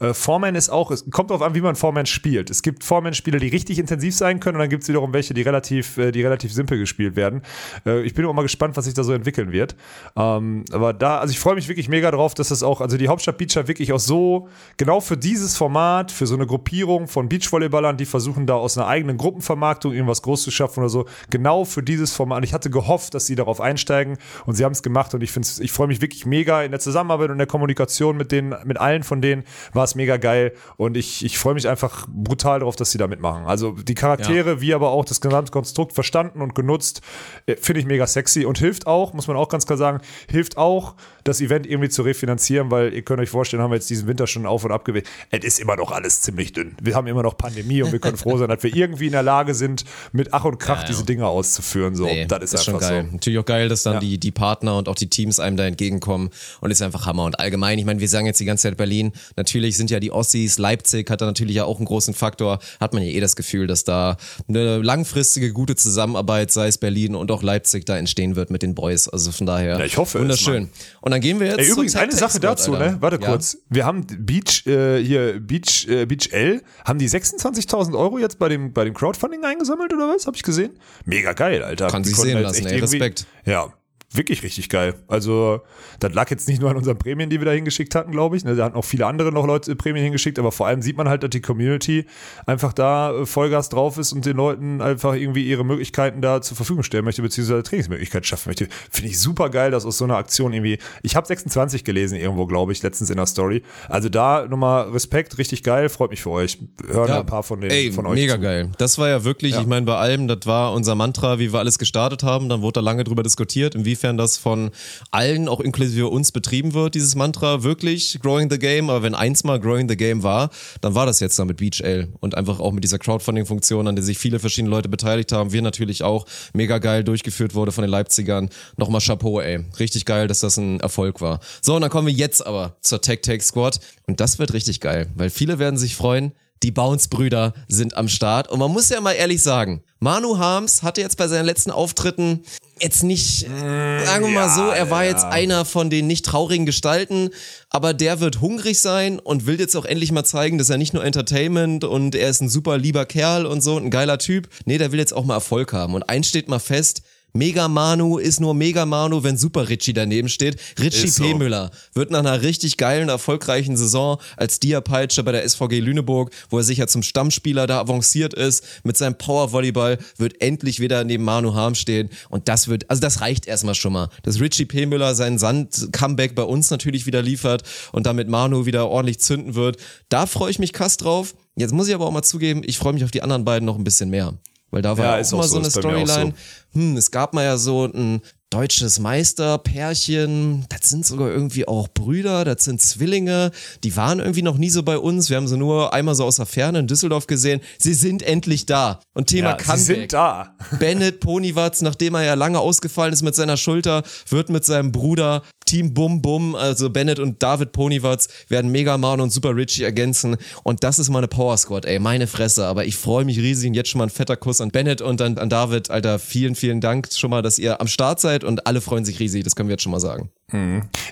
[0.01, 2.51] Äh, Foreman ist auch, es kommt darauf an, wie man Foreman spielt.
[2.51, 5.43] Es gibt Foreman-Spiele, die richtig intensiv sein können und dann gibt es wiederum welche, die
[5.43, 7.43] relativ, äh, die relativ simpel gespielt werden.
[7.85, 9.77] Äh, ich bin auch mal gespannt, was sich da so entwickeln wird.
[10.17, 13.09] Ähm, aber da, also ich freue mich wirklich mega drauf, dass das auch, also die
[13.09, 17.97] Hauptstadt Beacher wirklich auch so, genau für dieses Format, für so eine Gruppierung von Beachvolleyballern,
[17.97, 21.83] die versuchen da aus einer eigenen Gruppenvermarktung irgendwas groß zu schaffen oder so, genau für
[21.83, 22.45] dieses Format.
[22.45, 25.73] Ich hatte gehofft, dass sie darauf einsteigen und sie haben es gemacht und ich ich
[25.73, 26.63] freue mich wirklich mega.
[26.63, 30.17] In der Zusammenarbeit und der Kommunikation mit denen, mit allen von denen war es mega
[30.17, 33.47] geil und ich, ich freue mich einfach brutal darauf, dass sie da mitmachen.
[33.47, 37.01] Also die Charaktere, wie aber auch das gesamte Konstrukt verstanden und genutzt,
[37.47, 40.57] äh, finde ich mega sexy und hilft auch, muss man auch ganz klar sagen, hilft
[40.57, 40.95] auch,
[41.27, 44.27] das Event irgendwie zu refinanzieren, weil ihr könnt euch vorstellen, haben wir jetzt diesen Winter
[44.27, 45.07] schon auf und ab gewählt.
[45.31, 46.75] Es ist immer noch alles ziemlich dünn.
[46.81, 49.23] Wir haben immer noch Pandemie und wir können froh sein, dass wir irgendwie in der
[49.23, 50.89] Lage sind, mit Ach und Krach Ja, ja.
[50.89, 51.95] diese Dinge auszuführen.
[51.95, 53.05] So, Nee, das ist, schon einfach geil.
[53.09, 53.13] so.
[53.13, 54.01] Natürlich auch geil, dass dann Ja.
[54.01, 57.25] die, die Partner und auch die Teams einem da entgegenkommen und ist einfach Hammer.
[57.25, 60.13] Und allgemein, ich meine, wir sagen jetzt die ganze Zeit Berlin, natürlich sind ja die
[60.13, 63.37] Ossis, Leipzig hat da natürlich ja auch einen großen Faktor, hat man ja eh das
[63.37, 64.17] Gefühl, dass da
[64.49, 68.75] eine langfristige, gute Zusammenarbeit, sei es Berlin und auch Leipzig, da entstehen wird mit den
[68.75, 69.09] Boys.
[69.09, 70.63] Also von daher, Ja, ich hoffe es, wunderschön.
[70.65, 70.71] Mann.
[71.01, 72.93] und dann gehen wir jetzt Ey, übrigens, eine Sache dazu, Alter.
[72.93, 72.97] ne?
[73.01, 73.29] Warte Ja?
[73.31, 73.57] kurz.
[73.71, 78.49] Wir haben Beach, äh, hier, Beach, äh, Beach L, haben die 26.000 Euro jetzt bei
[78.51, 80.27] dem, bei dem Crowdfunding eingesammelt oder was?
[80.27, 80.79] Habe ich gesehen?
[81.07, 81.87] Mega geil, Alter.
[81.89, 82.81] Kann sich sehen lassen, ey.
[82.81, 83.27] Respekt.
[83.47, 83.73] Ja.
[84.13, 84.95] Wirklich richtig geil.
[85.09, 85.63] Also,
[85.99, 88.45] das lag jetzt nicht nur an unseren Prämien, die wir da hingeschickt hatten, glaube ich.
[88.45, 91.09] Ne, Da hatten auch viele andere noch Leute Prämien hingeschickt, aber vor allem sieht man
[91.09, 92.07] halt, dass die Community
[92.47, 96.57] einfach da äh, Vollgas drauf ist und den Leuten einfach irgendwie ihre Möglichkeiten da zur
[96.57, 98.69] Verfügung stellen möchte, beziehungsweise Trainingsmöglichkeiten schaffen möchte.
[98.91, 100.79] Finde ich super geil, dass aus so einer Aktion irgendwie.
[101.03, 103.63] Ich habe 26 gelesen irgendwo, glaube ich, letztens in der Story.
[103.89, 106.59] Also da nochmal Respekt, richtig geil, freut mich für euch.
[106.89, 107.21] Hören Ja.
[107.21, 108.15] ein paar von den Ey, von euch.
[108.15, 108.41] mega zu.
[108.41, 108.71] geil.
[108.79, 109.61] Das war ja wirklich, Ja.
[109.63, 112.49] ich meine, bei allem, das war unser Mantra, wie wir alles gestartet haben.
[112.49, 114.71] Dann wurde da lange drüber diskutiert, inwiefern das von
[115.11, 117.63] allen, auch inklusive uns, betrieben wird, dieses Mantra.
[117.63, 118.91] Wirklich Growing the Game.
[118.91, 121.83] Aber wenn eins mal Growing the Game war, dann war das jetzt da mit Beach
[121.85, 122.09] Ale.
[122.21, 125.53] Und einfach auch mit dieser Crowdfunding-Funktion, an der sich viele verschiedene Leute beteiligt haben.
[125.53, 126.27] Wir natürlich auch.
[126.53, 128.51] Mega geil durchgeführt wurde von den Leipzigern.
[128.77, 129.65] Nochmal Chapeau, ey.
[129.79, 131.41] Richtig geil, dass das ein Erfolg war.
[131.63, 133.81] So, und dann kommen wir jetzt aber zur Tech Tech Squad.
[134.07, 136.33] Und das wird richtig geil, weil viele werden sich freuen.
[136.63, 138.49] Die Bounce-Brüder sind am Start.
[138.51, 142.43] Und man muss ja mal ehrlich sagen, Manu Harms hatte jetzt bei seinen letzten Auftritten
[142.81, 147.31] jetzt nicht, sagen wir mal so, er war jetzt einer von den nicht traurigen Gestalten,
[147.71, 150.93] aber der wird hungrig sein und will jetzt auch endlich mal zeigen, dass er nicht
[150.93, 154.49] nur Entertainment und er ist ein super lieber Kerl und so, ein geiler Typ.
[154.67, 155.95] Nee, der will jetzt auch mal Erfolg haben.
[155.95, 157.03] Und eins steht mal fest,
[157.37, 160.57] Mega Manu ist nur Mega Manu, wenn Super Richie daneben steht.
[160.81, 161.23] Richie so.
[161.23, 161.35] P.
[161.35, 166.59] Müller wird nach einer richtig geilen, erfolgreichen Saison als Dia-Peitsche bei der SVG Lüneburg, wo
[166.59, 171.25] er sich ja zum Stammspieler da avanciert ist, mit seinem Powervolleyball, wird endlich wieder neben
[171.25, 172.09] Manu Harm stehen.
[172.31, 174.09] Und das wird, also das reicht erstmal schon mal.
[174.23, 174.87] Dass Richie P.
[174.87, 177.63] Müller seinen Sand-Comeback bei uns natürlich wieder liefert
[177.93, 179.77] und damit Manu wieder ordentlich zünden wird.
[180.09, 181.35] Da freue ich mich krass drauf.
[181.55, 183.77] Jetzt muss ich aber auch mal zugeben, ich freue mich auf die anderen beiden noch
[183.77, 184.35] ein bisschen mehr.
[184.71, 185.81] Weil da war Ja, auch mal so, so eine auch so.
[185.81, 186.35] Storyline.
[186.73, 192.45] Hm, es gab mal ja so ein deutsches Meisterpärchen, das sind sogar irgendwie auch Brüder,
[192.45, 193.51] das sind Zwillinge,
[193.83, 196.37] die waren irgendwie noch nie so bei uns, wir haben sie nur einmal so aus
[196.37, 199.01] der Ferne in Düsseldorf gesehen, sie sind endlich da.
[199.15, 199.79] Und Thema Ja, Comeback.
[199.79, 200.55] sie sind da.
[200.79, 205.43] Bennett Ponywatz, nachdem er ja lange ausgefallen ist mit seiner Schulter, wird mit seinem Bruder
[205.67, 210.37] Team Bum Bum, also Bennett und David Ponywatz, werden Mega Man und Super Richie ergänzen.
[210.63, 212.67] Und das ist meine Power Squad, ey, meine Fresse.
[212.67, 215.21] Aber ich freue mich riesig und jetzt schon mal ein fetter Kuss an Bennett und
[215.21, 215.91] an, an David.
[215.91, 219.21] Alter, vielen, vielen Dank schon mal, dass ihr am Start seid und alle freuen sich
[219.21, 219.45] riesig.
[219.45, 220.31] Das können wir jetzt schon mal sagen.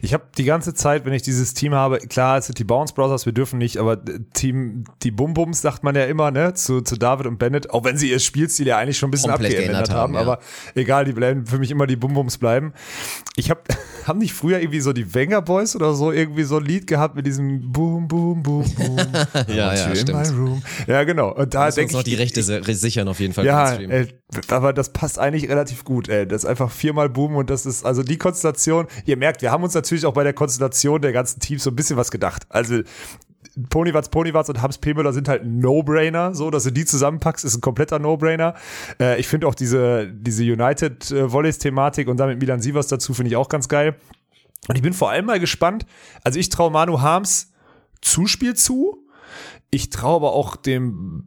[0.01, 2.95] Ich habe die ganze Zeit, wenn ich dieses Team habe, klar, es sind die Bounce
[2.95, 6.55] Brothers, wir dürfen nicht, aber äh, Team, die Bum Bums sagt man ja immer, ne,
[6.55, 9.32] zu, zu David und Bennett, auch wenn sie ihr Spielstil ja eigentlich schon ein bisschen
[9.32, 10.20] abgeändert geändert haben, haben, ja.
[10.20, 10.39] aber
[10.76, 12.74] egal, die bleiben für mich immer die Bum Bums bleiben.
[13.35, 13.62] Ich habe,
[14.07, 17.16] haben nicht früher irgendwie so die Wenger Boys oder so irgendwie so ein Lied gehabt
[17.16, 18.97] mit diesem Boom, Boom, Boom, Boom.
[19.49, 20.12] Ja, ja, stimmt.
[20.12, 20.62] my room.
[20.87, 21.32] Ja, genau.
[21.35, 23.45] Und da denke noch ich, die Rechte si- sichern auf jeden Fall.
[23.45, 24.07] ja, ey,
[24.49, 26.24] aber das passt eigentlich relativ gut, ey.
[26.24, 29.62] Das ist einfach viermal Boom und das ist, also die Konstellation, ihr merkt, wir haben
[29.64, 32.47] uns natürlich auch bei der Konstellation der ganzen Teams so ein bisschen was gedacht.
[32.49, 32.83] Also
[33.70, 34.95] Ponywatz, Ponywatz und Hams P.
[35.12, 38.55] Sind halt No-Brainer, so, dass du die zusammenpackst, ist ein kompletter No-Brainer.
[39.01, 43.37] Äh, ich finde auch diese, diese United äh, und damit Milan Sievers dazu finde ich
[43.37, 43.97] auch ganz geil.
[44.68, 45.87] Und ich bin vor allem mal gespannt,
[46.22, 47.53] also ich traue Manu Harms
[48.01, 49.04] Zuspiel zu.
[49.75, 51.25] Ich traue aber auch dem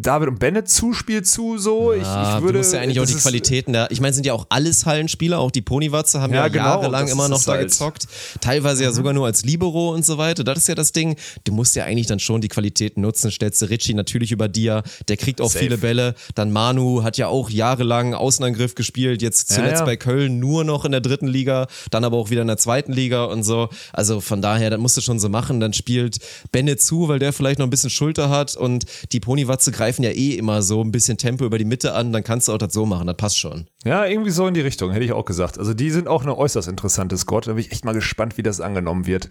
[0.00, 1.92] David und Bennett Zuspiel zu, so.
[1.92, 3.86] ich, ich würde, du musst ja eigentlich auch die Qualitäten da.
[3.90, 7.08] Ich meine, sind ja auch alles Hallenspieler, auch die Ponywatze haben ja, Ja, genau, jahrelang
[7.08, 7.68] immer noch da halt.
[7.68, 8.06] gezockt.
[8.40, 10.44] Teilweise ja sogar nur als Libero und so weiter.
[10.44, 11.16] Das ist ja das Ding.
[11.44, 13.30] Du musst ja eigentlich dann schon die Qualitäten nutzen.
[13.30, 14.82] Stellst du Richie natürlich über dir.
[15.08, 15.64] Der kriegt auch Safe.
[15.64, 16.14] viele Bälle.
[16.34, 19.22] Dann Manu hat ja auch jahrelang Außenangriff gespielt.
[19.22, 19.84] Jetzt Ja, zuletzt ja.
[19.84, 21.66] bei Köln nur noch in der dritten Liga.
[21.90, 23.68] Dann aber auch wieder in der zweiten Liga und so.
[23.92, 25.60] Also von daher, das musst du schon so machen.
[25.60, 26.18] Dann spielt
[26.52, 28.56] Bennett zu, weil der vielleicht noch ein bisschen Schulter hat.
[28.56, 32.12] Und die Ponywatze greifen ja eh immer so ein bisschen Tempo über die Mitte an.
[32.12, 33.06] Dann kannst du auch das so machen.
[33.06, 33.66] Das passt schon.
[33.84, 35.58] Ja, irgendwie so in die Richtung, hätte ich auch gesagt.
[35.58, 37.46] Also die sind auch eine äußerst interessante Squad.
[37.46, 39.28] Da bin ich echt mal gespannt, wie das angenommen wird.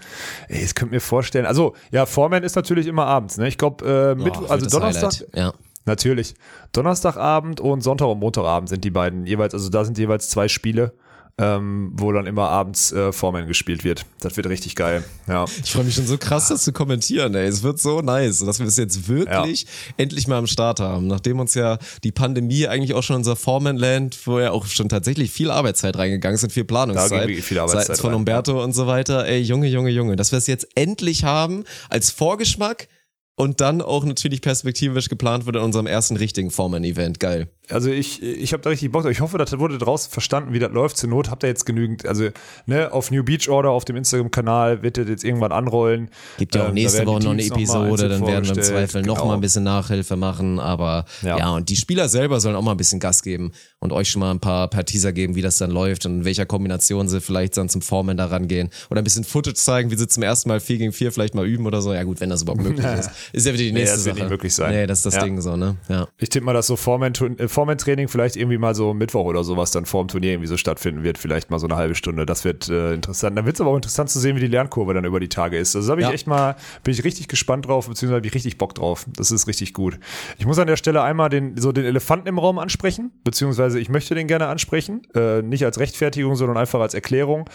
[0.48, 3.48] Ey, ich könnte mir vorstellen, also ja, Foreman ist natürlich immer abends, ne?
[3.48, 5.28] Ich glaube, äh, wird also Donnerstag, Highlight.
[5.36, 5.54] Ja.
[5.86, 6.36] Natürlich.
[6.72, 10.94] Donnerstagabend und Sonntag und Montagabend sind die beiden jeweils, also da sind jeweils zwei Spiele.
[11.40, 14.06] Ähm, wo dann immer abends äh, Foreman gespielt wird.
[14.20, 15.04] Das wird richtig geil.
[15.28, 15.46] Ja.
[15.64, 17.48] Ich freue mich schon so krass, das zu kommentieren, ey.
[17.48, 19.66] Es wird so nice, dass wir das jetzt wirklich
[19.98, 21.08] endlich mal am Start haben.
[21.08, 25.32] Nachdem uns ja die Pandemie eigentlich auch schon unser Foreman-Land, wo ja auch schon tatsächlich
[25.32, 27.30] viel Arbeitszeit reingegangen ist und viel Planungszeit.
[27.32, 29.26] viel Arbeitszeit seitens von rein, Umberto und so weiter.
[29.26, 32.88] Ey, Junge, Junge, Junge, dass wir es jetzt endlich haben als Vorgeschmack
[33.36, 37.20] und dann auch natürlich perspektivisch geplant wird in unserem ersten richtigen Foreman-Event.
[37.20, 37.48] Geil.
[37.70, 39.12] Also ich, ich habe da richtig Bock drauf.
[39.12, 40.98] Ich hoffe, das wurde draußen verstanden, wie das läuft.
[40.98, 42.28] Zur Not habt ihr jetzt genügend, also
[42.66, 46.10] ne, auf New Beach Order auf dem Instagram-Kanal wird das jetzt irgendwann anrollen.
[46.38, 48.62] Gibt ja auch Ähm, nächste Woche noch eine Episode, dann werden wir im.
[48.62, 49.26] Zweifel Genau.
[49.26, 51.38] mal ein bisschen Nachhilfe machen, aber ja.
[51.38, 51.50] Ja.
[51.56, 53.52] und die Spieler selber sollen auch mal ein bisschen Gas geben
[53.84, 56.26] und euch schon mal ein paar, paar Teaser geben, wie das dann läuft und in
[56.26, 59.96] welcher Kombination sie vielleicht dann zum Foreman da rangehen oder ein bisschen Footage zeigen, wie
[59.98, 61.94] sie zum ersten Mal 4 gegen 4 vielleicht mal üben oder so.
[61.94, 63.10] Ja gut, wenn das überhaupt möglich ist.
[63.34, 64.24] Ist ja wieder die Nee, nächste das wird Sache.
[64.26, 64.72] nicht möglich sein.
[64.74, 65.24] Nee, das ist das Ja.
[65.24, 65.76] Ding so, ne?
[65.90, 66.08] Ja.
[66.18, 69.72] Ich tippe mal, dass so Foreman- äh, Foreman-Training vielleicht irgendwie mal so Mittwoch oder sowas
[69.72, 71.18] dann vor dem Turnier irgendwie so stattfinden wird.
[71.18, 72.26] Vielleicht mal so eine halbe Stunde.
[72.26, 73.38] Das wird äh, interessant.
[73.38, 75.58] Dann wird es aber auch interessant zu sehen, wie die Lernkurve dann über die Tage
[75.58, 75.76] ist.
[75.76, 76.12] Also da ich Ja.
[76.12, 79.06] echt mal, bin ich richtig gespannt drauf, beziehungsweise habe ich richtig Bock drauf.
[79.18, 80.00] Das ist richtig gut.
[80.38, 83.90] Ich muss an der Stelle einmal den, so den Elefanten im Raum ansprechen, beziehungsweise ich
[83.90, 85.02] möchte den gerne ansprechen.
[85.16, 87.50] Äh, nicht als Rechtfertigung, sondern einfach als Erklärung.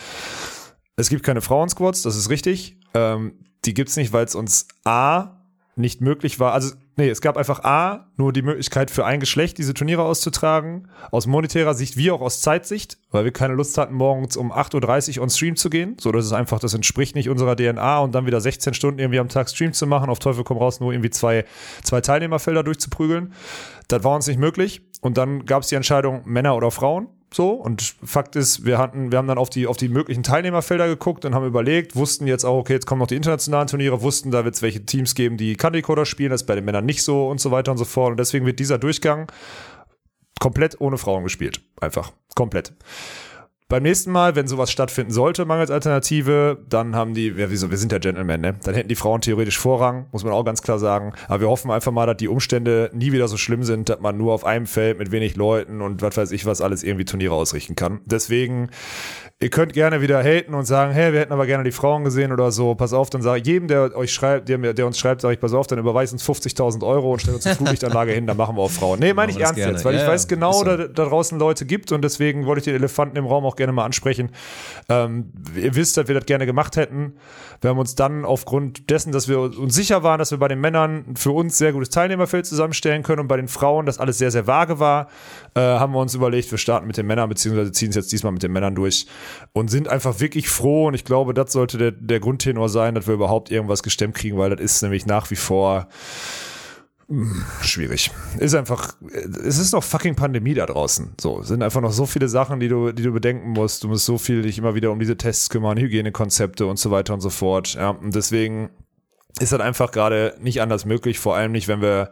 [0.96, 2.76] Es gibt keine Frauensquads, das ist richtig.
[2.94, 3.32] Ähm,
[3.64, 5.38] die gibt's nicht, weil es uns A
[5.78, 6.52] nicht möglich war.
[6.52, 10.88] Also, nee, es gab einfach A, nur die Möglichkeit für ein Geschlecht, diese Turniere auszutragen.
[11.12, 15.18] Aus monetärer Sicht wie auch aus Zeitsicht, weil wir keine Lust hatten, morgens um 8.30
[15.18, 15.96] Uhr on Stream zu gehen.
[16.00, 19.20] So, das ist einfach, das entspricht nicht unserer DNA und dann wieder 16 Stunden irgendwie
[19.20, 21.44] am Tag Stream zu machen, auf Teufel komm raus, nur irgendwie zwei,
[21.84, 23.32] zwei Teilnehmerfelder durchzuprügeln.
[23.86, 24.82] Das war uns nicht möglich.
[25.00, 27.08] Und dann gab es die Entscheidung, Männer oder Frauen.
[27.32, 30.88] So, und Fakt ist, wir hatten, wir haben dann auf die, auf die möglichen Teilnehmerfelder
[30.88, 34.30] geguckt und haben überlegt, wussten jetzt auch, okay, jetzt kommen noch die internationalen Turniere, wussten,
[34.30, 36.86] da wird es welche Teams geben, die Country Coder spielen, das ist bei den Männern
[36.86, 38.12] nicht so und so weiter und so fort.
[38.12, 39.30] Und deswegen wird dieser Durchgang
[40.40, 41.60] komplett ohne Frauen gespielt.
[41.80, 42.12] Einfach.
[42.34, 42.72] Komplett.
[43.70, 47.76] Beim nächsten Mal, wenn sowas stattfinden sollte, mangels Alternative, dann haben die, ja, wieso, wir
[47.76, 48.54] sind ja Gentlemen, ne?
[48.64, 51.12] Dann hätten die Frauen theoretisch Vorrang, muss man auch ganz klar sagen.
[51.28, 54.16] Aber wir hoffen einfach mal, dass die Umstände nie wieder so schlimm sind, dass man
[54.16, 57.34] nur auf einem Feld mit wenig Leuten und was weiß ich was alles irgendwie Turniere
[57.34, 58.00] ausrichten kann.
[58.06, 58.70] Deswegen,
[59.38, 62.32] ihr könnt gerne wieder haten und sagen, hey, wir hätten aber gerne die Frauen gesehen
[62.32, 62.74] oder so.
[62.74, 65.34] Pass auf, dann sage ich jedem, der euch schreibt, der, mir- der uns schreibt, sage
[65.34, 68.38] ich, pass auf, dann überweist uns 50.000 Euro und stellt uns eine Flutlichtanlage hin, dann
[68.38, 68.98] machen wir auch Frauen.
[68.98, 69.72] Nee, meine ich ernst gerne.
[69.74, 70.64] jetzt, weil Ja, ich weiß genau, so.
[70.64, 73.72] da, da draußen Leute gibt und deswegen wollte ich den Elefanten im Raum auch gerne
[73.74, 74.30] mal ansprechen.
[74.88, 77.12] Ähm, ihr wisst, dass wir das gerne gemacht hätten.
[77.60, 80.60] Wir haben uns dann aufgrund dessen, dass wir uns sicher waren, dass wir bei den
[80.60, 84.30] Männern für uns sehr gutes Teilnehmerfeld zusammenstellen können und bei den Frauen, das alles sehr,
[84.30, 85.08] sehr vage war,
[85.54, 88.32] äh, haben wir uns überlegt, wir starten mit den Männern, beziehungsweise ziehen es jetzt diesmal
[88.32, 89.06] mit den Männern durch
[89.52, 93.06] und sind einfach wirklich froh und ich glaube, das sollte der, der Grundtenor sein, dass
[93.06, 95.88] wir überhaupt irgendwas gestemmt kriegen, weil das ist nämlich nach wie vor
[97.62, 98.10] schwierig.
[98.38, 98.94] Ist einfach,
[99.44, 101.14] es ist noch fucking Pandemie da draußen.
[101.20, 103.84] So, sind einfach noch so viele Sachen, die du, die du bedenken musst.
[103.84, 107.14] Du musst so viel dich immer wieder um diese Tests kümmern, Hygienekonzepte und so weiter
[107.14, 107.74] und so fort.
[107.74, 108.70] Ja, und deswegen
[109.40, 112.10] ist das einfach gerade nicht anders möglich, vor allem nicht, wenn wir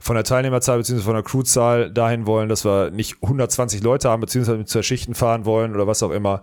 [0.00, 1.00] von der Teilnehmerzahl bzw.
[1.00, 5.14] von der Crewzahl dahin wollen, dass wir nicht 120 Leute haben, beziehungsweise mit zwei Schichten
[5.14, 6.42] fahren wollen oder was auch immer.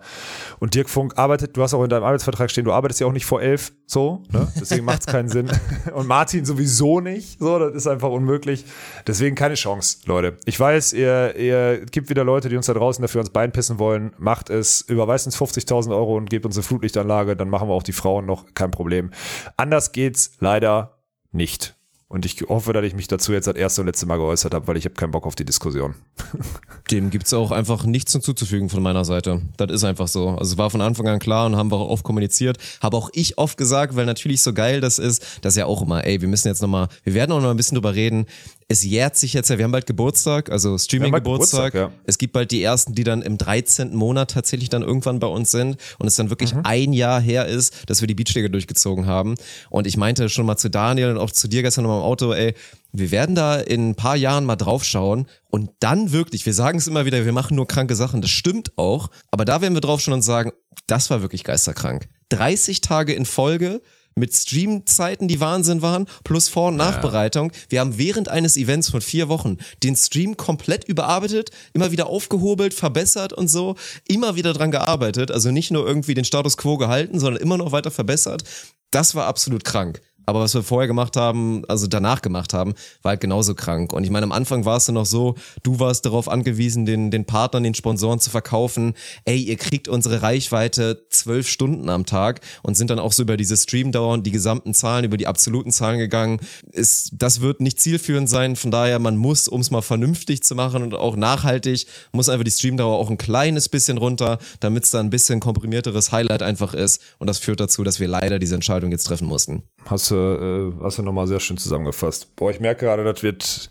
[0.58, 3.12] Und Dirk Funk arbeitet, du hast auch in deinem Arbeitsvertrag stehen, du arbeitest ja auch
[3.12, 4.48] nicht vor elf, so, ne?
[4.58, 5.50] deswegen macht es keinen Sinn.
[5.94, 8.64] Und Martin sowieso nicht, so, das ist einfach unmöglich.
[9.06, 10.38] Deswegen keine Chance, Leute.
[10.46, 13.78] Ich weiß, ihr, ihr gibt wieder Leute, die uns da draußen dafür uns Bein pissen
[13.78, 17.74] wollen, macht es, überweist uns 50.000 Euro und gebt uns eine Flutlichtanlage, dann machen wir
[17.74, 19.10] auch die Frauen noch, kein Problem.
[19.56, 20.98] Anders geht's leider
[21.32, 21.74] nicht.
[22.12, 24.66] Und ich hoffe, dass ich mich dazu jetzt das erste und letzte Mal geäußert habe,
[24.66, 25.94] weil ich habe keinen Bock auf die Diskussion.
[26.90, 29.40] Dem gibt's auch einfach nichts hinzuzufügen von meiner Seite.
[29.56, 30.28] Das ist einfach so.
[30.28, 32.58] Also es war von Anfang an klar und haben wir auch oft kommuniziert.
[32.82, 36.04] Habe auch ich oft gesagt, weil natürlich so geil das ist, dass ja auch immer,
[36.04, 38.26] ey, wir müssen jetzt nochmal, wir werden auch noch ein bisschen drüber reden.
[38.68, 41.72] Es jährt sich jetzt ja, wir haben bald Geburtstag, also Streaming-Geburtstag.
[41.72, 42.04] Geburtstag, ja.
[42.06, 43.94] Es gibt bald die ersten, die dann im 13.
[43.94, 47.88] Monat tatsächlich dann irgendwann bei uns sind und es dann wirklich ein Jahr her ist,
[47.88, 49.34] dass wir die Beachliga durchgezogen haben.
[49.70, 52.04] Und ich meinte schon mal zu Daniel und auch zu dir gestern noch mal im
[52.04, 52.54] Auto, ey,
[52.92, 56.86] wir werden da in ein paar Jahren mal draufschauen und dann wirklich, wir sagen es
[56.86, 60.14] immer wieder, wir machen nur kranke Sachen, das stimmt auch, aber da werden wir draufschauen
[60.14, 60.52] und sagen,
[60.86, 62.08] das war wirklich geisterkrank.
[62.28, 63.80] 30 Tage in Folge
[64.14, 67.52] mit Streamzeiten, die Wahnsinn waren, plus Vor- und Nachbereitung.
[67.68, 72.74] Wir haben während eines Events von vier Wochen den Stream komplett überarbeitet, immer wieder aufgehobelt,
[72.74, 73.76] verbessert und so,
[74.08, 75.30] immer wieder dran gearbeitet.
[75.30, 78.44] Also nicht nur irgendwie den Status quo gehalten, sondern immer noch weiter verbessert.
[78.90, 80.00] Das war absolut krank.
[80.26, 83.92] Aber was wir vorher gemacht haben, also danach gemacht haben, war halt genauso krank.
[83.92, 87.10] Und ich meine, am Anfang war es ja noch so, du warst darauf angewiesen, den,
[87.10, 88.94] den Partnern, den Sponsoren zu verkaufen,
[89.24, 93.36] ey, ihr kriegt unsere Reichweite zwölf Stunden am Tag und sind dann auch so über
[93.36, 96.40] diese Streamdauer und die gesamten Zahlen, über die absoluten Zahlen gegangen.
[96.70, 98.56] Ist, das wird nicht zielführend sein.
[98.56, 102.44] Von daher, man muss, um es mal vernünftig zu machen und auch nachhaltig, muss einfach
[102.44, 106.74] die Streamdauer auch ein kleines bisschen runter, damit es da ein bisschen komprimierteres Highlight einfach
[106.74, 107.00] ist.
[107.18, 109.62] Und das führt dazu, dass wir leider diese Entscheidung jetzt treffen mussten.
[109.86, 112.34] Hast du, äh, hast du nochmal sehr schön zusammengefasst.
[112.36, 113.70] Boah, ich merke gerade, das wird.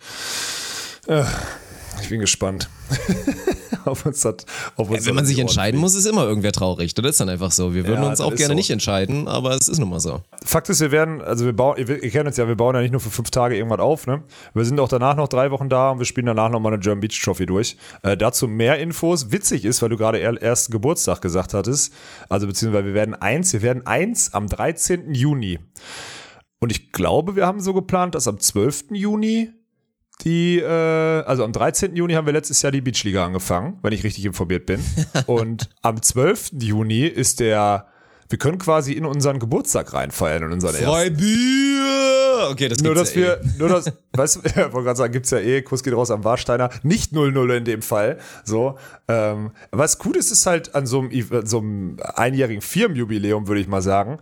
[1.08, 1.24] Äh,
[2.02, 2.70] ich bin gespannt.
[3.86, 4.46] auf uns hat,
[4.76, 6.94] auf uns Ja, wenn man sich entscheiden muss, ist immer irgendwer traurig.
[6.94, 7.74] Das ist dann einfach so.
[7.74, 8.54] Wir würden Ja, uns das auch gerne so.
[8.56, 10.22] nicht entscheiden, aber es ist nun mal so.
[10.44, 12.82] Fakt ist, wir werden, also wir bauen, ihr, ihr kennt uns ja, wir bauen ja
[12.82, 14.24] nicht nur für fünf Tage irgendwas auf, ne?
[14.54, 17.00] Wir sind auch danach noch drei Wochen da und wir spielen danach nochmal eine German
[17.02, 17.78] Beach Trophy durch.
[18.04, 19.32] Äh, dazu mehr Infos.
[19.32, 21.94] Witzig ist, weil du gerade er- ersten Geburtstag gesagt hattest.
[22.30, 25.14] Also beziehungsweise wir werden eins, wir werden eins am 13.
[25.14, 25.60] Juni.
[26.60, 28.86] Und ich glaube, wir haben so geplant, dass am 12.
[28.92, 29.50] Juni
[30.24, 31.96] die, äh, also am 13.
[31.96, 34.84] Juni haben wir letztes Jahr die Beachliga angefangen, wenn ich richtig informiert bin.
[35.26, 36.52] Und am 12.
[36.60, 37.88] Juni ist der,
[38.30, 40.88] wir können quasi in unseren Geburtstag reinfeiern, in unseren ersten.
[40.90, 42.50] Freibier!
[42.50, 43.26] Okay, das Nur, dass ja eh.
[43.26, 46.12] wir, nur das, weißt du, ich wollte gerade sagen, gibt's ja eh, Kuss geht raus
[46.12, 50.86] am Warsteiner, nicht 0-0 in dem Fall, so, ähm, was cool ist, ist halt an
[50.86, 54.20] so einem, so einem einjährigen Firmenjubiläum, würde ich mal sagen,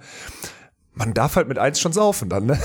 [0.94, 2.60] man darf halt mit eins schon saufen dann, ne?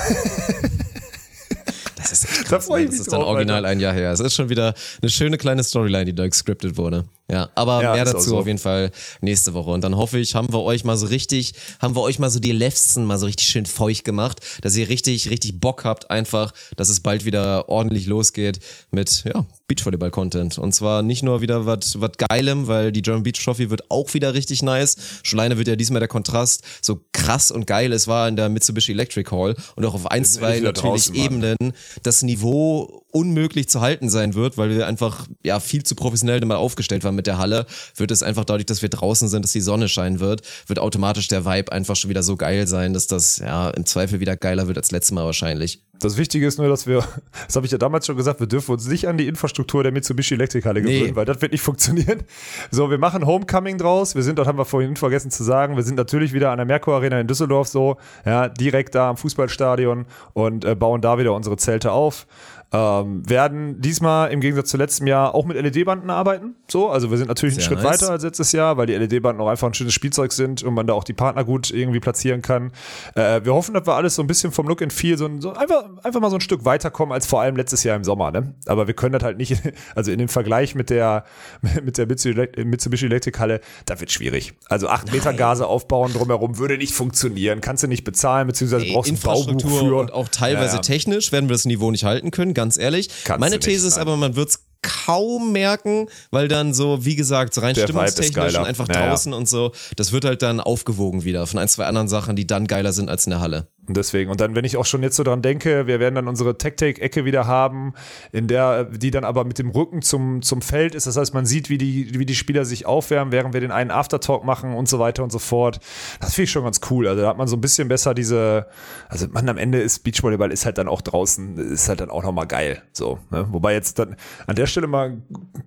[1.97, 2.87] Das ist Da krass, ne?
[2.87, 3.69] Das ist dann original Alter.
[3.69, 4.13] ein Jahr her.
[4.13, 7.05] Es ist schon wieder eine schöne kleine Storyline, die da gescriptet wurde.
[7.31, 8.39] Ja, aber Ja, mehr dazu so.
[8.39, 9.71] auf jeden Fall nächste Woche.
[9.71, 12.39] Und dann hoffe ich, haben wir euch mal so richtig, haben wir euch mal so
[12.39, 16.53] die Lefzen mal so richtig schön feucht gemacht, dass ihr richtig, richtig Bock habt einfach,
[16.77, 18.59] dass es bald wieder ordentlich losgeht
[18.91, 20.59] mit, ja, Beachvolleyball-Content.
[20.59, 24.13] Und zwar nicht nur wieder was was Geilem, weil die German Beach Trophy wird auch
[24.13, 24.97] wieder richtig nice.
[25.23, 28.49] Schon alleine wird ja diesmal der Kontrast so krass und geil es war in der
[28.49, 31.15] Mitsubishi Electric Hall und auch auf ein, zwei natürlich draußen.
[31.15, 31.57] Ebenen
[32.03, 36.57] das Niveau unmöglich zu halten sein wird, weil wir einfach ja viel zu professionell mal
[36.57, 37.67] aufgestellt waren mit der Halle,
[37.97, 41.29] wird es einfach dadurch, dass wir draußen sind, dass die Sonne scheinen wird, wird automatisch
[41.29, 44.67] der Vibe einfach schon wieder so geil sein, dass das ja im Zweifel wieder geiler
[44.67, 45.83] wird als letztes Mal wahrscheinlich.
[46.01, 47.05] Das Wichtige ist nur, dass wir,
[47.47, 49.93] das habe ich ja damals schon gesagt, wir dürfen uns nicht an die Infrastruktur der
[49.93, 50.99] Mitsubishi Elektrikhalle Nee.
[50.99, 52.25] gewöhnen, weil das wird nicht funktionieren.
[52.71, 54.15] So, wir machen Homecoming draus.
[54.15, 56.67] Wir sind, das haben wir vorhin vergessen zu sagen, wir sind natürlich wieder an der
[56.67, 57.97] Merkur Arena in Düsseldorf so,
[58.27, 62.27] ja, direkt da am Fußballstadion und äh, bauen da wieder unsere Zelte auf.
[62.77, 66.57] Ähm, werden diesmal im Gegensatz zu letztem Jahr auch mit LED-Banden arbeiten.
[66.69, 68.03] So, also wir sind natürlich einen Sehr Schritt nice.
[68.03, 70.85] weiter als letztes Jahr, weil die LED-Banden auch einfach ein schönes Spielzeug sind und man
[70.89, 72.73] da auch die Partner gut irgendwie platzieren kann.
[73.15, 75.41] Äh, wir hoffen, dass wir alles so ein bisschen vom Look and Feel so, ein-
[75.41, 78.33] so einfach, einfach mal so ein Stück weiterkommen als vor allem letztes Jahr im Sommer.
[78.33, 78.55] Ne?
[78.67, 79.57] Aber wir können das halt nicht,
[79.95, 81.25] also in dem Vergleich mit der,
[81.85, 84.55] mit der Mitsubishi Electric Halle, da wird schwierig.
[84.69, 89.13] Also acht Meter Gase aufbauen drumherum würde nicht funktionieren, kannst du nicht bezahlen, beziehungsweise brauchst
[89.13, 89.95] ein Baubuch für.
[89.97, 90.81] und auch teilweise Ja, ja.
[90.81, 93.09] technisch werden wir das Niveau nicht halten können, ganz ehrlich.
[93.25, 97.55] Kannst Meine These ist aber, man wird es kaum merken, weil dann so, wie gesagt,
[97.55, 99.09] so rein Der stimmungstechnisch und einfach Ja, ja.
[99.09, 102.47] draußen und so, das wird halt dann aufgewogen wieder von ein, zwei anderen Sachen, die
[102.47, 103.69] dann geiler sind als in der Halle.
[103.87, 106.27] Und deswegen, und dann, wenn ich auch schon jetzt so dran denke, wir werden dann
[106.27, 107.93] unsere Tech-Take-Ecke wieder haben,
[108.33, 111.07] in der, die dann aber mit dem Rücken zum, zum Feld ist.
[111.07, 113.91] Das heißt, man sieht, wie die, wie die Spieler sich aufwärmen, während wir den einen
[113.91, 115.81] Aftertalk machen und so weiter und so fort.
[116.21, 117.07] Das finde ich schon ganz cool.
[117.09, 118.67] Also da hat man so ein bisschen besser diese,
[119.09, 122.23] also man am Ende ist Beachvolleyball ist halt dann auch draußen, ist halt dann auch
[122.23, 122.83] nochmal geil.
[122.93, 123.47] So, ne?
[123.51, 124.17] Wobei jetzt dann
[124.47, 125.19] an der Stelle mal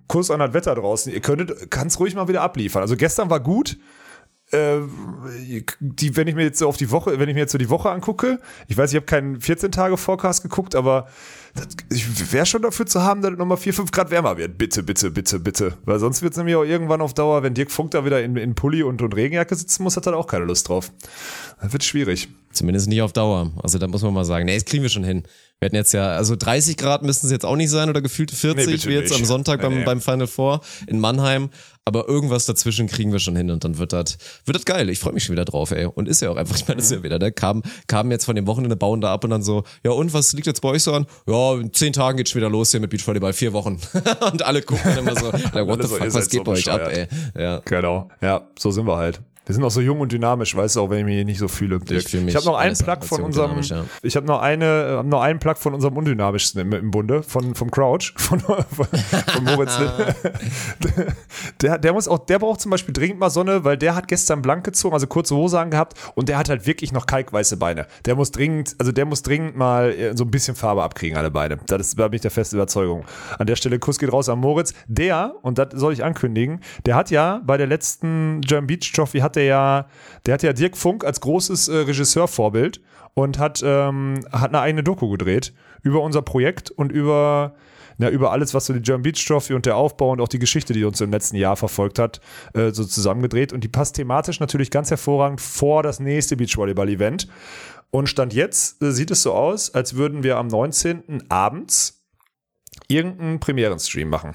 [0.08, 1.12] Kurs an das Wetter draußen.
[1.12, 2.82] Ihr könntet, kannst ruhig mal wieder abliefern.
[2.82, 3.97] Also gestern war gut äh,
[4.50, 7.68] die, wenn ich mir jetzt so auf die Woche, wenn ich mir jetzt so die
[7.68, 11.06] Woche angucke, ich weiß, ich habe keinen 14 Tage Forecast geguckt, aber
[11.54, 14.56] das, ich wäre schon dafür zu haben, dass es nochmal 4, 5 Grad wärmer wird.
[14.56, 15.76] Bitte, bitte, bitte, bitte.
[15.84, 18.36] Weil sonst wird es nämlich auch irgendwann auf Dauer, wenn Dirk Funk da wieder in,
[18.36, 20.92] in Pulli und, und Regenjacke sitzen muss, hat er da auch keine Lust drauf.
[21.60, 22.28] Das wird schwierig.
[22.52, 23.52] Zumindest nicht auf Dauer.
[23.62, 25.24] Also da muss man mal sagen, nee, das kriegen wir schon hin.
[25.58, 28.36] Wir hatten jetzt ja, also 30 Grad müssten es jetzt auch nicht sein oder gefühlte
[28.36, 29.20] 40, Nee, wie jetzt nicht.
[29.20, 29.84] am Sonntag beim, nee.
[29.84, 31.50] beim Final Four in Mannheim.
[31.88, 34.90] Aber irgendwas dazwischen kriegen wir schon hin und dann wird das, wird das geil.
[34.90, 35.86] Ich freue mich schon wieder drauf, ey.
[35.86, 37.32] Und ist ja auch einfach, ich meine, das ist ja wieder, ne?
[37.32, 40.34] Kam, kam jetzt von dem Wochenende, bauen da ab und dann so, ja und, was
[40.34, 41.06] liegt jetzt bei euch so an?
[41.26, 43.80] Ja, in zehn Tagen geht's schon wieder los hier mit Beachvolleyball, vier Wochen.
[44.32, 46.44] und alle gucken dann immer so, like, what the so, fuck, was seid geht so
[46.44, 47.06] bei euch ab, ey?
[47.34, 47.62] Ja.
[47.64, 48.10] Genau.
[48.20, 49.22] Ja, so sind wir halt.
[49.48, 51.48] Wir sind auch so jung und dynamisch, weißt du, auch wenn ich mich nicht so
[51.48, 51.78] fühle.
[51.78, 52.02] Dirk.
[52.06, 53.84] fühle mich ich habe noch einen Plug von unserem, ja.
[54.02, 57.22] ich habe noch eine, äh, hab noch einen Plug von unserem undynamischsten im, im Bunde,
[57.22, 59.78] von vom Crouch, von, von, von Moritz.
[61.62, 64.42] der, der muss auch, der braucht zum Beispiel dringend mal Sonne, weil der hat gestern
[64.42, 67.86] blank gezogen, also kurze Hose angehabt und der hat halt wirklich noch kalkweiße Beine.
[68.04, 71.30] Der muss dringend, also der muss dringend mal äh, so ein bisschen Farbe abkriegen, alle
[71.30, 71.58] Beine.
[71.64, 73.06] Das ist, da bin ich der feste Überzeugung.
[73.38, 74.74] An der Stelle Kuss geht raus an Moritz.
[74.88, 79.20] Der, und das soll ich ankündigen, der hat ja bei der letzten German Beach Trophy
[79.20, 79.86] hat der ja,
[80.26, 82.80] der hat ja Dirk Funk als großes äh, Regisseurvorbild
[83.14, 87.54] und hat, ähm, hat eine eigene Doku gedreht über unser Projekt und über,
[87.98, 90.40] na, über alles, was so die German Beach Trophy und der Aufbau und auch die
[90.40, 92.20] Geschichte, die uns im letzten Jahr verfolgt hat,
[92.54, 93.52] äh, so zusammengedreht.
[93.52, 97.28] Und die passt thematisch natürlich ganz hervorragend vor das nächste Beachvolleyball-Event.
[97.90, 101.30] Und Stand jetzt äh, sieht es so aus, als würden wir am 19.
[101.30, 102.04] abends
[102.88, 104.34] irgendeinen Premierenstream machen.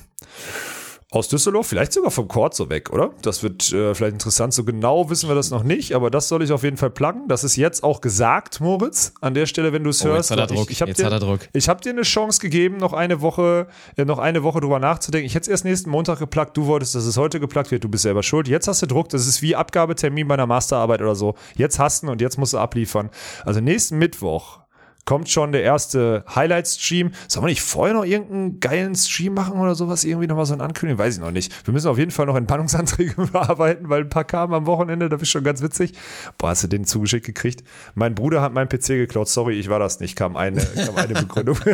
[1.13, 3.11] Aus Düsseldorf, vielleicht sogar vom so weg, oder?
[3.21, 4.51] Das wird äh, vielleicht interessant.
[4.51, 7.27] So genau wissen wir das noch nicht, aber das soll ich auf jeden Fall pluggen.
[7.27, 10.31] Das ist jetzt auch gesagt, Moritz, an der Stelle, wenn du es Oh, hörst.
[10.31, 10.71] jetzt hat er Ich- Druck.
[10.71, 11.39] Ich, hab Jetzt dir.
[11.53, 15.27] Ich habe dir eine Chance gegeben, noch eine Woche, äh, noch eine Woche drüber nachzudenken.
[15.27, 16.57] Ich hätte es erst nächsten Montag geplagt.
[16.57, 17.83] Du wolltest, dass es heute geplagt wird.
[17.83, 18.47] Du bist selber schuld.
[18.47, 19.09] Jetzt hast du Druck.
[19.09, 21.35] Das ist wie Abgabetermin bei einer Masterarbeit oder so.
[21.55, 23.11] Jetzt hast du ihn und jetzt musst du abliefern.
[23.45, 24.62] Also nächsten Mittwoch
[25.05, 27.11] kommt schon der erste Highlight-Stream.
[27.27, 30.03] Sollen wir nicht vorher noch irgendeinen geilen Stream machen oder sowas?
[30.03, 31.03] Irgendwie nochmal so ein Ankündigung?
[31.03, 31.51] Weiß ich noch nicht.
[31.65, 35.09] Wir müssen auf jeden Fall noch Entspannungsanträge bearbeiten, weil ein paar kamen am Wochenende.
[35.09, 35.93] Das ist schon ganz witzig.
[36.37, 37.63] Boah, hast du den zugeschickt gekriegt?
[37.95, 39.27] Mein Bruder hat meinen PC geklaut.
[39.27, 40.15] Sorry, ich war das nicht.
[40.15, 41.57] Kam eine, kam eine Begründung.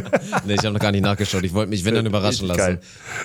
[0.45, 1.43] Nee, ich habe noch gar nicht nachgeschaut.
[1.43, 2.79] Ich wollte mich, wenn dann überraschen Richtig lassen.
[2.79, 2.79] Geil.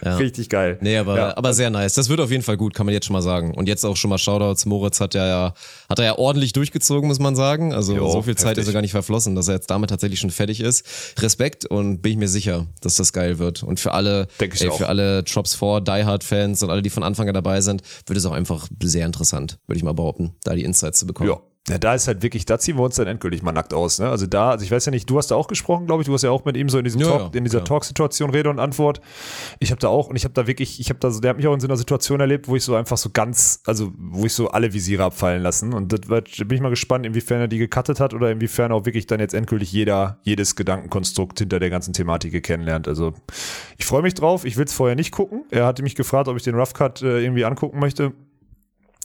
[0.04, 0.16] Ja.
[0.16, 0.78] Richtig geil.
[0.80, 1.36] Nee, aber, Ja.
[1.36, 1.94] aber sehr nice.
[1.94, 3.54] Das wird auf jeden Fall gut, kann man jetzt schon mal sagen.
[3.54, 4.66] Und jetzt auch schon mal Shoutouts.
[4.66, 5.54] Moritz hat ja, ja
[5.88, 7.72] hat er ja ordentlich durchgezogen, muss man sagen.
[7.72, 8.62] Also Jo, so viel Zeit heftig.
[8.62, 10.84] ist er gar nicht verflossen, dass er jetzt damit tatsächlich schon fertig ist.
[11.20, 13.62] Respekt und bin ich mir sicher, dass das geil wird.
[13.62, 16.90] Und für alle, ich ey, für alle Drops 4 Die Hard Fans und alle, die
[16.90, 20.34] von Anfang an dabei sind, wird es auch einfach sehr interessant, würde ich mal behaupten,
[20.44, 21.30] da die Insights zu bekommen.
[21.30, 21.40] Ja.
[21.66, 23.98] Ja, da ist halt wirklich, da ziehen wir uns dann endgültig mal nackt aus.
[23.98, 24.10] Ne?
[24.10, 26.12] Also da, also ich weiß ja nicht, du hast da auch gesprochen, glaube ich, du
[26.12, 27.64] hast ja auch mit ihm so in, diesem Ja, Talk, in dieser ja.
[27.64, 29.00] Talksituation Rede und Antwort.
[29.60, 31.38] Ich habe da auch, und ich habe da wirklich, ich habe da so, der hat
[31.38, 34.26] mich auch in so einer Situation erlebt, wo ich so einfach so ganz, also wo
[34.26, 35.72] ich so alle Visiere abfallen lassen.
[35.72, 38.70] Und das wird, da bin ich mal gespannt, inwiefern er die gecuttet hat oder inwiefern
[38.70, 42.88] auch wirklich dann jetzt endgültig jeder, jedes Gedankenkonstrukt hinter der ganzen Thematik kennenlernt.
[42.88, 43.14] Also
[43.78, 45.44] ich freue mich drauf, ich will es vorher nicht gucken.
[45.50, 48.12] Er hatte mich gefragt, ob ich den Rough Cut äh, irgendwie angucken möchte.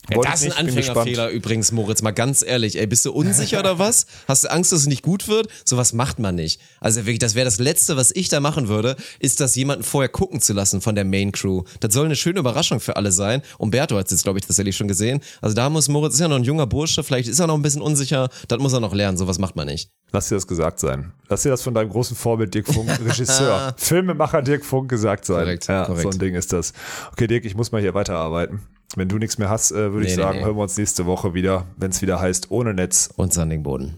[0.10, 0.68] Ja, Wollte das ist ein.
[0.68, 2.78] Anfängerfehler übrigens, Moritz, mal ganz ehrlich.
[2.80, 4.06] Ey, bist du unsicher oder was?
[4.28, 5.48] Hast du Angst, dass es nicht gut wird?
[5.66, 6.60] Sowas macht man nicht.
[6.80, 10.10] Also wirklich, das wäre das Letzte, was ich da machen würde, ist das jemanden vorher
[10.10, 11.64] gucken zu lassen von der Main Crew.
[11.80, 13.42] Das soll eine schöne Überraschung für alle sein.
[13.58, 15.22] Umberto hat es jetzt, glaube ich, tatsächlich schon gesehen.
[15.42, 17.62] Also da muss Moritz, ist ja noch ein junger Bursche, vielleicht ist er noch ein
[17.62, 18.30] bisschen unsicher.
[18.48, 19.18] Das muss er noch lernen.
[19.18, 19.92] Sowas macht man nicht.
[20.12, 21.12] Lass dir das gesagt sein.
[21.28, 25.44] Lass dir das von deinem großen Vorbild Dirk Funk, Regisseur, Filmemacher Dirk Funk gesagt sein.
[25.44, 26.04] Korrekt, ja, korrekt.
[26.04, 26.74] So ein Ding ist das.
[27.12, 28.62] Okay, Dirk, ich muss mal hier weiterarbeiten.
[28.96, 30.46] Wenn du nichts mehr hast, äh, würde Nee, ich nee, sagen, nee.
[30.46, 33.10] hören wir uns nächste Woche wieder, wenn es wieder heißt, ohne Netz.
[33.16, 33.96] Und Sandingboden.